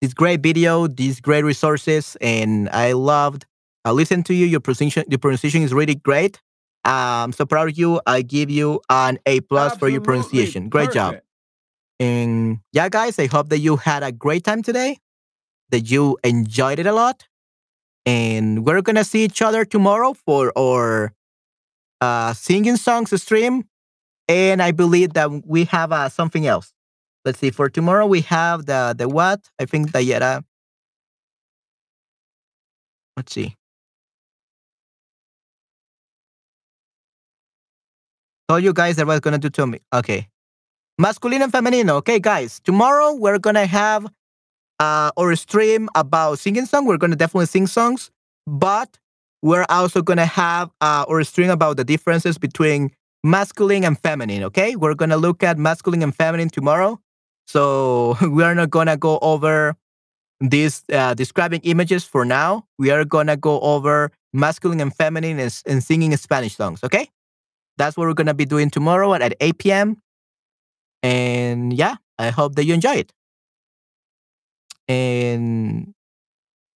this 0.00 0.14
great 0.14 0.40
video, 0.40 0.86
these 0.86 1.20
great 1.20 1.44
resources, 1.44 2.16
and 2.20 2.68
I 2.70 2.92
loved 2.92 3.44
uh, 3.84 3.92
listening 3.92 4.22
to 4.24 4.34
you. 4.34 4.46
Your 4.46 4.60
pronunciation, 4.60 5.04
your 5.08 5.18
pronunciation 5.18 5.62
is 5.62 5.74
really 5.74 5.96
great. 5.96 6.40
Um, 6.84 7.32
so 7.32 7.44
proud 7.44 7.70
of 7.70 7.78
you. 7.78 8.00
I 8.06 8.22
give 8.22 8.50
you 8.50 8.80
an 8.88 9.18
A 9.26 9.40
plus 9.40 9.76
for 9.76 9.88
your 9.88 10.00
pronunciation. 10.00 10.68
Great 10.68 10.92
job. 10.92 11.16
And 11.98 12.60
yeah, 12.72 12.88
guys, 12.88 13.18
I 13.18 13.26
hope 13.26 13.48
that 13.48 13.58
you 13.58 13.76
had 13.76 14.04
a 14.04 14.12
great 14.12 14.44
time 14.44 14.62
today, 14.62 14.98
that 15.70 15.90
you 15.90 16.18
enjoyed 16.22 16.78
it 16.78 16.86
a 16.86 16.92
lot. 16.92 17.26
And 18.06 18.64
we're 18.64 18.82
gonna 18.82 19.02
see 19.04 19.24
each 19.24 19.42
other 19.42 19.64
tomorrow 19.64 20.14
for 20.14 20.52
our 20.56 21.14
uh, 22.00 22.32
singing 22.34 22.76
songs 22.76 23.10
stream. 23.20 23.64
And 24.28 24.62
I 24.62 24.70
believe 24.72 25.12
that 25.14 25.46
we 25.46 25.64
have 25.64 25.92
uh, 25.92 26.08
something 26.08 26.46
else. 26.46 26.72
Let's 27.24 27.38
see. 27.38 27.50
For 27.50 27.68
tomorrow, 27.68 28.06
we 28.06 28.20
have 28.22 28.66
the 28.66 28.94
the 28.96 29.08
what? 29.08 29.40
I 29.58 29.64
think 29.64 29.92
Dayera. 29.92 30.44
Let's 33.16 33.32
see. 33.32 33.54
Told 38.48 38.62
you 38.62 38.72
guys 38.72 38.96
that 38.96 39.02
I 39.02 39.06
was 39.06 39.20
gonna 39.20 39.38
do 39.38 39.48
to 39.50 39.66
me. 39.66 39.80
Okay. 39.92 40.28
Masculino 41.00 41.44
and 41.44 41.52
femenino. 41.52 41.92
Okay, 41.96 42.20
guys. 42.20 42.60
Tomorrow 42.60 43.14
we're 43.14 43.38
gonna 43.38 43.66
have 43.66 44.06
uh 44.80 45.10
our 45.16 45.34
stream 45.36 45.88
about 45.94 46.38
singing 46.38 46.66
song. 46.66 46.86
We're 46.86 46.98
gonna 46.98 47.16
definitely 47.16 47.46
sing 47.46 47.66
songs, 47.66 48.10
but 48.46 48.98
we're 49.42 49.66
also 49.68 50.02
gonna 50.02 50.26
have 50.26 50.70
uh 50.80 51.04
our 51.08 51.24
stream 51.24 51.50
about 51.50 51.76
the 51.78 51.84
differences 51.84 52.38
between 52.38 52.90
masculine 53.24 53.82
and 53.82 53.98
feminine. 53.98 54.44
Okay, 54.44 54.76
we're 54.76 54.94
gonna 54.94 55.16
look 55.16 55.42
at 55.42 55.58
masculine 55.58 56.02
and 56.02 56.14
feminine 56.14 56.50
tomorrow. 56.50 57.00
So 57.48 58.16
we 58.30 58.44
are 58.44 58.54
not 58.54 58.70
gonna 58.70 58.96
go 58.96 59.18
over 59.20 59.74
these 60.40 60.84
uh, 60.92 61.14
describing 61.14 61.60
images 61.64 62.04
for 62.04 62.24
now. 62.24 62.66
We 62.78 62.90
are 62.90 63.04
gonna 63.04 63.36
go 63.36 63.58
over 63.60 64.12
masculine 64.32 64.80
and 64.80 64.94
feminine 64.94 65.40
and, 65.40 65.82
singing 65.82 66.14
Spanish 66.16 66.54
songs. 66.54 66.84
Okay, 66.84 67.08
that's 67.78 67.96
what 67.96 68.06
we're 68.06 68.14
gonna 68.14 68.34
be 68.34 68.44
doing 68.44 68.70
tomorrow 68.70 69.14
at, 69.14 69.22
at 69.22 69.34
8 69.40 69.58
p.m. 69.58 70.02
And 71.02 71.72
yeah, 71.72 71.96
I 72.18 72.30
hope 72.30 72.54
that 72.56 72.64
you 72.64 72.74
enjoy 72.74 72.94
it. 72.96 73.12
And 74.86 75.94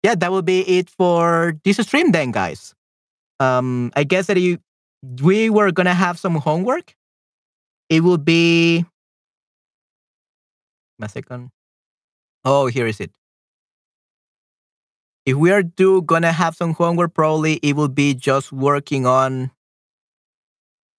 yeah, 0.03 0.15
that 0.15 0.31
will 0.31 0.43
be 0.43 0.61
it 0.61 0.89
for 0.89 1.57
this 1.65 1.77
stream 1.77 2.13
then, 2.13 2.31
guys. 2.31 2.75
Um, 3.41 3.93
I 3.95 4.05
guess 4.05 4.27
that 4.27 4.39
you 4.39 4.59
we 5.03 5.51
were 5.51 5.73
gonna 5.73 5.95
have 5.95 6.19
some 6.19 6.37
homework. 6.37 6.95
It 7.89 8.03
will 8.03 8.19
be 8.19 8.85
a 11.01 11.09
second. 11.09 11.51
Oh, 12.45 12.67
here 12.67 12.87
is 12.87 13.01
it. 13.01 13.13
If 15.27 15.37
we 15.37 15.51
are 15.51 15.63
do 15.63 16.03
gonna 16.03 16.33
have 16.33 16.57
some 16.57 16.75
homework, 16.75 17.15
probably 17.15 17.55
it 17.63 17.77
will 17.77 17.89
be 17.89 18.15
just 18.15 18.53
working 18.53 19.07
on 19.07 19.51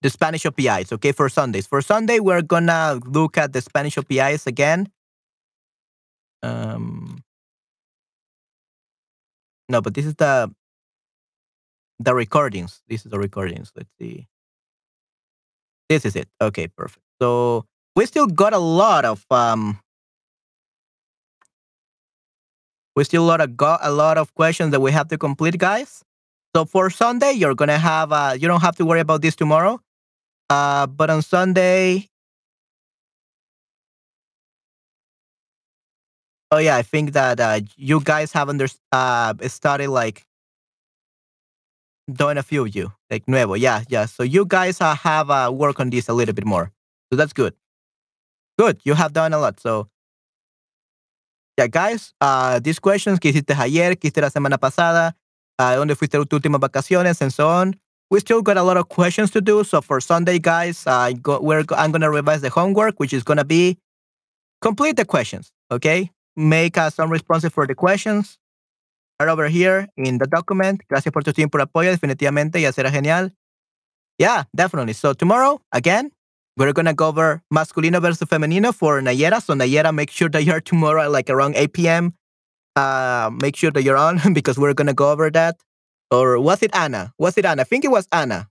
the 0.01 0.09
Spanish 0.09 0.45
OPIs, 0.45 0.93
okay, 0.93 1.11
for 1.11 1.27
Sundays. 1.29 1.67
For 1.67 1.81
Sunday, 1.81 2.19
we're 2.19 2.41
gonna 2.41 2.99
look 3.05 3.37
at 3.37 3.53
the 3.53 3.61
Spanish 3.61 3.97
OPIs 3.97 4.47
again. 4.47 4.87
Um, 6.41 7.23
no, 9.67 9.81
but 9.81 9.93
this 9.93 10.05
is 10.05 10.15
the 10.15 10.53
the 11.99 12.15
recordings. 12.15 12.81
This 12.87 13.05
is 13.05 13.11
the 13.11 13.19
recordings. 13.19 13.71
Let's 13.75 13.89
see. 13.99 14.27
This 15.89 16.05
is 16.05 16.15
it. 16.15 16.29
Okay, 16.41 16.67
perfect. 16.67 17.03
So 17.21 17.65
we 17.95 18.05
still 18.05 18.27
got 18.27 18.53
a 18.53 18.59
lot 18.59 19.05
of 19.05 19.25
um 19.31 19.79
we 22.95 23.03
still 23.03 23.23
lot 23.23 23.41
of 23.41 23.55
got 23.55 23.79
a 23.83 23.91
lot 23.91 24.17
of 24.17 24.33
questions 24.35 24.71
that 24.71 24.79
we 24.81 24.91
have 24.91 25.07
to 25.09 25.17
complete, 25.17 25.57
guys. 25.57 26.03
So 26.55 26.65
for 26.65 26.89
Sunday, 26.89 27.33
you're 27.33 27.55
gonna 27.55 27.77
have 27.77 28.11
uh 28.11 28.35
you 28.39 28.47
don't 28.47 28.61
have 28.61 28.75
to 28.77 28.85
worry 28.85 28.99
about 29.01 29.21
this 29.21 29.35
tomorrow. 29.35 29.79
Uh 30.49 30.87
but 30.87 31.09
on 31.09 31.21
Sunday 31.21 32.09
Oh 36.51 36.57
yeah, 36.57 36.75
I 36.77 36.81
think 36.81 37.13
that 37.13 37.39
uh, 37.39 37.59
you 37.77 38.01
guys 38.01 38.31
have 38.33 38.49
under 38.49 38.67
uh 38.91 39.33
started 39.47 39.89
like 39.89 40.25
doing 42.13 42.37
a 42.37 42.43
few 42.43 42.65
of 42.65 42.75
you 42.75 42.91
like 43.09 43.27
nuevo. 43.27 43.53
Yeah, 43.53 43.83
yeah. 43.89 44.05
So 44.05 44.23
you 44.23 44.45
guys 44.45 44.81
uh, 44.81 44.95
have 44.95 45.29
uh, 45.29 45.51
work 45.53 45.79
on 45.79 45.89
this 45.89 46.09
a 46.09 46.13
little 46.13 46.33
bit 46.33 46.45
more. 46.45 46.71
So 47.11 47.17
that's 47.17 47.33
good. 47.33 47.53
Good. 48.57 48.79
You 48.83 48.93
have 48.93 49.13
done 49.13 49.33
a 49.33 49.39
lot. 49.39 49.59
So 49.59 49.87
yeah, 51.57 51.67
guys. 51.67 52.13
Uh, 52.21 52.59
these 52.59 52.79
questions 52.79 53.19
que 53.19 53.31
hiciste 53.31 53.51
ayer, 53.51 53.95
que 53.95 54.09
hiciste 54.09 54.21
la 54.21 54.29
semana 54.29 54.57
pasada, 54.57 55.15
uh, 55.59 55.75
donde 55.75 55.95
fuiste 55.95 56.17
tus 56.17 56.39
últimas 56.39 56.61
vacaciones, 56.61 57.21
and 57.21 57.33
so 57.33 57.47
on. 57.47 57.75
We 58.09 58.19
still 58.21 58.41
got 58.41 58.57
a 58.57 58.63
lot 58.63 58.77
of 58.77 58.89
questions 58.89 59.29
to 59.31 59.41
do. 59.41 59.63
So 59.63 59.81
for 59.81 60.01
Sunday, 60.01 60.39
guys, 60.39 60.83
uh, 60.87 61.11
go, 61.21 61.39
we're 61.41 61.65
I'm 61.77 61.91
gonna 61.91 62.09
revise 62.09 62.41
the 62.41 62.49
homework, 62.49 62.99
which 62.99 63.13
is 63.13 63.23
gonna 63.23 63.45
be 63.45 63.77
complete 64.61 64.95
the 64.95 65.05
questions. 65.05 65.51
Okay, 65.71 66.11
make 66.35 66.77
uh, 66.77 66.89
some 66.89 67.11
responses 67.11 67.51
for 67.51 67.67
the 67.67 67.75
questions. 67.75 68.37
Over 69.21 69.49
here 69.49 69.89
in 69.97 70.17
the 70.17 70.27
document. 70.27 70.81
Gracias 70.87 71.11
por 71.11 71.23
tu 71.23 71.33
tiempo 71.33 71.57
y 71.57 71.63
apoyo, 71.63 71.91
definitivamente, 71.91 72.61
ya 72.61 72.71
será 72.71 72.89
genial. 72.89 73.31
Yeah, 74.17 74.45
definitely. 74.55 74.93
So 74.93 75.13
tomorrow, 75.13 75.59
again, 75.73 76.11
we're 76.55 76.71
gonna 76.71 76.93
go 76.93 77.07
over 77.07 77.41
masculino 77.53 78.01
versus 78.01 78.27
femenino 78.29 78.73
for 78.73 79.01
Nayera. 79.01 79.41
So 79.41 79.53
Nayera, 79.55 79.93
make 79.93 80.09
sure 80.09 80.29
that 80.29 80.43
you're 80.43 80.61
tomorrow 80.61 81.03
at 81.03 81.11
like 81.11 81.29
around 81.29 81.55
8 81.57 81.73
p.m. 81.73 82.13
Uh, 82.77 83.29
make 83.41 83.57
sure 83.57 83.71
that 83.71 83.83
you're 83.83 83.97
on 83.97 84.19
because 84.33 84.57
we're 84.57 84.73
gonna 84.73 84.93
go 84.93 85.11
over 85.11 85.29
that. 85.31 85.57
Or 86.11 86.39
was 86.39 86.63
it 86.63 86.71
Anna? 86.73 87.13
Was 87.19 87.37
it 87.37 87.45
Anna? 87.45 87.61
I 87.61 87.65
think 87.65 87.83
it 87.83 87.91
was 87.91 88.07
Anna. 88.13 88.47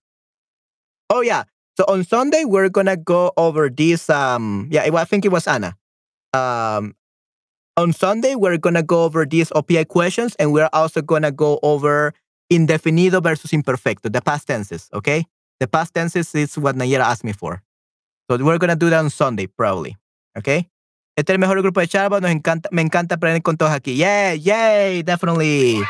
Oh 1.09 1.23
yeah. 1.23 1.45
So 1.79 1.85
on 1.89 2.05
Sunday 2.05 2.45
we're 2.45 2.69
gonna 2.69 2.97
go 2.97 3.33
over 3.39 3.71
this. 3.71 4.11
Um, 4.11 4.69
yeah, 4.71 4.83
I 4.85 5.05
think 5.05 5.25
it 5.25 5.33
was 5.33 5.47
Anna. 5.47 5.77
Um, 6.35 6.95
on 7.79 7.93
Sunday 7.93 8.35
we're 8.35 8.59
gonna 8.59 8.83
go 8.83 9.05
over 9.05 9.25
these 9.25 9.51
OPI 9.51 9.87
questions, 9.87 10.35
and 10.37 10.53
we're 10.53 10.69
also 10.73 11.01
gonna 11.01 11.31
go 11.31 11.61
over 11.63 12.13
indefinido 12.53 13.23
versus 13.23 13.53
imperfecto, 13.53 14.13
the 14.13 14.21
past 14.21 14.49
tenses, 14.49 14.91
okay? 14.93 15.25
The 15.61 15.69
past 15.69 15.95
tenses 15.95 16.35
is 16.35 16.59
what 16.59 16.75
Nayera 16.75 17.05
asked 17.05 17.25
me 17.25 17.33
for. 17.33 17.63
So 18.29 18.37
we're 18.37 18.59
gonna 18.59 18.77
do 18.77 18.91
that 18.91 18.99
on 18.99 19.11
Sunday, 19.11 19.47
probably. 19.47 19.97
Okay? 20.37 20.69
Este 21.17 21.31
es 21.31 21.35
el 21.35 21.39
mejor 21.39 21.63
grupo 21.63 21.81
de 21.81 21.87
charla, 21.87 22.21
Nos 22.21 22.31
encanta, 22.31 22.69
me 22.73 22.83
encanta 22.83 23.15
aprender 23.15 23.43
con 23.43 23.57
todos 23.57 23.73
aquí. 23.73 23.97
Yeah, 23.97 24.33
yay, 24.33 25.03
definitely. 25.03 25.81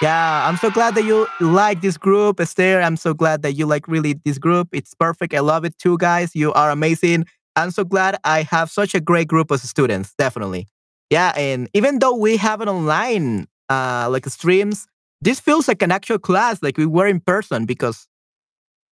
Yeah, 0.00 0.48
I'm 0.48 0.56
so 0.56 0.70
glad 0.70 0.94
that 0.94 1.04
you 1.04 1.26
like 1.40 1.80
this 1.80 1.98
group, 1.98 2.38
Esther. 2.38 2.80
I'm 2.80 2.96
so 2.96 3.14
glad 3.14 3.42
that 3.42 3.54
you 3.54 3.66
like 3.66 3.88
really 3.88 4.14
this 4.24 4.38
group. 4.38 4.68
It's 4.72 4.94
perfect. 4.94 5.34
I 5.34 5.40
love 5.40 5.64
it 5.64 5.76
too, 5.78 5.98
guys. 5.98 6.36
You 6.36 6.52
are 6.52 6.70
amazing. 6.70 7.26
I'm 7.56 7.72
so 7.72 7.82
glad 7.84 8.16
I 8.24 8.42
have 8.42 8.70
such 8.70 8.94
a 8.94 9.00
great 9.00 9.26
group 9.26 9.50
of 9.50 9.60
students. 9.60 10.14
Definitely. 10.16 10.68
Yeah, 11.10 11.32
and 11.36 11.68
even 11.74 11.98
though 12.00 12.14
we 12.14 12.36
have 12.36 12.60
an 12.60 12.68
online 12.68 13.46
uh 13.70 14.08
like 14.10 14.26
streams, 14.26 14.86
this 15.20 15.40
feels 15.40 15.68
like 15.68 15.82
an 15.82 15.92
actual 15.92 16.18
class, 16.18 16.62
like 16.62 16.76
we 16.78 16.86
were 16.86 17.06
in 17.06 17.20
person 17.20 17.64
because 17.66 18.06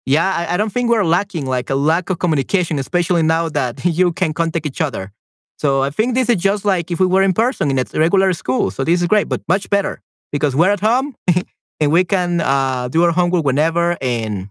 yeah, 0.07 0.35
I, 0.49 0.55
I 0.55 0.57
don't 0.57 0.71
think 0.73 0.91
we're 0.91 1.05
lacking 1.05 1.47
like 1.47 1.71
a 1.71 1.75
lack 1.75 2.11
of 2.11 2.19
communication, 2.19 2.79
especially 2.79 3.23
now 3.23 3.49
that 3.51 3.85
you 3.85 4.13
can 4.13 4.33
contact 4.33 4.67
each 4.67 4.81
other. 4.81 5.13
So 5.59 5.83
I 5.83 5.91
think 5.91 6.15
this 6.15 6.29
is 6.29 6.37
just 6.37 6.65
like 6.65 6.91
if 6.91 7.01
we 7.01 7.07
were 7.07 7.23
in 7.23 7.33
person 7.33 7.71
in 7.71 7.79
a 7.79 7.85
regular 7.95 8.33
school. 8.33 8.71
So 8.71 8.85
this 8.85 9.01
is 9.01 9.09
great, 9.09 9.29
but 9.29 9.43
much 9.49 9.71
better 9.71 10.01
because 10.33 10.55
we're 10.55 10.71
at 10.71 10.81
home 10.81 11.17
and 11.81 11.93
we 11.93 12.05
can 12.05 12.41
uh, 12.41 12.89
do 12.89 13.05
our 13.05 13.13
homework 13.13 13.45
whenever 13.45 13.97
and 14.03 14.51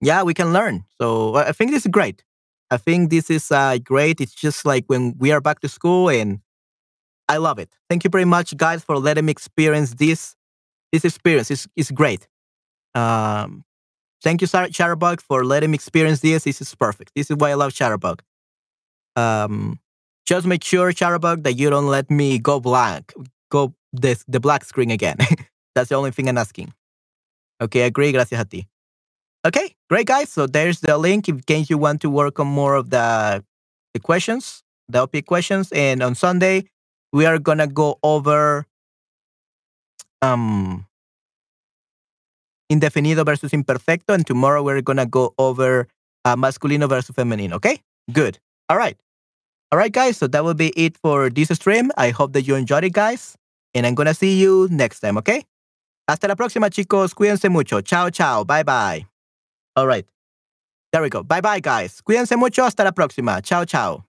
yeah, 0.00 0.22
we 0.22 0.34
can 0.34 0.52
learn. 0.52 0.84
So 1.00 1.34
I 1.36 1.48
I 1.48 1.52
think 1.52 1.70
this 1.70 1.86
is 1.86 1.90
great. 1.90 2.22
I 2.70 2.76
think 2.76 3.10
this 3.10 3.30
is 3.30 3.50
uh, 3.52 3.78
great. 3.78 4.20
It's 4.20 4.34
just 4.34 4.64
like 4.66 4.84
when 4.88 5.14
we 5.18 5.30
are 5.32 5.40
back 5.40 5.60
to 5.60 5.68
school 5.68 6.08
and 6.08 6.40
I 7.28 7.38
love 7.38 7.58
it. 7.58 7.70
Thank 7.88 8.04
you 8.04 8.10
very 8.10 8.24
much, 8.24 8.56
guys, 8.56 8.82
for 8.84 8.98
letting 8.98 9.26
me 9.26 9.30
experience 9.30 9.94
this. 9.94 10.36
This 10.92 11.04
experience 11.04 11.50
is 11.50 11.66
is 11.76 11.90
great. 11.90 12.28
Um, 12.94 13.64
thank 14.22 14.40
you, 14.40 14.46
Chatterbug, 14.46 15.20
for 15.20 15.44
letting 15.44 15.70
me 15.70 15.74
experience 15.74 16.20
this. 16.20 16.44
This 16.44 16.60
is 16.60 16.74
perfect. 16.74 17.12
This 17.14 17.30
is 17.30 17.36
why 17.36 17.50
I 17.50 17.54
love 17.54 17.72
Chatterbug. 17.72 18.20
Um, 19.16 19.80
just 20.26 20.46
make 20.46 20.64
sure, 20.64 20.92
Chatterbug, 20.92 21.42
that 21.44 21.54
you 21.54 21.70
don't 21.70 21.88
let 21.88 22.10
me 22.10 22.38
go 22.38 22.60
blank, 22.60 23.12
go 23.50 23.74
this 23.92 24.24
the 24.28 24.40
black 24.40 24.64
screen 24.64 24.90
again. 24.90 25.16
That's 25.74 25.88
the 25.88 25.96
only 25.96 26.10
thing 26.10 26.28
I'm 26.28 26.38
asking. 26.38 26.72
Okay, 27.60 27.82
agree. 27.82 28.12
Gracias 28.12 28.40
a 28.40 28.44
ti. 28.44 28.66
Okay, 29.46 29.74
great, 29.90 30.06
guys. 30.06 30.30
So 30.30 30.46
there's 30.46 30.80
the 30.80 30.96
link 30.96 31.28
in 31.28 31.40
case 31.40 31.68
you 31.68 31.78
want 31.78 32.00
to 32.02 32.10
work 32.10 32.40
on 32.40 32.46
more 32.46 32.74
of 32.74 32.90
the 32.90 33.44
the 33.92 34.00
questions, 34.00 34.62
the 34.88 35.02
OP 35.02 35.24
questions. 35.26 35.70
And 35.72 36.02
on 36.02 36.14
Sunday, 36.14 36.64
we 37.14 37.24
are 37.26 37.38
gonna 37.38 37.68
go 37.68 37.98
over 38.02 38.66
um 40.20 40.84
indefinido 42.70 43.24
versus 43.24 43.52
imperfecto, 43.52 44.12
and 44.12 44.26
tomorrow 44.26 44.62
we're 44.62 44.82
gonna 44.82 45.06
go 45.06 45.32
over 45.38 45.86
uh, 46.24 46.34
masculino 46.36 46.88
versus 46.88 47.14
femenino. 47.14 47.54
Okay, 47.54 47.78
good. 48.12 48.38
All 48.68 48.76
right, 48.76 48.98
all 49.70 49.78
right, 49.78 49.92
guys. 49.92 50.16
So 50.18 50.26
that 50.26 50.44
will 50.44 50.54
be 50.54 50.68
it 50.76 50.98
for 50.98 51.30
this 51.30 51.48
stream. 51.50 51.92
I 51.96 52.10
hope 52.10 52.32
that 52.32 52.42
you 52.42 52.56
enjoyed 52.56 52.84
it, 52.84 52.92
guys, 52.92 53.36
and 53.74 53.86
I'm 53.86 53.94
gonna 53.94 54.14
see 54.14 54.36
you 54.38 54.68
next 54.70 55.00
time. 55.00 55.16
Okay. 55.18 55.44
Hasta 56.06 56.28
la 56.28 56.34
próxima, 56.34 56.68
chicos. 56.68 57.14
Cuídense 57.14 57.48
mucho. 57.48 57.80
Chao, 57.80 58.10
chao. 58.10 58.44
Bye, 58.44 58.62
bye. 58.62 59.06
All 59.74 59.86
right. 59.86 60.04
There 60.92 61.00
we 61.00 61.08
go. 61.08 61.22
Bye, 61.22 61.40
bye, 61.40 61.60
guys. 61.60 62.02
Cuídense 62.02 62.36
mucho. 62.36 62.62
Hasta 62.64 62.84
la 62.84 62.92
próxima. 62.92 63.40
Chao, 63.42 63.64
chao. 63.64 64.04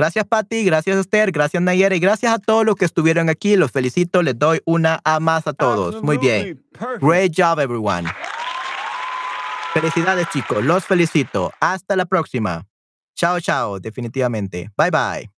Gracias, 0.00 0.24
Patti. 0.26 0.64
Gracias, 0.64 0.96
Esther. 0.96 1.30
Gracias, 1.30 1.62
Nayera. 1.62 1.94
Y 1.94 2.00
gracias 2.00 2.32
a 2.32 2.38
todos 2.38 2.64
los 2.64 2.74
que 2.74 2.86
estuvieron 2.86 3.28
aquí. 3.28 3.54
Los 3.54 3.70
felicito. 3.70 4.22
Les 4.22 4.38
doy 4.38 4.62
una 4.64 4.98
A 5.04 5.20
más 5.20 5.46
a 5.46 5.52
todos. 5.52 6.02
Muy 6.02 6.16
bien. 6.16 6.64
Great 7.02 7.34
job, 7.36 7.60
everyone. 7.60 8.10
Felicidades, 9.74 10.26
chicos. 10.30 10.64
Los 10.64 10.86
felicito. 10.86 11.52
Hasta 11.60 11.96
la 11.96 12.06
próxima. 12.06 12.66
Chao, 13.14 13.40
chao. 13.40 13.78
Definitivamente. 13.78 14.70
Bye, 14.74 14.90
bye. 14.90 15.39